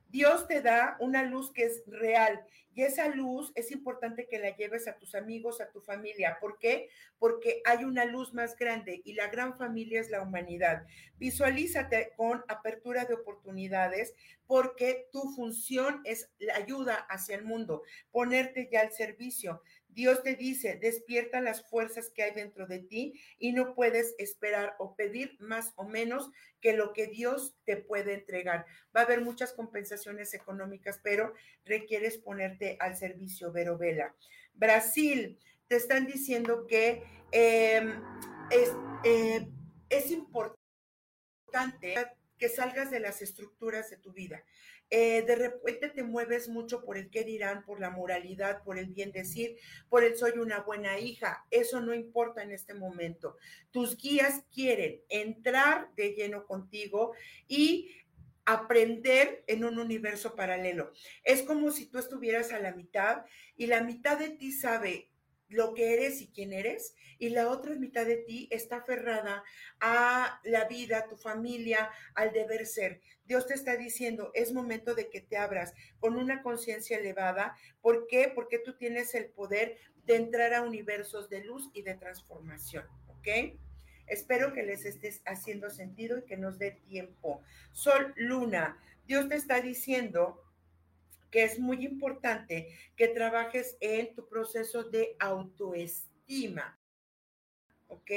Dios 0.10 0.47
te 0.47 0.62
da 0.62 0.97
una 0.99 1.24
luz 1.24 1.51
que 1.51 1.64
es 1.64 1.84
real 1.88 2.43
y 2.74 2.84
esa 2.84 3.07
luz 3.10 3.51
es 3.55 3.72
importante 3.72 4.28
que 4.28 4.39
la 4.39 4.55
lleves 4.55 4.88
a 4.88 4.97
tus 4.97 5.14
amigos, 5.14 5.60
a 5.60 5.70
tu 5.70 5.82
familia. 5.82 6.38
¿Por 6.39 6.57
qué? 6.60 6.89
Porque 7.18 7.62
hay 7.66 7.84
una 7.84 8.05
luz 8.05 8.34
más 8.34 8.55
grande 8.55 9.01
y 9.03 9.14
la 9.14 9.28
gran 9.28 9.57
familia 9.57 9.99
es 9.99 10.10
la 10.10 10.22
humanidad. 10.22 10.86
Visualízate 11.18 12.14
con 12.16 12.43
apertura 12.47 13.05
de 13.05 13.16
oportunidades 13.16 14.14
porque 14.47 15.10
tu 15.12 15.22
función 15.36 16.01
es 16.05 16.30
la 16.39 16.55
ayuda 16.55 16.95
hacia 17.10 17.36
el 17.36 17.43
mundo, 17.43 17.84
ponerte 18.12 18.70
ya 18.72 18.82
al 18.82 18.91
servicio. 18.91 19.62
Dios 20.00 20.24
te 20.24 20.38
dice, 20.38 20.78
despierta 20.82 21.41
las 21.41 21.68
fuerzas 21.68 22.10
que 22.10 22.24
hay 22.24 22.32
dentro 22.32 22.68
de 22.68 22.80
ti 22.80 23.20
y 23.38 23.52
no 23.52 23.76
puedes 23.76 24.16
esperar 24.18 24.78
o 24.80 24.95
pedir 24.95 25.36
más 25.41 25.74
o 25.76 25.84
menos 25.84 26.32
que 26.62 26.72
lo 26.72 26.93
que 26.93 27.08
Dios 27.08 27.54
te 27.66 27.76
puede 27.76 28.14
entregar. 28.14 28.66
Va 28.95 29.02
a 29.02 29.04
haber 29.04 29.20
muchas 29.20 29.52
compensaciones 29.52 30.34
económicas, 30.34 31.02
pero 31.04 31.34
requieres 31.66 32.18
ponerte 32.18 32.78
al 32.80 32.95
servicio, 32.95 33.52
Vero 33.52 33.78
Vela. 33.78 34.16
Brasil, 34.54 35.38
te 35.68 35.76
están 35.76 36.08
diciendo 36.08 36.66
que 36.66 37.04
em, 37.34 38.02
eh, 39.04 39.50
es 39.89 40.12
importante 40.12 41.95
que 42.38 42.47
salgas 42.47 42.89
de 42.89 43.02
las 43.02 43.22
estructuras 43.22 43.89
de 43.89 43.97
tu 43.97 44.14
vida. 44.14 44.45
Eh, 44.90 45.24
de 45.24 45.36
repente 45.36 45.90
te 45.90 46.04
mueves 46.04 46.50
mucho 46.50 46.84
por 46.84 46.98
el 46.98 47.10
qué 47.10 47.24
dirán, 47.24 47.64
por 47.64 47.80
la 47.80 47.92
moralidad, 47.92 48.64
por 48.64 48.80
el 48.80 48.88
bien 48.88 49.12
decir, 49.12 49.58
por 49.88 50.04
el 50.04 50.18
soy 50.18 50.40
una 50.40 50.62
buena 50.62 51.00
hija. 51.00 51.46
Eso 51.52 51.80
no 51.80 51.94
importa 51.94 52.42
en 52.42 52.52
este 52.52 52.74
momento. 52.74 53.38
Tus 53.72 53.98
guías 53.98 54.44
quieren 54.54 55.02
entrar 55.10 55.94
de 55.96 56.14
lleno 56.14 56.46
contigo 56.46 57.14
y 57.48 57.92
aprender 58.46 59.44
en 59.46 59.64
un 59.64 59.78
universo 59.78 60.36
paralelo. 60.36 60.92
Es 61.24 61.44
como 61.44 61.70
si 61.70 61.86
tú 61.86 62.00
estuvieras 62.00 62.52
a 62.52 62.60
la 62.60 62.74
mitad 62.74 63.26
y 63.56 63.68
la 63.68 63.84
mitad 63.84 64.18
de 64.18 64.32
ti 64.32 64.52
sabe 64.52 65.12
lo 65.50 65.74
que 65.74 65.93
eres 65.93 66.22
y 66.22 66.28
quién 66.28 66.54
eres, 66.54 66.95
y 67.18 67.30
la 67.30 67.50
otra 67.50 67.76
mitad 67.76 68.06
de 68.06 68.18
ti 68.18 68.47
está 68.52 68.78
aferrada 68.78 69.43
a 69.82 70.39
la 70.43 70.66
vida, 70.66 71.00
a 71.00 71.08
tu 71.08 71.18
familia, 71.18 71.89
al 72.16 72.32
deber 72.32 72.66
ser. 72.66 73.02
Dios 73.26 73.45
te 73.47 73.56
está 73.56 73.76
diciendo, 73.76 74.32
es 74.34 74.54
momento 74.54 74.95
de 74.95 75.10
que 75.10 75.22
te 75.22 75.38
abras 75.38 75.74
con 76.00 76.16
una 76.16 76.41
conciencia 76.41 76.97
elevada. 76.97 77.56
¿Por 77.82 78.08
qué? 78.08 78.32
Porque 78.34 78.60
tú 78.60 78.78
tienes 78.78 79.14
el 79.16 79.26
poder 79.32 79.78
de 80.06 80.16
entrar 80.16 80.54
a 80.54 80.62
universos 80.62 81.30
de 81.30 81.43
luz 81.43 81.70
y 81.74 81.82
de 81.82 81.95
transformación, 81.95 82.86
¿ok? 83.08 83.28
Espero 84.08 84.54
que 84.54 84.64
les 84.64 84.86
estés 84.86 85.22
haciendo 85.26 85.70
sentido 85.70 86.18
y 86.18 86.26
que 86.26 86.38
nos 86.38 86.58
dé 86.58 86.72
tiempo. 86.72 87.41
Sol, 87.74 88.14
luna, 88.16 88.80
Dios 89.06 89.30
te 89.30 89.36
está 89.36 89.62
diciendo 89.62 90.41
que 91.32 91.43
es 91.43 91.59
muy 91.59 91.86
importante 91.86 92.67
que 92.95 93.07
trabajes 93.07 93.77
en 93.80 94.13
tu 94.15 94.27
proceso 94.27 94.84
de 94.84 95.15
autoestima. 95.19 96.80
¿Ok? 97.88 98.11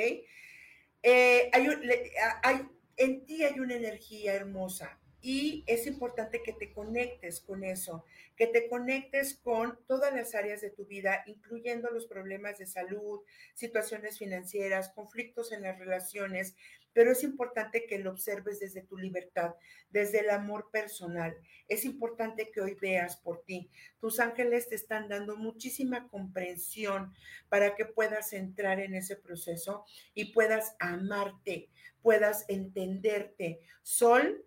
Eh, 1.03 1.51
hay, 1.53 2.69
en 2.97 3.25
ti 3.25 3.43
hay 3.45 3.59
una 3.59 3.75
energía 3.75 4.35
hermosa 4.35 5.02
y 5.23 5.63
es 5.69 5.87
importante 5.87 6.43
que 6.43 6.53
te 6.53 6.73
conectes 6.73 7.41
con 7.41 7.63
eso, 7.63 8.05
que 8.37 8.49
te 8.49 8.69
conectes 8.69 9.39
con 9.43 9.79
todas 9.87 10.13
las 10.13 10.35
áreas 10.35 10.61
de 10.61 10.71
tu 10.71 10.85
vida, 10.85 11.23
incluyendo 11.27 11.91
los 11.91 12.07
problemas 12.07 12.59
de 12.59 12.67
salud, 12.67 13.21
situaciones 13.55 14.19
financieras, 14.19 14.91
conflictos 14.91 15.53
en 15.53 15.63
las 15.63 15.79
relaciones, 15.79 16.57
pero 16.93 17.13
es 17.13 17.23
importante 17.23 17.87
que 17.87 17.99
lo 17.99 18.11
observes 18.11 18.61
desde 18.61 18.83
tu 18.83 18.99
libertad, 18.99 19.55
desde 19.91 20.21
el 20.21 20.31
amor 20.31 20.71
personal. 20.71 21.37
Es 21.69 21.85
importante 21.85 22.51
que 22.51 22.61
hoy 22.61 22.77
veas 22.81 23.17
por 23.17 23.45
ti. 23.45 23.71
Tus 24.01 24.21
ángeles 24.21 24.69
te 24.69 24.75
están 24.75 25.09
dando 25.09 25.37
muchísima 25.37 26.09
comprensión 26.09 27.15
para 27.49 27.77
que 27.77 27.87
puedas 27.87 28.33
entrar 28.33 28.81
en 28.81 28.95
ese 28.95 29.17
proceso 29.17 29.85
y 30.15 30.33
puedas 30.33 30.77
amarte, 30.81 31.71
puedas 32.03 32.45
entenderte. 32.49 33.61
Sol 33.83 34.45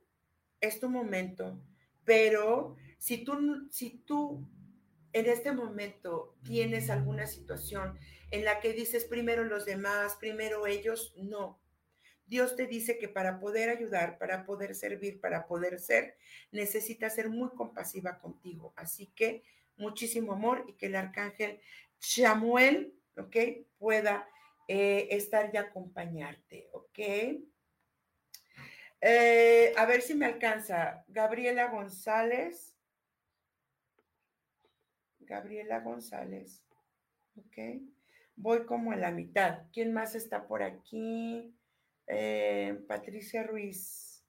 es 0.66 0.80
tu 0.80 0.90
momento, 0.90 1.60
pero 2.04 2.76
si 2.98 3.24
tú, 3.24 3.68
si 3.72 3.98
tú 4.00 4.48
en 5.14 5.28
este 5.28 5.52
momento 5.52 6.36
tienes 6.44 6.90
alguna 6.90 7.26
situación 7.28 7.98
en 8.32 8.44
la 8.44 8.60
que 8.60 8.74
dices 8.74 9.06
primero 9.06 9.44
los 9.46 9.66
demás, 9.66 10.16
primero 10.20 10.68
ellos, 10.68 11.14
no. 11.18 11.60
Dios 12.28 12.56
te 12.56 12.66
dice 12.66 12.98
que 12.98 13.08
para 13.08 13.40
poder 13.40 13.70
ayudar, 13.70 14.18
para 14.18 14.46
poder 14.46 14.74
servir, 14.76 15.22
para 15.22 15.46
poder 15.48 15.80
ser, 15.80 16.18
necesitas 16.52 17.14
ser 17.14 17.30
muy 17.30 17.50
compasiva 17.50 18.18
contigo. 18.18 18.74
Así 18.76 19.08
que 19.16 19.44
muchísimo 19.78 20.34
amor 20.34 20.66
y 20.68 20.74
que 20.74 20.88
el 20.88 20.96
arcángel 20.96 21.62
Samuel, 22.00 22.94
¿ok? 23.18 23.36
Pueda 23.78 24.28
eh, 24.68 25.08
estar 25.12 25.52
y 25.54 25.58
acompañarte, 25.58 26.70
¿ok? 26.72 27.00
Eh, 29.08 29.72
a 29.78 29.86
ver 29.86 30.02
si 30.02 30.16
me 30.16 30.26
alcanza. 30.26 31.06
Gabriela 31.10 31.68
González. 31.68 32.76
Gabriela 35.20 35.80
González. 35.82 36.64
Ok. 37.36 37.84
Voy 38.36 38.66
como 38.66 38.94
a 38.94 38.96
la 38.96 39.12
mitad. 39.12 39.68
¿Quién 39.72 39.94
más 39.94 40.16
está 40.16 40.48
por 40.48 40.64
aquí? 40.64 41.56
Eh, 42.08 42.84
Patricia 42.88 43.44
Ruiz. 43.44 44.26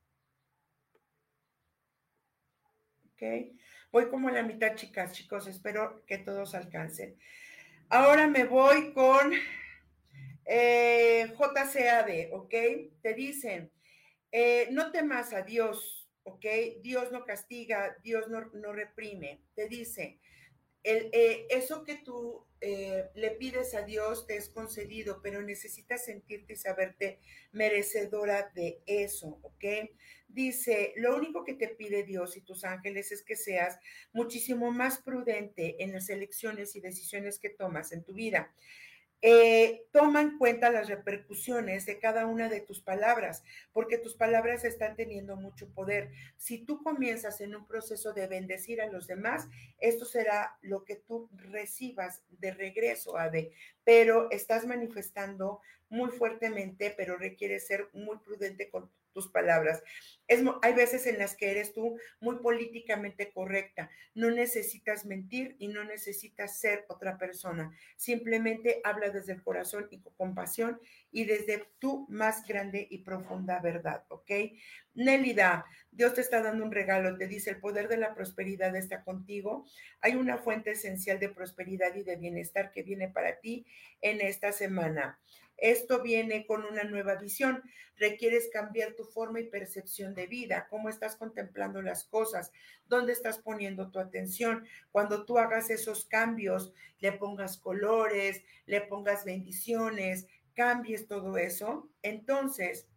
Ok. 3.13 3.23
Voy 3.93 4.11
como 4.11 4.29
a 4.29 4.33
la 4.33 4.43
mitad, 4.43 4.75
chicas, 4.75 5.13
chicos. 5.13 5.47
Espero 5.47 6.05
que 6.05 6.19
todos 6.19 6.55
alcancen. 6.55 7.19
Ahora 7.89 8.27
me 8.27 8.45
voy 8.45 8.93
con 8.93 9.33
eh, 10.45 11.33
JCAD, 11.35 12.35
¿ok? 12.35 12.55
Te 13.01 13.15
dicen, 13.15 13.73
eh, 14.39 14.69
no 14.71 14.93
temas 14.93 15.33
a 15.33 15.41
Dios, 15.41 16.07
¿ok? 16.25 16.45
Dios 16.83 17.11
no 17.11 17.25
castiga, 17.25 17.97
Dios 18.03 18.29
no, 18.29 18.73
reprime. 18.75 19.41
Te 19.55 19.67
dice, 19.67 20.19
eh, 20.85 21.47
eso 21.49 21.85
que 21.85 21.95
tú 21.97 22.47
eh, 22.61 23.05
le 23.15 23.31
pides 23.31 23.75
a 23.75 23.81
Dios 23.81 24.27
te 24.27 24.37
es 24.37 24.51
concedido, 24.51 25.23
pero 25.23 25.41
necesitas 25.41 26.05
sentirte 26.05 26.53
y 26.53 26.57
saberte 26.57 27.19
merecedora 27.53 28.53
de 28.55 28.83
eso, 28.85 29.39
¿ok? 29.41 29.65
Dice, 30.29 30.93
lo 30.97 31.17
único 31.17 31.43
que 31.43 31.55
te 31.55 31.69
pide 31.69 32.03
Dios 32.03 32.37
y 32.37 32.43
tus 32.43 32.65
ángeles 32.65 33.13
es 33.13 33.23
que 33.23 33.37
seas 33.37 33.79
muchísimo 34.13 34.71
más 34.71 34.99
prudente 34.99 35.83
en 35.83 35.95
las 35.95 36.11
elecciones 36.11 36.77
y 36.77 36.81
decisiones 36.81 37.39
que 37.39 37.49
tomas 37.49 37.91
en 37.93 38.05
tu 38.05 38.13
vida. 38.13 38.53
Eh, 39.23 39.87
toma 39.93 40.21
en 40.21 40.37
cuenta 40.37 40.71
las 40.71 40.89
repercusiones 40.89 41.87
de 41.87 41.99
cada 41.99 42.27
una 42.27 42.49
de 42.49 42.61
tus 42.61 42.81
palabras, 42.81 43.43
porque 43.73 43.99
tus 43.99 44.15
palabras 44.15 44.65
están 44.65 44.95
teniendo 44.95 45.37
mucho 45.37 45.69
poder. 45.73 46.13
Si 46.37 46.65
tú 46.65 46.83
comienzas 46.83 47.41
en 47.41 47.57
un 47.57 47.67
proceso 47.67 48.13
de 48.13 48.27
bendecir 48.27 48.81
a 48.81 48.91
los 48.91 49.07
demás, 49.07 49.49
esto 49.79 50.05
será 50.05 50.59
lo 50.61 50.85
que 50.85 50.97
tú 50.97 51.31
recibas 51.33 52.23
de 52.29 52.53
regreso, 52.53 53.17
Ade, 53.17 53.53
pero 53.85 54.31
estás 54.31 54.67
manifestando 54.67 55.61
muy 55.89 56.11
fuertemente, 56.11 56.93
pero 56.97 57.17
requiere 57.17 57.59
ser 57.61 57.89
muy 57.93 58.19
prudente 58.19 58.69
con 58.69 58.91
tus 59.17 59.29
palabras. 59.29 59.83
Es, 60.29 60.43
hay 60.61 60.75
veces 60.75 61.07
en 61.07 61.19
las 61.19 61.35
que 61.35 61.51
eres 61.51 61.73
tú 61.73 61.97
muy 62.21 62.37
políticamente 62.37 63.33
correcta. 63.33 63.89
No 64.15 64.31
necesitas 64.31 65.07
mentir 65.07 65.57
y 65.59 65.69
no 65.69 65.85
necesitas 65.85 66.61
ser 66.61 66.85
otra 66.89 67.17
persona. 67.17 67.73
Simplemente 67.97 68.83
habla 68.85 69.09
desde 69.09 69.33
el 69.33 69.43
corazón 69.43 69.89
y 69.91 70.01
con 70.01 70.13
compasión 70.15 70.79
y 71.11 71.25
desde 71.25 71.65
tu 71.79 72.07
más 72.11 72.47
grande 72.47 72.87
y 72.91 72.99
profunda 72.99 73.59
verdad, 73.61 74.05
¿ok? 74.09 74.31
Nélida, 74.95 75.65
Dios 75.91 76.13
te 76.13 76.21
está 76.21 76.43
dando 76.43 76.63
un 76.63 76.73
regalo, 76.73 77.17
te 77.17 77.27
dice, 77.27 77.51
el 77.51 77.61
poder 77.61 77.89
de 77.89 77.97
la 77.97 78.15
prosperidad 78.15 78.77
está 78.77 79.03
contigo. 79.03 79.67
Hay 80.03 80.15
una 80.17 80.37
fuente 80.37 80.73
esencial 80.73 81.19
de 81.19 81.31
prosperidad 81.31 81.95
y 81.95 82.03
de 82.03 82.17
bienestar 82.17 82.71
que 82.71 82.83
viene 82.83 83.09
para 83.09 83.41
ti 83.41 83.67
en 84.03 84.21
esta 84.21 84.53
semana. 84.53 85.19
Esto 85.57 86.03
viene 86.03 86.47
con 86.47 86.65
una 86.65 86.85
nueva 86.85 87.15
visión. 87.17 87.63
Requieres 87.97 88.51
cambiar 88.53 88.93
tu 88.95 89.05
forma 89.05 89.41
y 89.41 89.45
percepción 89.45 90.15
de 90.15 90.27
vida, 90.27 90.67
cómo 90.69 90.89
estás 90.89 91.17
contemplando 91.17 91.81
las 91.81 92.05
cosas, 92.05 92.53
dónde 92.87 93.13
estás 93.13 93.39
poniendo 93.39 93.91
tu 93.91 93.99
atención. 93.99 94.67
Cuando 94.93 95.25
tú 95.25 95.39
hagas 95.39 95.71
esos 95.71 96.05
cambios, 96.05 96.73
le 96.99 97.13
pongas 97.13 97.59
colores, 97.59 98.43
le 98.67 98.83
pongas 98.83 99.25
bendiciones, 99.25 100.27
cambies 100.55 101.07
todo 101.07 101.37
eso, 101.37 101.89
entonces 102.03 102.89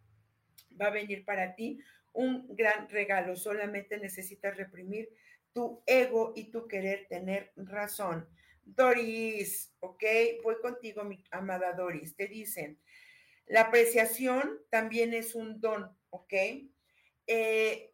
va 0.80 0.86
a 0.86 0.90
venir 0.90 1.24
para 1.24 1.54
ti 1.54 1.80
un 2.12 2.46
gran 2.56 2.88
regalo. 2.88 3.36
Solamente 3.36 3.98
necesitas 3.98 4.56
reprimir 4.56 5.10
tu 5.52 5.82
ego 5.86 6.32
y 6.36 6.50
tu 6.50 6.66
querer 6.66 7.06
tener 7.08 7.52
razón. 7.56 8.28
Doris, 8.74 9.72
ok, 9.80 10.04
voy 10.42 10.56
contigo, 10.60 11.04
mi 11.04 11.22
amada 11.30 11.72
Doris. 11.72 12.14
Te 12.16 12.26
dicen, 12.26 12.80
la 13.46 13.62
apreciación 13.62 14.60
también 14.70 15.14
es 15.14 15.34
un 15.34 15.60
don, 15.60 15.96
ok. 16.10 16.34
Eh, 17.26 17.92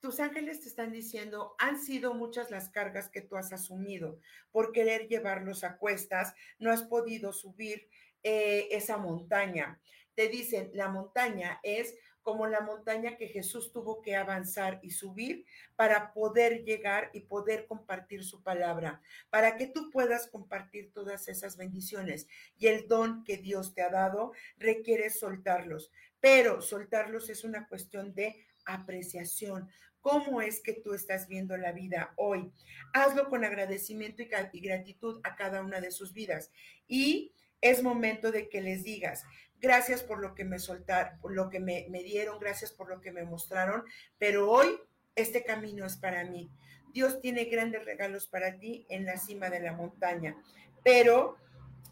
tus 0.00 0.20
ángeles 0.20 0.60
te 0.60 0.68
están 0.68 0.92
diciendo, 0.92 1.56
han 1.58 1.80
sido 1.80 2.14
muchas 2.14 2.50
las 2.50 2.68
cargas 2.68 3.08
que 3.08 3.22
tú 3.22 3.36
has 3.36 3.52
asumido 3.52 4.20
por 4.52 4.72
querer 4.72 5.08
llevarlos 5.08 5.64
a 5.64 5.78
cuestas, 5.78 6.34
no 6.58 6.70
has 6.70 6.82
podido 6.82 7.32
subir 7.32 7.88
eh, 8.22 8.68
esa 8.70 8.96
montaña. 8.98 9.80
Te 10.14 10.28
dicen, 10.28 10.70
la 10.74 10.88
montaña 10.88 11.60
es 11.62 11.94
como 12.26 12.48
la 12.48 12.60
montaña 12.60 13.16
que 13.16 13.28
Jesús 13.28 13.70
tuvo 13.70 14.02
que 14.02 14.16
avanzar 14.16 14.80
y 14.82 14.90
subir 14.90 15.46
para 15.76 16.12
poder 16.12 16.64
llegar 16.64 17.08
y 17.12 17.20
poder 17.20 17.68
compartir 17.68 18.24
su 18.24 18.42
palabra, 18.42 19.00
para 19.30 19.56
que 19.56 19.68
tú 19.68 19.92
puedas 19.92 20.26
compartir 20.26 20.90
todas 20.92 21.28
esas 21.28 21.56
bendiciones. 21.56 22.26
Y 22.58 22.66
el 22.66 22.88
don 22.88 23.22
que 23.22 23.36
Dios 23.36 23.74
te 23.74 23.82
ha 23.82 23.90
dado 23.90 24.32
requiere 24.58 25.08
soltarlos, 25.10 25.92
pero 26.18 26.62
soltarlos 26.62 27.30
es 27.30 27.44
una 27.44 27.68
cuestión 27.68 28.12
de 28.12 28.44
apreciación. 28.64 29.70
¿Cómo 30.00 30.42
es 30.42 30.60
que 30.60 30.72
tú 30.72 30.94
estás 30.94 31.28
viendo 31.28 31.56
la 31.56 31.70
vida 31.70 32.12
hoy? 32.16 32.50
Hazlo 32.92 33.28
con 33.28 33.44
agradecimiento 33.44 34.24
y 34.52 34.60
gratitud 34.60 35.20
a 35.22 35.36
cada 35.36 35.62
una 35.62 35.80
de 35.80 35.92
sus 35.92 36.12
vidas. 36.12 36.50
Y 36.88 37.32
es 37.60 37.84
momento 37.84 38.32
de 38.32 38.48
que 38.48 38.60
les 38.60 38.82
digas, 38.82 39.24
gracias 39.60 40.02
por 40.02 40.20
lo 40.20 40.34
que 40.34 40.44
me 40.44 40.58
soltaron, 40.58 41.18
por 41.20 41.32
lo 41.32 41.48
que 41.50 41.60
me, 41.60 41.86
me 41.90 42.02
dieron, 42.02 42.38
gracias 42.38 42.72
por 42.72 42.88
lo 42.88 43.00
que 43.00 43.12
me 43.12 43.24
mostraron, 43.24 43.84
pero 44.18 44.50
hoy 44.50 44.78
este 45.14 45.44
camino 45.44 45.86
es 45.86 45.96
para 45.96 46.24
mí. 46.24 46.50
Dios 46.92 47.20
tiene 47.20 47.44
grandes 47.44 47.84
regalos 47.84 48.26
para 48.26 48.58
ti 48.58 48.86
en 48.88 49.04
la 49.04 49.18
cima 49.18 49.50
de 49.50 49.60
la 49.60 49.72
montaña, 49.72 50.36
pero 50.82 51.36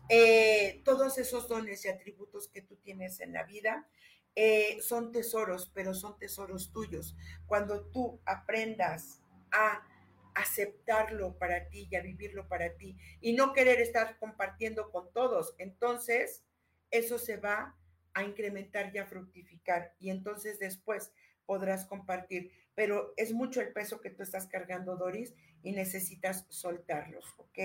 eh, 0.08 0.82
todos 0.84 1.18
esos 1.18 1.48
dones 1.48 1.84
y 1.84 1.88
atributos 1.88 2.48
que 2.48 2.62
tú 2.62 2.76
tienes 2.76 3.20
en 3.20 3.32
la 3.32 3.44
vida 3.44 3.88
eh, 4.36 4.78
son 4.80 5.12
tesoros, 5.12 5.70
pero 5.74 5.94
son 5.94 6.18
tesoros 6.18 6.72
tuyos. 6.72 7.16
Cuando 7.46 7.86
tú 7.86 8.20
aprendas 8.24 9.22
a 9.50 9.86
aceptarlo 10.34 11.38
para 11.38 11.68
ti 11.68 11.88
y 11.90 11.96
a 11.96 12.02
vivirlo 12.02 12.48
para 12.48 12.74
ti 12.74 12.96
y 13.20 13.34
no 13.34 13.52
querer 13.52 13.80
estar 13.80 14.18
compartiendo 14.18 14.90
con 14.90 15.12
todos, 15.12 15.54
entonces 15.58 16.42
eso 16.90 17.18
se 17.18 17.36
va 17.36 17.76
a 18.14 18.22
incrementar 18.22 18.94
y 18.94 18.98
a 18.98 19.06
fructificar 19.06 19.94
y 19.98 20.10
entonces 20.10 20.58
después 20.58 21.12
podrás 21.46 21.86
compartir. 21.86 22.52
Pero 22.74 23.14
es 23.16 23.32
mucho 23.32 23.60
el 23.60 23.72
peso 23.72 24.00
que 24.00 24.10
tú 24.10 24.22
estás 24.22 24.46
cargando, 24.46 24.96
Doris, 24.96 25.34
y 25.62 25.72
necesitas 25.72 26.46
soltarlos, 26.48 27.24
¿ok? 27.38 27.58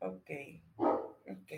Ok, 0.00 0.30
ok. 1.28 1.52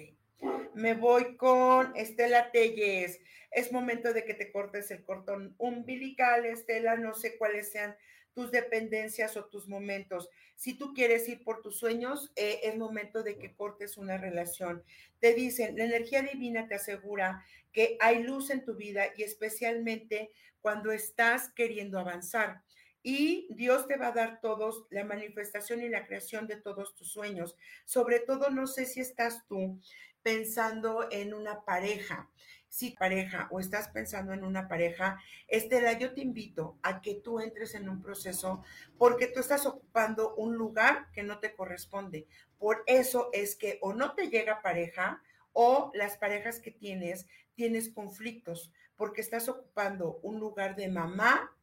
Me 0.74 0.94
voy 0.94 1.36
con 1.36 1.96
Estela 1.96 2.50
Telles. 2.52 3.20
Es 3.50 3.72
momento 3.72 4.12
de 4.12 4.24
que 4.24 4.34
te 4.34 4.52
cortes 4.52 4.90
el 4.90 5.02
cortón 5.02 5.54
umbilical, 5.59 6.44
Estela. 6.44 6.96
No 6.96 7.14
sé 7.14 7.36
cuáles 7.36 7.72
sean 7.72 7.96
tus 8.39 8.53
dependencias 8.53 9.36
o 9.36 9.47
tus 9.47 9.66
momentos. 9.66 10.30
Si 10.55 10.74
tú 10.74 10.95
quieres 10.95 11.28
ir 11.28 11.43
por 11.43 11.61
tus 11.61 11.76
sueños, 11.76 12.30
eh, 12.36 12.61
es 12.62 12.76
momento 12.76 13.24
de 13.24 13.36
que 13.36 13.53
cortes 13.53 13.97
una 13.97 14.16
relación. 14.16 14.84
Te 15.18 15.34
dicen, 15.34 15.76
la 15.76 15.82
energía 15.82 16.22
divina 16.22 16.68
te 16.68 16.76
asegura 16.76 17.45
que 17.72 17.97
hay 17.99 18.22
luz 18.22 18.51
en 18.51 18.64
tu 18.64 18.76
vida 18.76 19.07
y 19.16 19.24
especialmente 19.24 20.30
cuando 20.61 20.93
estás 20.93 21.49
queriendo 21.49 21.99
avanzar. 21.99 22.62
Y 23.03 23.49
Dios 23.51 23.89
te 23.89 23.97
va 23.97 24.09
a 24.09 24.12
dar 24.12 24.41
todos 24.41 24.86
la 24.91 25.03
manifestación 25.03 25.82
y 25.82 25.89
la 25.89 26.07
creación 26.07 26.47
de 26.47 26.61
todos 26.61 26.95
tus 26.95 27.11
sueños. 27.11 27.57
Sobre 27.86 28.20
todo, 28.20 28.51
no 28.51 28.68
sé 28.68 28.86
si 28.86 29.01
estás 29.01 29.49
tú 29.49 29.80
pensando 30.22 31.09
en 31.11 31.34
una 31.34 31.64
pareja. 31.64 32.30
Si 32.69 32.91
pareja 32.91 33.49
o 33.51 33.61
estás 33.61 33.89
pensando 33.89 34.33
en 34.33 34.45
una 34.45 34.69
pareja, 34.69 35.19
Estela, 35.47 35.95
yo 35.95 36.12
te 36.12 36.21
invito 36.21 36.79
a 36.83 37.01
que 37.01 37.14
tú 37.14 37.41
entres 37.41 37.75
en 37.75 37.89
un 37.89 38.03
proceso 38.03 38.62
porque 38.99 39.27
tú 39.27 39.41
estás 39.41 39.64
ocupando 39.66 40.35
un 40.35 40.55
lugar 40.57 41.11
que 41.12 41.23
no 41.23 41.39
te 41.39 41.55
corresponde. 41.55 42.27
Por 42.59 42.83
eso 42.87 43.31
es 43.33 43.57
que 43.57 43.79
o 43.81 43.95
no 43.95 44.14
te 44.14 44.29
llega 44.29 44.62
pareja 44.62 45.23
o 45.53 45.91
las 45.95 46.19
parejas 46.19 46.61
que 46.61 46.71
tienes, 46.71 47.27
tienes 47.55 47.89
conflictos 47.89 48.73
porque 48.97 49.21
estás 49.21 49.49
ocupando 49.49 50.19
un 50.23 50.39
lugar 50.39 50.77
de 50.77 50.89
mamá 50.89 51.57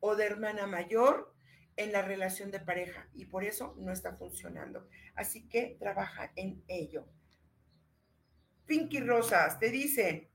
o 0.00 0.16
de 0.16 0.24
hermana 0.24 0.66
mayor 0.66 1.34
en 1.76 1.92
la 1.92 2.02
relación 2.02 2.50
de 2.50 2.60
pareja 2.60 3.08
y 3.14 3.26
por 3.26 3.44
eso 3.44 3.74
no 3.78 3.92
está 3.92 4.16
funcionando. 4.16 4.88
Así 5.14 5.48
que 5.48 5.76
trabaja 5.78 6.32
en 6.36 6.62
ello. 6.68 7.06
Pinky 8.66 9.00
Rosas 9.00 9.58
te 9.58 9.70
dice, 9.70 10.29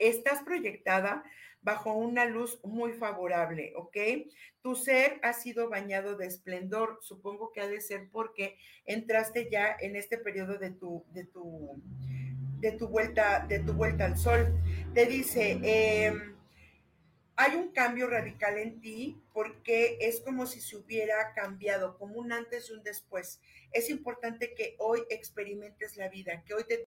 estás 0.00 0.42
proyectada 0.42 1.24
bajo 1.62 1.94
una 1.94 2.24
luz 2.24 2.60
muy 2.64 2.92
favorable, 2.92 3.72
¿ok? 3.76 3.96
Tu 4.62 4.74
ser 4.74 5.20
ha 5.22 5.32
sido 5.32 5.68
bañado 5.68 6.16
de 6.16 6.26
esplendor, 6.26 6.98
supongo 7.02 7.52
que 7.52 7.60
ha 7.60 7.68
de 7.68 7.80
ser 7.80 8.08
porque 8.10 8.58
entraste 8.84 9.48
ya 9.50 9.76
en 9.80 9.96
este 9.96 10.18
periodo 10.18 10.58
de 10.58 10.70
tu, 10.70 11.04
de 11.12 11.24
tu, 11.24 11.80
de 12.58 12.72
tu 12.72 12.88
vuelta, 12.88 13.46
de 13.46 13.60
tu 13.60 13.72
vuelta 13.72 14.06
al 14.06 14.16
sol. 14.16 14.60
Te 14.92 15.06
dice, 15.06 15.58
em, 15.62 16.36
hay 17.36 17.54
un 17.54 17.72
cambio 17.72 18.08
radical 18.08 18.58
en 18.58 18.80
ti 18.80 19.20
porque 19.32 19.98
es 20.00 20.20
como 20.20 20.46
si 20.46 20.60
se 20.60 20.76
hubiera 20.76 21.32
cambiado, 21.32 21.96
como 21.96 22.16
un 22.16 22.32
antes 22.32 22.70
y 22.70 22.72
un 22.72 22.82
después. 22.82 23.40
Es 23.72 23.88
importante 23.88 24.54
que 24.54 24.74
hoy 24.78 25.02
experimentes 25.10 25.96
la 25.96 26.08
vida, 26.08 26.42
que 26.44 26.54
hoy 26.54 26.64
te 26.64 26.88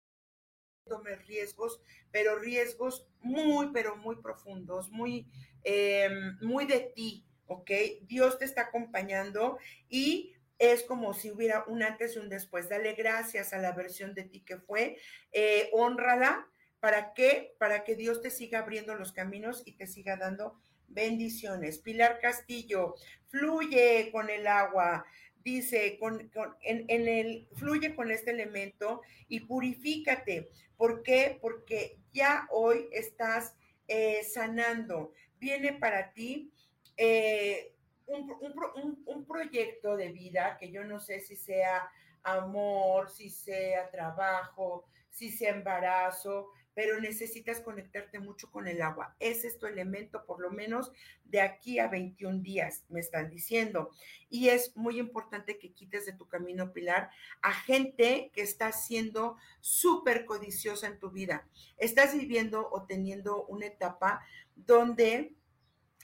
tomes 0.89 1.25
riesgos, 1.27 1.81
pero 2.11 2.37
riesgos 2.37 3.07
muy, 3.21 3.71
pero 3.71 3.95
muy 3.95 4.17
profundos, 4.17 4.91
muy, 4.91 5.25
em, 5.63 6.37
muy 6.41 6.65
de 6.65 6.91
ti, 6.93 7.25
¿ok? 7.47 7.71
Dios 8.01 8.37
te 8.37 8.45
está 8.45 8.63
acompañando 8.63 9.57
y 9.87 10.33
es 10.57 10.83
como 10.83 11.13
si 11.13 11.31
hubiera 11.31 11.63
un 11.67 11.83
antes 11.83 12.15
y 12.15 12.19
un 12.19 12.27
después. 12.27 12.67
Dale 12.67 12.93
gracias 12.93 13.53
a 13.53 13.59
la 13.59 13.71
versión 13.71 14.13
de 14.13 14.23
ti 14.23 14.41
que 14.41 14.57
fue, 14.57 14.97
eh, 15.31 15.69
honrala. 15.71 16.47
¿Para 16.81 17.13
qué? 17.13 17.55
Para 17.57 17.83
que 17.83 17.95
Dios 17.95 18.21
te 18.21 18.29
siga 18.29 18.59
abriendo 18.59 18.95
los 18.95 19.13
caminos 19.13 19.63
y 19.65 19.73
te 19.73 19.87
siga 19.87 20.17
dando 20.17 20.59
bendiciones. 20.87 21.79
Pilar 21.79 22.19
Castillo, 22.19 22.95
fluye 23.27 24.09
con 24.11 24.29
el 24.29 24.47
agua, 24.47 25.05
dice, 25.43 25.97
con, 25.99 26.29
en, 26.61 27.07
el, 27.07 27.47
fluye 27.55 27.95
con 27.95 28.11
este 28.11 28.31
elemento 28.31 29.01
y 29.27 29.41
purifícate. 29.41 30.49
¿Por 30.77 31.03
qué? 31.03 31.37
Porque 31.41 31.99
ya 32.13 32.47
hoy 32.51 32.87
estás 32.91 33.55
eh, 33.87 34.23
sanando. 34.23 35.13
Viene 35.39 35.73
para 35.73 36.13
ti 36.13 36.51
eh, 36.97 37.73
un, 38.05 39.03
un 39.05 39.25
proyecto 39.25 39.95
de 39.95 40.11
vida 40.11 40.57
que 40.59 40.71
yo 40.71 40.83
no 40.83 40.99
sé 40.99 41.19
si 41.19 41.35
sea 41.35 41.89
amor, 42.23 43.09
si 43.09 43.29
sea 43.29 43.89
trabajo, 43.89 44.85
si 45.09 45.31
sea 45.31 45.51
embarazo, 45.51 46.51
pero 46.79 46.97
necesitas 47.01 47.59
conectarte 47.59 48.19
mucho 48.19 48.49
con 48.49 48.65
el 48.65 48.81
agua. 48.81 49.13
Ese 49.19 49.47
es 49.47 49.57
tu 49.57 49.65
elemento, 49.65 50.23
por 50.25 50.39
lo 50.39 50.49
menos 50.49 50.93
de 51.25 51.41
aquí 51.41 51.77
a 51.77 51.89
21 51.89 52.39
días, 52.39 52.85
me 52.87 53.01
están 53.01 53.29
diciendo. 53.29 53.91
Y 54.29 54.47
es 54.47 54.77
muy 54.77 54.97
importante 54.97 55.59
que 55.59 55.73
quites 55.73 56.05
de 56.05 56.13
tu 56.13 56.29
camino, 56.29 56.71
Pilar, 56.71 57.09
a 57.41 57.51
gente 57.51 58.31
que 58.33 58.43
está 58.43 58.71
siendo 58.71 59.35
súper 59.59 60.23
codiciosa 60.23 60.87
en 60.87 60.99
tu 60.99 61.11
vida. 61.11 61.45
Estás 61.75 62.13
viviendo 62.13 62.69
o 62.71 62.85
teniendo 62.85 63.43
una 63.47 63.65
etapa 63.65 64.25
donde 64.55 65.33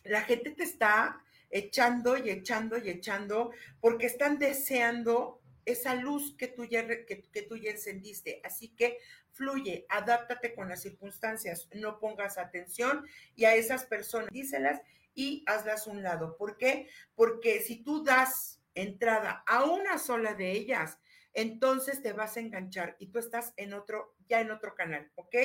la 0.03 0.23
gente 0.23 0.51
te 0.51 0.63
está 0.63 1.23
echando 1.51 2.17
y 2.17 2.29
echando 2.29 2.77
y 2.77 2.89
echando 2.89 3.51
porque 3.79 4.07
están 4.07 4.39
deseando 4.39 5.39
esa 5.65 5.95
luz 5.95 6.35
que 6.37 6.47
tú 6.47 6.65
ya, 6.65 6.87
que, 6.87 7.45
tú 7.47 7.57
ya 7.57 7.71
encendiste. 7.71 8.41
Así 8.43 8.69
que 8.69 8.99
fluye, 9.31 9.85
adáptate 9.89 10.53
con 10.53 10.69
las 10.69 10.81
circunstancias, 10.81 11.67
no 11.73 11.99
pongas 11.99 12.37
atención 12.37 13.05
y 13.35 13.45
a 13.45 13.55
esas 13.55 13.85
personas 13.85 14.29
díselas 14.31 14.81
y 15.13 15.43
hazlas 15.47 15.87
un 15.87 16.03
lado. 16.03 16.37
¿Por 16.37 16.57
qué? 16.57 16.87
Porque 17.15 17.61
si 17.61 17.83
tú 17.83 18.03
das 18.03 18.61
entrada 18.73 19.43
a 19.47 19.65
una 19.65 19.97
sola 19.97 20.33
de 20.33 20.51
ellas, 20.51 20.99
entonces 21.33 22.01
te 22.01 22.13
vas 22.13 22.37
a 22.37 22.39
enganchar 22.39 22.95
y 22.99 23.07
tú 23.07 23.19
estás 23.19 23.53
en 23.57 23.73
otro, 23.73 24.15
ya 24.27 24.39
en 24.39 24.51
otro 24.51 24.73
canal, 24.73 25.11
¿ok? 25.15 25.35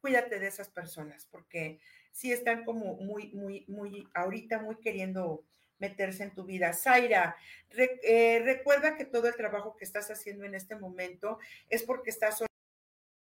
Cuídate 0.00 0.38
de 0.38 0.46
esas 0.46 0.68
personas 0.68 1.26
porque 1.30 1.80
sí 2.12 2.32
están 2.32 2.64
como 2.64 2.96
muy, 2.96 3.32
muy, 3.32 3.64
muy, 3.68 4.08
ahorita 4.14 4.60
muy 4.60 4.76
queriendo 4.76 5.44
meterse 5.78 6.24
en 6.24 6.34
tu 6.34 6.44
vida. 6.44 6.72
Zaira, 6.72 7.36
eh, 7.76 8.40
recuerda 8.44 8.96
que 8.96 9.04
todo 9.04 9.28
el 9.28 9.36
trabajo 9.36 9.76
que 9.76 9.84
estás 9.84 10.10
haciendo 10.10 10.44
en 10.44 10.54
este 10.54 10.76
momento 10.76 11.38
es 11.68 11.82
porque 11.82 12.10
estás 12.10 12.42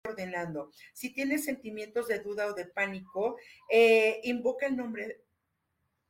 ordenando. 0.07 0.71
Si 0.93 1.13
tienes 1.13 1.45
sentimientos 1.45 2.07
de 2.07 2.19
duda 2.19 2.47
o 2.47 2.53
de 2.53 2.65
pánico, 2.65 3.37
eh, 3.69 4.19
invoca 4.23 4.65
el 4.67 4.77
nombre. 4.77 5.21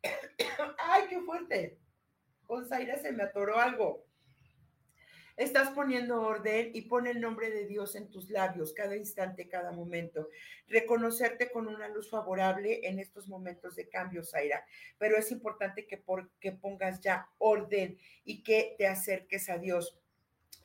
¡Ay, 0.78 1.04
qué 1.10 1.20
fuerte! 1.22 1.78
Con 2.46 2.68
Zaira 2.68 2.98
se 2.98 3.12
me 3.12 3.24
atoró 3.24 3.60
algo. 3.60 4.06
Estás 5.38 5.70
poniendo 5.70 6.22
orden 6.22 6.72
y 6.74 6.84
pone 6.84 7.12
el 7.12 7.22
nombre 7.22 7.50
de 7.50 7.66
Dios 7.66 7.96
en 7.96 8.10
tus 8.10 8.30
labios 8.30 8.74
cada 8.74 8.96
instante, 8.96 9.48
cada 9.48 9.72
momento. 9.72 10.30
Reconocerte 10.68 11.52
con 11.52 11.68
una 11.68 11.88
luz 11.88 12.10
favorable 12.10 12.82
en 12.84 13.00
estos 13.00 13.28
momentos 13.28 13.76
de 13.76 13.90
cambio, 13.90 14.24
Zaira. 14.24 14.66
Pero 14.98 15.18
es 15.18 15.32
importante 15.32 15.88
que, 15.88 15.98
por, 15.98 16.30
que 16.40 16.52
pongas 16.52 17.00
ya 17.02 17.30
orden 17.38 17.98
y 18.24 18.44
que 18.44 18.76
te 18.78 18.88
acerques 18.88 19.50
a 19.50 19.58
Dios. 19.58 19.98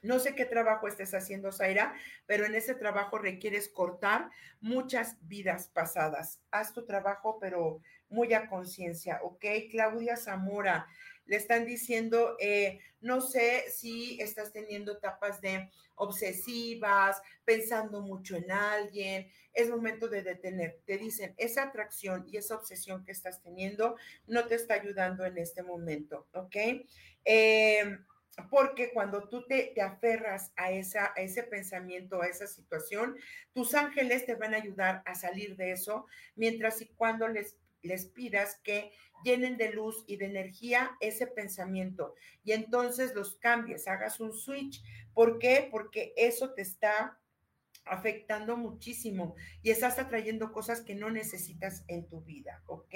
No 0.03 0.19
sé 0.19 0.35
qué 0.35 0.45
trabajo 0.45 0.87
estés 0.87 1.14
haciendo, 1.14 1.51
Zaira, 1.51 1.95
pero 2.27 2.45
en 2.45 2.55
ese 2.55 2.75
trabajo 2.75 3.19
requieres 3.19 3.69
cortar 3.69 4.31
muchas 4.61 5.17
vidas 5.27 5.69
pasadas. 5.69 6.41
Haz 6.51 6.73
tu 6.73 6.85
trabajo, 6.85 7.39
pero 7.41 7.81
muy 8.09 8.33
a 8.35 8.49
conciencia, 8.49 9.21
¿ok? 9.23 9.45
Claudia 9.71 10.17
Zamora, 10.17 10.87
le 11.27 11.37
están 11.37 11.66
diciendo, 11.66 12.37
eh, 12.41 12.81
no 13.01 13.20
sé 13.20 13.64
si 13.70 14.20
estás 14.20 14.53
teniendo 14.53 14.93
etapas 14.93 15.41
de 15.41 15.70
obsesivas, 15.97 17.20
pensando 17.45 18.01
mucho 18.01 18.37
en 18.37 18.51
alguien, 18.51 19.31
es 19.53 19.68
momento 19.70 20.09
de 20.09 20.22
detener. 20.22 20.81
Te 20.85 20.99
dicen, 20.99 21.35
esa 21.37 21.64
atracción 21.64 22.27
y 22.31 22.37
esa 22.37 22.57
obsesión 22.57 23.05
que 23.05 23.12
estás 23.12 23.43
teniendo 23.43 23.97
no 24.27 24.47
te 24.47 24.55
está 24.55 24.74
ayudando 24.74 25.24
en 25.24 25.39
este 25.39 25.62
momento, 25.62 26.27
¿ok? 26.33 26.57
Eh, 27.24 27.99
porque 28.51 28.93
cuando 28.93 29.29
tú 29.29 29.47
te, 29.47 29.72
te 29.74 29.81
aferras 29.81 30.53
a, 30.57 30.70
esa, 30.70 31.12
a 31.16 31.22
ese 31.22 31.43
pensamiento, 31.43 32.20
a 32.20 32.27
esa 32.27 32.47
situación, 32.47 33.16
tus 33.55 33.74
ángeles 33.74 34.27
te 34.27 34.35
van 34.35 34.55
a 34.55 34.59
ayudar 34.59 35.03
a 35.07 35.14
salir 35.14 35.57
de 35.57 35.72
eso, 35.72 36.07
mientras 36.35 36.81
y 36.83 36.87
cuando 36.87 37.29
les 37.29 37.57
les 37.87 38.07
pidas 38.07 38.61
que 38.62 38.93
llenen 39.24 39.57
de 39.57 39.72
luz 39.72 40.05
y 40.07 40.16
de 40.16 40.26
energía 40.26 40.93
ese 41.01 41.26
pensamiento 41.26 42.14
y 42.45 42.53
entonces 42.53 43.14
los 43.14 43.37
cambies, 43.37 43.89
hagas 43.89 44.20
un 44.20 44.32
switch. 44.32 44.82
¿Por 45.14 45.39
qué? 45.39 45.68
Porque 45.70 46.12
eso 46.16 46.53
te 46.53 46.62
está 46.62 47.18
afectando 47.87 48.57
muchísimo 48.57 49.34
y 49.62 49.70
estás 49.70 49.99
atrayendo 49.99 50.53
cosas 50.53 50.80
que 50.82 50.95
no 50.95 51.11
necesitas 51.11 51.84
en 51.89 52.09
tu 52.09 52.20
vida, 52.22 52.62
¿ok? 52.66 52.95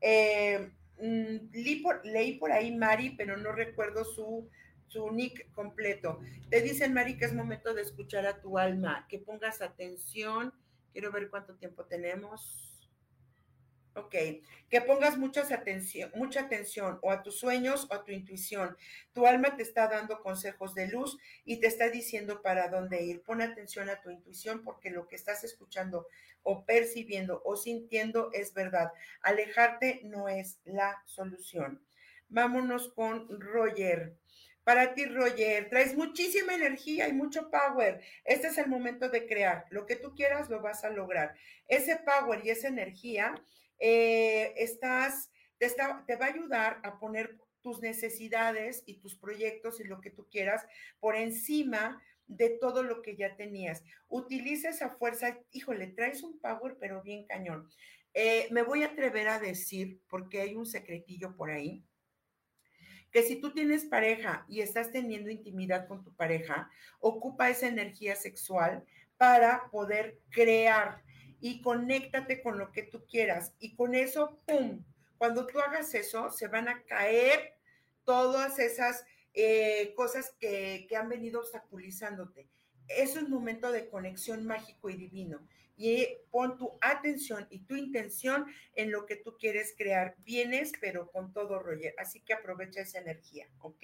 Eh, 0.00 0.72
mm, 0.98 1.50
leí, 1.52 2.36
por, 2.38 2.52
ahí 2.52 2.74
Mari, 2.76 3.10
pero 3.10 3.36
no 3.36 3.52
recuerdo 3.52 4.04
su, 4.04 4.48
su 4.88 5.10
nick 5.10 5.50
completo. 5.52 6.20
Te 6.50 6.60
dicen, 6.60 6.94
Mari, 6.94 7.16
que 7.16 7.24
es 7.24 7.34
momento 7.34 7.74
de 7.74 7.82
escuchar 7.82 8.26
a 8.26 8.40
tu 8.40 8.58
alma, 8.58 9.06
que 9.08 9.18
pongas 9.18 9.62
atención. 9.62 10.52
Quiero 10.92 11.12
ver 11.12 11.30
cuánto 11.30 11.56
tiempo 11.56 11.84
tenemos. 11.84 12.69
Ok, 14.00 14.14
que 14.70 14.80
pongas 14.80 15.18
mucha 15.18 15.42
atención, 15.42 16.98
o 17.02 17.10
a 17.10 17.22
tus 17.22 17.38
sueños 17.38 17.86
o 17.90 17.94
a 17.94 18.02
tu 18.02 18.12
intuición. 18.12 18.78
Tu 19.12 19.26
alma 19.26 19.56
te 19.56 19.62
está 19.62 19.88
dando 19.88 20.20
consejos 20.20 20.74
de 20.74 20.88
luz 20.88 21.18
y 21.44 21.60
te 21.60 21.66
está 21.66 21.90
diciendo 21.90 22.40
para 22.40 22.68
dónde 22.68 23.02
ir. 23.02 23.20
Pon 23.22 23.42
atención 23.42 23.90
a 23.90 24.00
tu 24.00 24.10
intuición 24.10 24.64
porque 24.64 24.90
lo 24.90 25.06
que 25.06 25.16
estás 25.16 25.44
escuchando 25.44 26.06
o 26.42 26.64
percibiendo 26.64 27.42
o 27.44 27.56
sintiendo 27.56 28.30
es 28.32 28.54
verdad. 28.54 28.90
Alejarte 29.20 30.00
no 30.04 30.30
es 30.30 30.60
la 30.64 31.02
solución. 31.04 31.84
Vámonos 32.30 32.88
con 32.94 33.38
Roger. 33.38 34.16
Para 34.64 34.94
ti, 34.94 35.04
Roger, 35.04 35.68
traes 35.68 35.94
muchísima 35.94 36.54
energía 36.54 37.08
y 37.08 37.12
mucho 37.12 37.50
power. 37.50 38.00
Este 38.24 38.46
es 38.46 38.56
el 38.56 38.68
momento 38.68 39.10
de 39.10 39.26
crear. 39.26 39.66
Lo 39.70 39.84
que 39.84 39.96
tú 39.96 40.14
quieras 40.14 40.48
lo 40.48 40.60
vas 40.60 40.84
a 40.84 40.90
lograr. 40.90 41.34
Ese 41.66 41.96
power 41.96 42.40
y 42.44 42.50
esa 42.50 42.68
energía 42.68 43.34
eh, 43.80 44.54
estás, 44.56 45.30
te, 45.58 45.68
te 45.68 46.16
va 46.16 46.26
a 46.26 46.28
ayudar 46.28 46.80
a 46.84 46.98
poner 46.98 47.38
tus 47.62 47.80
necesidades 47.80 48.82
y 48.86 48.98
tus 49.00 49.16
proyectos 49.16 49.80
y 49.80 49.84
lo 49.84 50.00
que 50.00 50.10
tú 50.10 50.28
quieras 50.30 50.64
por 50.98 51.16
encima 51.16 52.02
de 52.26 52.50
todo 52.50 52.82
lo 52.82 53.02
que 53.02 53.16
ya 53.16 53.36
tenías. 53.36 53.82
Utiliza 54.08 54.70
esa 54.70 54.90
fuerza, 54.90 55.38
híjole, 55.50 55.88
traes 55.88 56.22
un 56.22 56.38
power, 56.38 56.76
pero 56.78 57.02
bien 57.02 57.26
cañón. 57.26 57.68
Eh, 58.14 58.48
me 58.50 58.62
voy 58.62 58.82
a 58.82 58.86
atrever 58.86 59.28
a 59.28 59.38
decir, 59.38 60.00
porque 60.08 60.40
hay 60.40 60.54
un 60.54 60.66
secretillo 60.66 61.36
por 61.36 61.50
ahí, 61.50 61.84
que 63.10 63.22
si 63.22 63.40
tú 63.40 63.52
tienes 63.52 63.84
pareja 63.84 64.44
y 64.48 64.60
estás 64.60 64.92
teniendo 64.92 65.30
intimidad 65.30 65.88
con 65.88 66.04
tu 66.04 66.14
pareja, 66.14 66.70
ocupa 67.00 67.50
esa 67.50 67.66
energía 67.66 68.14
sexual 68.14 68.84
para 69.16 69.68
poder 69.70 70.20
crear 70.30 71.02
y 71.40 71.62
conéctate 71.62 72.42
con 72.42 72.58
lo 72.58 72.72
que 72.72 72.82
tú 72.82 73.04
quieras. 73.06 73.52
Y 73.58 73.74
con 73.74 73.94
eso, 73.94 74.38
¡pum! 74.46 74.84
Cuando 75.18 75.46
tú 75.46 75.60
hagas 75.60 75.94
eso, 75.94 76.30
se 76.30 76.48
van 76.48 76.68
a 76.68 76.82
caer 76.84 77.54
todas 78.04 78.58
esas 78.58 79.04
eh, 79.34 79.92
cosas 79.94 80.34
que, 80.38 80.86
que 80.88 80.96
han 80.96 81.08
venido 81.08 81.40
obstaculizándote. 81.40 82.48
Es 82.88 83.16
un 83.16 83.30
momento 83.30 83.70
de 83.70 83.88
conexión 83.88 84.46
mágico 84.46 84.90
y 84.90 84.96
divino 84.96 85.40
y 85.82 86.06
pon 86.30 86.58
tu 86.58 86.76
atención 86.82 87.46
y 87.48 87.60
tu 87.60 87.74
intención 87.74 88.44
en 88.74 88.90
lo 88.90 89.06
que 89.06 89.16
tú 89.16 89.38
quieres 89.38 89.74
crear. 89.78 90.14
Vienes, 90.18 90.72
pero 90.78 91.10
con 91.10 91.32
todo, 91.32 91.58
Roger. 91.58 91.94
Así 91.96 92.20
que 92.20 92.34
aprovecha 92.34 92.82
esa 92.82 92.98
energía, 92.98 93.48
¿ok? 93.60 93.82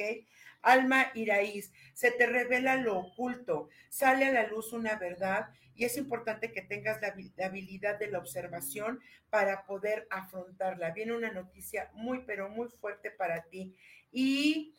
Alma 0.61 1.11
y 1.15 1.25
raíz, 1.25 1.73
se 1.95 2.11
te 2.11 2.27
revela 2.27 2.77
lo 2.77 2.99
oculto, 2.99 3.71
sale 3.89 4.27
a 4.27 4.33
la 4.33 4.47
luz 4.47 4.75
una 4.75 4.97
verdad 4.97 5.49
y 5.75 5.87
es 5.87 5.97
importante 5.97 6.53
que 6.53 6.61
tengas 6.61 7.01
la, 7.01 7.15
la 7.35 7.47
habilidad 7.47 7.99
de 7.99 8.09
la 8.09 8.19
observación 8.19 9.01
para 9.31 9.65
poder 9.65 10.07
afrontarla. 10.11 10.91
Viene 10.91 11.17
una 11.17 11.33
noticia 11.33 11.91
muy, 11.95 12.25
pero 12.27 12.51
muy 12.51 12.69
fuerte 12.69 13.11
para 13.11 13.45
ti. 13.45 13.75
Y 14.13 14.77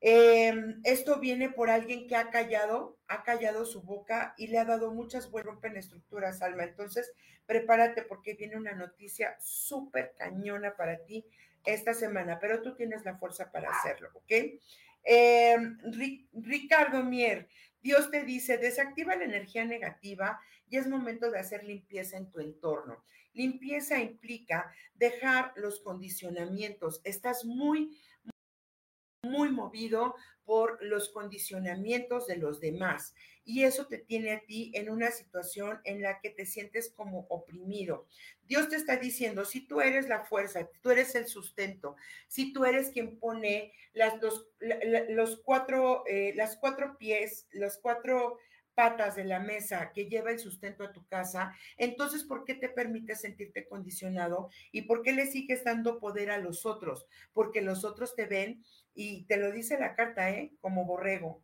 Em, 0.00 0.80
esto 0.84 1.18
viene 1.18 1.50
por 1.50 1.70
alguien 1.70 2.06
que 2.06 2.16
ha 2.16 2.30
callado, 2.30 2.95
ha 3.08 3.22
callado 3.22 3.64
su 3.64 3.82
boca 3.82 4.34
y 4.36 4.48
le 4.48 4.58
ha 4.58 4.64
dado 4.64 4.92
muchas 4.92 5.30
vueltas, 5.30 5.52
rompen 5.52 5.76
estructuras, 5.76 6.42
Alma. 6.42 6.64
Entonces, 6.64 7.12
prepárate 7.46 8.02
porque 8.02 8.34
viene 8.34 8.56
una 8.56 8.72
noticia 8.72 9.36
súper 9.40 10.14
cañona 10.18 10.76
para 10.76 11.04
ti 11.04 11.24
esta 11.64 11.94
semana, 11.94 12.38
pero 12.40 12.62
tú 12.62 12.74
tienes 12.74 13.04
la 13.04 13.16
fuerza 13.16 13.50
para 13.50 13.70
hacerlo, 13.70 14.10
¿ok? 14.14 14.32
Em, 15.02 15.78
Ricardo 16.32 17.04
Mier, 17.04 17.48
Dios 17.80 18.10
te 18.10 18.24
dice, 18.24 18.58
desactiva 18.58 19.14
la 19.14 19.24
energía 19.24 19.64
negativa 19.64 20.40
y 20.68 20.76
es 20.76 20.88
momento 20.88 21.30
de 21.30 21.38
hacer 21.38 21.62
limpieza 21.64 22.16
en 22.16 22.30
tu 22.30 22.40
entorno. 22.40 23.04
Limpieza 23.32 24.00
implica 24.00 24.72
dejar 24.94 25.52
los 25.56 25.80
condicionamientos. 25.80 27.00
Estás 27.04 27.44
muy 27.44 27.96
muy 29.30 29.50
movido 29.50 30.14
por 30.44 30.82
los 30.82 31.08
condicionamientos 31.10 32.26
de 32.26 32.36
los 32.36 32.60
demás. 32.60 33.14
Y 33.44 33.64
eso 33.64 33.86
te 33.86 33.98
tiene 33.98 34.32
a 34.32 34.40
ti 34.40 34.72
en 34.74 34.90
una 34.90 35.10
situación 35.10 35.80
en 35.84 36.02
la 36.02 36.20
que 36.20 36.30
te 36.30 36.46
sientes 36.46 36.90
como 36.90 37.26
oprimido. 37.28 38.06
Dios 38.44 38.68
te 38.68 38.76
está 38.76 38.96
diciendo, 38.96 39.44
si 39.44 39.66
tú 39.66 39.80
eres 39.80 40.08
la 40.08 40.24
fuerza, 40.24 40.68
tú 40.80 40.90
eres 40.90 41.14
el 41.14 41.26
sustento, 41.26 41.96
si 42.28 42.52
tú 42.52 42.64
eres 42.64 42.90
quien 42.90 43.18
pone 43.18 43.72
las, 43.92 44.20
dos, 44.20 44.48
los 45.08 45.40
cuatro, 45.44 46.04
eh, 46.06 46.32
las 46.36 46.56
cuatro 46.56 46.96
pies, 46.98 47.46
los 47.52 47.78
cuatro 47.78 48.38
patas 48.76 49.16
de 49.16 49.24
la 49.24 49.40
mesa 49.40 49.90
que 49.92 50.06
lleva 50.06 50.30
el 50.30 50.38
sustento 50.38 50.84
a 50.84 50.92
tu 50.92 51.04
casa, 51.06 51.52
entonces, 51.76 52.22
¿por 52.22 52.44
qué 52.44 52.54
te 52.54 52.68
permites 52.68 53.22
sentirte 53.22 53.66
condicionado 53.66 54.50
y 54.70 54.82
por 54.82 55.02
qué 55.02 55.12
le 55.12 55.26
sigues 55.26 55.64
dando 55.64 55.98
poder 55.98 56.30
a 56.30 56.38
los 56.38 56.66
otros? 56.66 57.06
Porque 57.32 57.62
los 57.62 57.84
otros 57.84 58.14
te 58.14 58.26
ven 58.26 58.62
y 58.94 59.24
te 59.24 59.38
lo 59.38 59.50
dice 59.50 59.80
la 59.80 59.94
carta, 59.94 60.30
¿eh? 60.30 60.52
Como 60.60 60.84
borrego. 60.84 61.42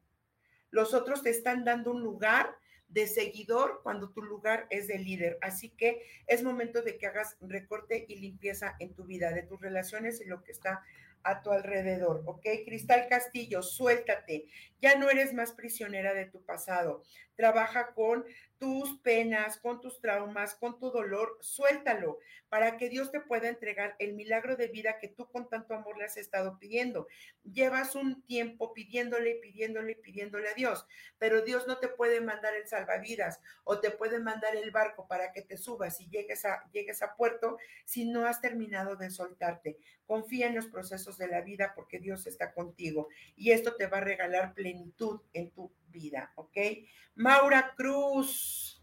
Los 0.71 0.95
otros 0.95 1.23
te 1.23 1.31
están 1.31 1.65
dando 1.65 1.91
un 1.91 2.03
lugar 2.03 2.55
de 2.89 3.07
seguidor 3.07 3.81
cuando 3.83 4.11
tu 4.11 4.23
lugar 4.23 4.67
es 4.69 4.87
de 4.87 4.99
líder. 4.99 5.39
Así 5.41 5.71
que 5.71 6.03
es 6.27 6.43
momento 6.43 6.83
de 6.83 6.99
que 6.99 7.07
hagas 7.07 7.37
recorte 7.41 8.05
y 8.07 8.17
limpieza 8.17 8.77
en 8.79 8.95
tu 8.95 9.05
vida, 9.05 9.33
de 9.33 9.43
tus 9.43 9.61
relaciones 9.61 10.21
y 10.21 10.27
lo 10.27 10.43
que 10.45 10.53
está 10.53 10.83
a 11.25 11.43
tu 11.43 11.51
alrededor, 11.51 12.23
¿ok? 12.27 12.47
Cristal 12.65 13.07
Castillo, 13.09 13.63
suéltate, 13.63 14.47
ya 14.81 14.97
no 14.97 15.11
eres 15.11 15.33
más 15.33 15.53
prisionera 15.53 16.15
de 16.15 16.27
tu 16.27 16.45
pasado, 16.45 17.03
trabaja 17.37 17.95
con 17.95 18.25
tus 18.63 18.97
penas, 19.01 19.57
con 19.57 19.81
tus 19.81 20.01
traumas, 20.01 20.55
con 20.55 20.79
tu 20.79 20.93
dolor, 20.93 21.37
suéltalo 21.41 22.21
para 22.49 22.77
que 22.77 22.89
Dios 22.89 23.11
te 23.11 23.19
pueda 23.19 23.49
entregar 23.49 23.97
el 23.99 24.15
milagro 24.15 24.55
de 24.55 24.69
vida 24.69 25.01
que 25.01 25.09
tú 25.09 25.29
con 25.29 25.49
tanto 25.49 25.75
amor 25.75 25.99
le 25.99 26.05
has 26.05 26.17
estado 26.17 26.61
pidiendo. 26.61 27.09
Llevas 27.43 27.97
un 27.97 28.23
tiempo 28.23 28.73
pidiéndole, 28.73 29.35
pidiéndole, 29.43 29.97
pidiéndole 29.97 30.49
a 30.49 30.55
Dios, 30.55 30.87
pero 31.19 31.43
Dios 31.43 31.67
no 31.67 31.79
te 31.79 31.89
puede 31.89 32.21
mandar 32.21 32.55
el 32.55 32.69
salvavidas 32.69 33.41
o 33.65 33.81
te 33.81 33.91
puede 33.91 34.21
mandar 34.21 34.55
el 34.55 34.71
barco 34.71 35.09
para 35.09 35.33
que 35.33 35.43
te 35.43 35.57
subas 35.57 36.01
y 36.01 36.09
llegues 36.09 36.45
a, 36.45 36.63
llegues 36.71 37.03
a 37.03 37.17
puerto 37.17 37.59
si 37.85 38.05
no 38.05 38.27
has 38.27 38.41
terminado 38.41 38.95
de 38.95 39.11
soltarte. 39.11 39.77
Confía 40.07 40.47
en 40.47 40.55
los 40.55 40.69
procesos 40.69 41.19
de 41.19 41.27
la 41.27 41.41
vida 41.41 41.73
porque 41.75 41.99
Dios 41.99 42.29
está 42.29 42.55
contigo 42.55 43.09
y 43.35 43.51
esto 43.51 43.75
te 43.75 43.89
va 43.89 43.99
a 43.99 44.03
regalar 44.03 44.55
plenitud 44.55 45.21
en 45.33 45.51
tu 45.51 45.73
vida, 45.93 46.33
¿ok? 46.35 46.57
Maura 47.15 47.75
Cruz. 47.77 48.83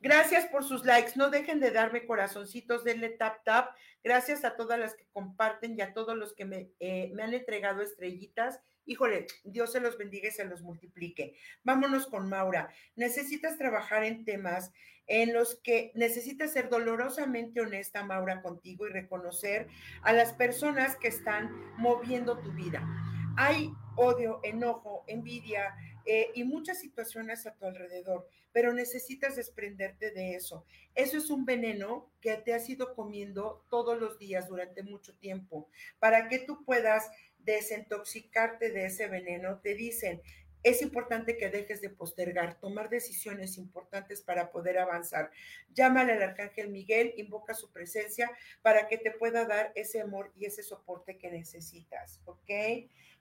Gracias 0.00 0.46
por 0.46 0.64
sus 0.64 0.84
likes. 0.84 1.12
No 1.16 1.30
dejen 1.30 1.60
de 1.60 1.70
darme 1.70 2.06
corazoncitos, 2.06 2.84
denle 2.84 3.10
tap 3.10 3.44
tap. 3.44 3.76
Gracias 4.02 4.44
a 4.44 4.56
todas 4.56 4.78
las 4.78 4.94
que 4.94 5.06
comparten 5.12 5.76
y 5.78 5.82
a 5.82 5.94
todos 5.94 6.16
los 6.16 6.34
que 6.34 6.44
me, 6.44 6.70
eh, 6.80 7.10
me 7.14 7.22
han 7.22 7.34
entregado 7.34 7.82
estrellitas 7.82 8.60
híjole, 8.86 9.26
Dios 9.44 9.72
se 9.72 9.80
los 9.80 9.98
bendiga 9.98 10.28
y 10.28 10.32
se 10.32 10.44
los 10.44 10.62
multiplique. 10.62 11.36
Vámonos 11.64 12.06
con 12.06 12.28
Maura. 12.28 12.70
Necesitas 12.94 13.58
trabajar 13.58 14.04
en 14.04 14.24
temas 14.24 14.72
en 15.08 15.32
los 15.32 15.60
que 15.62 15.92
necesitas 15.94 16.52
ser 16.52 16.68
dolorosamente 16.68 17.60
honesta, 17.60 18.04
Maura, 18.04 18.42
contigo 18.42 18.86
y 18.88 18.90
reconocer 18.90 19.68
a 20.02 20.12
las 20.12 20.32
personas 20.32 20.96
que 20.96 21.08
están 21.08 21.50
moviendo 21.76 22.38
tu 22.38 22.52
vida. 22.52 22.82
Hay 23.36 23.70
odio, 23.96 24.40
enojo, 24.42 25.04
envidia, 25.06 25.74
eh, 26.04 26.30
y 26.34 26.44
muchas 26.44 26.80
situaciones 26.80 27.46
a 27.46 27.54
tu 27.54 27.66
alrededor, 27.66 28.28
pero 28.52 28.72
necesitas 28.72 29.36
desprenderte 29.36 30.12
de 30.12 30.36
eso. 30.36 30.64
Eso 30.94 31.18
es 31.18 31.30
un 31.30 31.44
veneno 31.44 32.10
que 32.20 32.36
te 32.36 32.54
has 32.54 32.68
ido 32.70 32.94
comiendo 32.94 33.64
todos 33.68 33.98
los 33.98 34.18
días 34.18 34.48
durante 34.48 34.82
mucho 34.82 35.16
tiempo. 35.16 35.68
Para 35.98 36.28
que 36.28 36.38
tú 36.38 36.64
puedas 36.64 37.10
desintoxicarte 37.38 38.70
de 38.70 38.86
ese 38.86 39.08
veneno, 39.08 39.60
te 39.60 39.74
dicen, 39.74 40.22
es 40.62 40.82
importante 40.82 41.36
que 41.36 41.48
dejes 41.48 41.80
de 41.80 41.90
postergar, 41.90 42.58
tomar 42.58 42.88
decisiones 42.88 43.56
importantes 43.56 44.20
para 44.20 44.50
poder 44.50 44.78
avanzar. 44.78 45.30
Llámale 45.72 46.14
al 46.14 46.22
Arcángel 46.22 46.70
Miguel, 46.70 47.14
invoca 47.16 47.54
su 47.54 47.70
presencia 47.70 48.30
para 48.62 48.88
que 48.88 48.98
te 48.98 49.12
pueda 49.12 49.44
dar 49.44 49.70
ese 49.76 50.00
amor 50.00 50.32
y 50.36 50.46
ese 50.46 50.64
soporte 50.64 51.18
que 51.18 51.30
necesitas, 51.30 52.20
¿ok? 52.24 52.50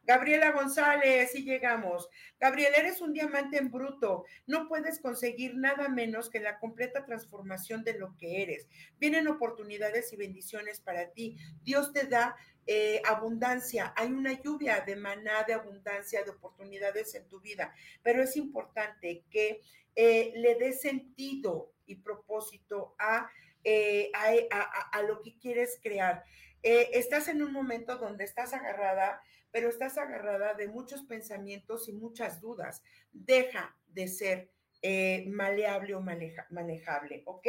Gabriela 0.05 0.51
González, 0.51 1.33
y 1.35 1.43
llegamos. 1.43 2.09
Gabriela, 2.39 2.77
eres 2.77 3.01
un 3.01 3.13
diamante 3.13 3.57
en 3.57 3.71
bruto. 3.71 4.25
No 4.45 4.67
puedes 4.67 4.99
conseguir 4.99 5.55
nada 5.55 5.89
menos 5.89 6.29
que 6.29 6.39
la 6.39 6.59
completa 6.59 7.05
transformación 7.05 7.83
de 7.83 7.97
lo 7.97 8.15
que 8.17 8.43
eres. 8.43 8.67
Vienen 8.99 9.27
oportunidades 9.27 10.13
y 10.13 10.17
bendiciones 10.17 10.79
para 10.79 11.09
ti. 11.11 11.37
Dios 11.63 11.91
te 11.91 12.05
da 12.05 12.35
eh, 12.67 12.99
abundancia. 13.05 13.93
Hay 13.95 14.11
una 14.11 14.41
lluvia 14.41 14.81
de 14.81 14.95
maná, 14.95 15.43
de 15.43 15.53
abundancia, 15.53 16.23
de 16.23 16.31
oportunidades 16.31 17.13
en 17.13 17.27
tu 17.27 17.39
vida. 17.39 17.73
Pero 18.01 18.23
es 18.23 18.35
importante 18.37 19.23
que 19.29 19.61
eh, 19.95 20.33
le 20.35 20.55
des 20.55 20.81
sentido 20.81 21.71
y 21.85 21.95
propósito 21.95 22.95
a, 22.97 23.29
eh, 23.63 24.11
a, 24.13 25.01
lo 25.03 25.21
que 25.21 25.37
quieres 25.37 25.79
crear. 25.81 26.23
estás 26.63 27.27
en 27.27 27.43
un 27.43 27.51
momento 27.51 27.97
donde 27.97 28.23
estás 28.23 28.53
agarrada 28.53 29.21
pero 29.55 29.69
estás 29.69 29.97
agarrada 29.97 30.53
de 30.53 30.67
muchos 30.67 31.03
pensamientos 31.03 31.87
y 31.87 31.93
muchas 31.93 32.41
dudas. 32.41 32.83
Deja 33.13 33.73
de 33.87 34.09
ser 34.09 34.51
eh, 34.81 35.23
maleable 35.29 35.95
o 35.95 36.01
manejable, 36.01 37.23
¿ok? 37.25 37.47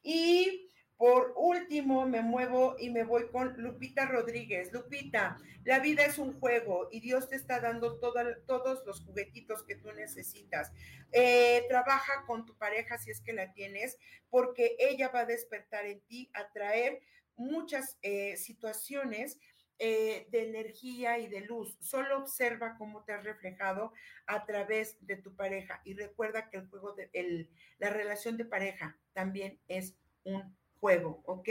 Y 0.00 0.70
por 0.96 1.34
último, 1.36 2.06
me 2.06 2.22
muevo 2.22 2.76
y 2.78 2.90
me 2.90 3.02
voy 3.02 3.26
con 3.32 3.60
Lupita 3.60 4.06
Rodríguez. 4.06 4.72
Lupita, 4.72 5.38
la 5.64 5.80
vida 5.80 6.04
es 6.04 6.18
un 6.18 6.38
juego 6.38 6.88
y 6.92 7.00
Dios 7.00 7.28
te 7.28 7.34
está 7.34 7.58
dando 7.58 7.98
todos 7.98 8.86
los 8.86 9.04
juguetitos 9.04 9.64
que 9.64 9.74
tú 9.74 9.90
necesitas. 9.90 10.70
Eh, 11.10 11.64
trabaja 11.68 12.26
con 12.28 12.46
tu 12.46 12.56
pareja 12.58 12.96
si 12.96 13.10
es 13.10 13.20
que 13.20 13.32
la 13.32 13.52
tienes, 13.54 13.98
porque 14.28 14.76
ella 14.78 15.08
va 15.08 15.22
a 15.22 15.26
despertar 15.26 15.84
en 15.86 16.00
ti, 16.02 16.30
a 16.32 16.48
traer 16.52 17.00
muchas 17.40 17.98
eh, 18.02 18.36
situaciones 18.36 19.38
eh, 19.82 20.26
de 20.30 20.46
energía 20.46 21.18
y 21.18 21.26
de 21.26 21.40
luz. 21.40 21.74
Solo 21.80 22.18
observa 22.18 22.76
cómo 22.76 23.02
te 23.02 23.14
has 23.14 23.24
reflejado 23.24 23.94
a 24.26 24.44
través 24.44 24.98
de 25.00 25.16
tu 25.16 25.34
pareja 25.34 25.80
y 25.86 25.94
recuerda 25.94 26.50
que 26.50 26.58
el 26.58 26.68
juego 26.68 26.92
de 26.92 27.48
la 27.78 27.88
relación 27.88 28.36
de 28.36 28.44
pareja 28.44 28.98
también 29.14 29.58
es 29.68 29.96
un 30.24 30.54
juego, 30.80 31.22
¿ok? 31.24 31.48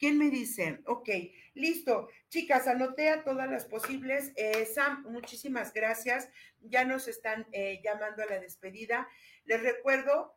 ¿Quién 0.00 0.18
me 0.18 0.30
dice? 0.30 0.80
Ok, 0.84 1.10
listo. 1.54 2.08
Chicas, 2.28 2.66
anoté 2.66 3.08
a 3.08 3.22
todas 3.22 3.48
las 3.48 3.66
posibles. 3.66 4.32
Eh, 4.34 4.66
Sam, 4.66 5.04
muchísimas 5.08 5.72
gracias. 5.72 6.28
Ya 6.60 6.84
nos 6.84 7.06
están 7.06 7.46
eh, 7.52 7.80
llamando 7.84 8.24
a 8.24 8.26
la 8.26 8.40
despedida. 8.40 9.06
Les 9.44 9.62
recuerdo, 9.62 10.34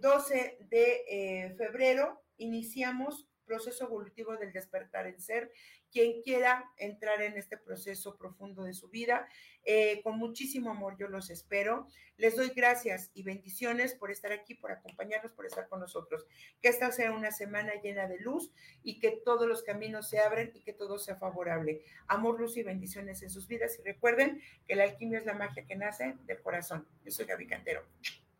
12 0.00 0.58
de 0.68 1.54
febrero 1.56 2.20
iniciamos 2.36 3.28
proceso 3.44 3.84
evolutivo 3.84 4.36
del 4.36 4.52
despertar 4.52 5.06
en 5.06 5.20
ser 5.20 5.52
quien 5.94 6.22
quiera 6.22 6.68
entrar 6.76 7.22
en 7.22 7.38
este 7.38 7.56
proceso 7.56 8.16
profundo 8.16 8.64
de 8.64 8.74
su 8.74 8.88
vida. 8.88 9.28
Eh, 9.64 10.02
con 10.02 10.18
muchísimo 10.18 10.72
amor 10.72 10.96
yo 10.98 11.06
los 11.06 11.30
espero. 11.30 11.86
Les 12.16 12.34
doy 12.34 12.48
gracias 12.48 13.12
y 13.14 13.22
bendiciones 13.22 13.94
por 13.94 14.10
estar 14.10 14.32
aquí, 14.32 14.56
por 14.56 14.72
acompañarnos, 14.72 15.30
por 15.32 15.46
estar 15.46 15.68
con 15.68 15.78
nosotros. 15.78 16.26
Que 16.60 16.68
esta 16.68 16.90
sea 16.90 17.12
una 17.12 17.30
semana 17.30 17.80
llena 17.80 18.08
de 18.08 18.18
luz 18.18 18.50
y 18.82 18.98
que 18.98 19.22
todos 19.24 19.46
los 19.46 19.62
caminos 19.62 20.10
se 20.10 20.18
abren 20.18 20.50
y 20.52 20.62
que 20.62 20.72
todo 20.72 20.98
sea 20.98 21.14
favorable. 21.14 21.82
Amor, 22.08 22.40
luz 22.40 22.56
y 22.56 22.64
bendiciones 22.64 23.22
en 23.22 23.30
sus 23.30 23.46
vidas. 23.46 23.78
Y 23.78 23.82
recuerden 23.84 24.42
que 24.66 24.74
la 24.74 24.82
alquimia 24.82 25.18
es 25.18 25.26
la 25.26 25.34
magia 25.34 25.64
que 25.64 25.76
nace 25.76 26.16
del 26.26 26.42
corazón. 26.42 26.88
Yo 27.04 27.12
soy 27.12 27.26
Gaby 27.26 27.46
Cantero. 27.46 27.84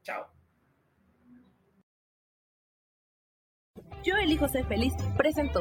Chao. 0.03 0.27
Yo 4.03 4.17
elijo 4.17 4.49
ser 4.49 4.67
feliz. 4.67 4.93
Presento. 5.17 5.61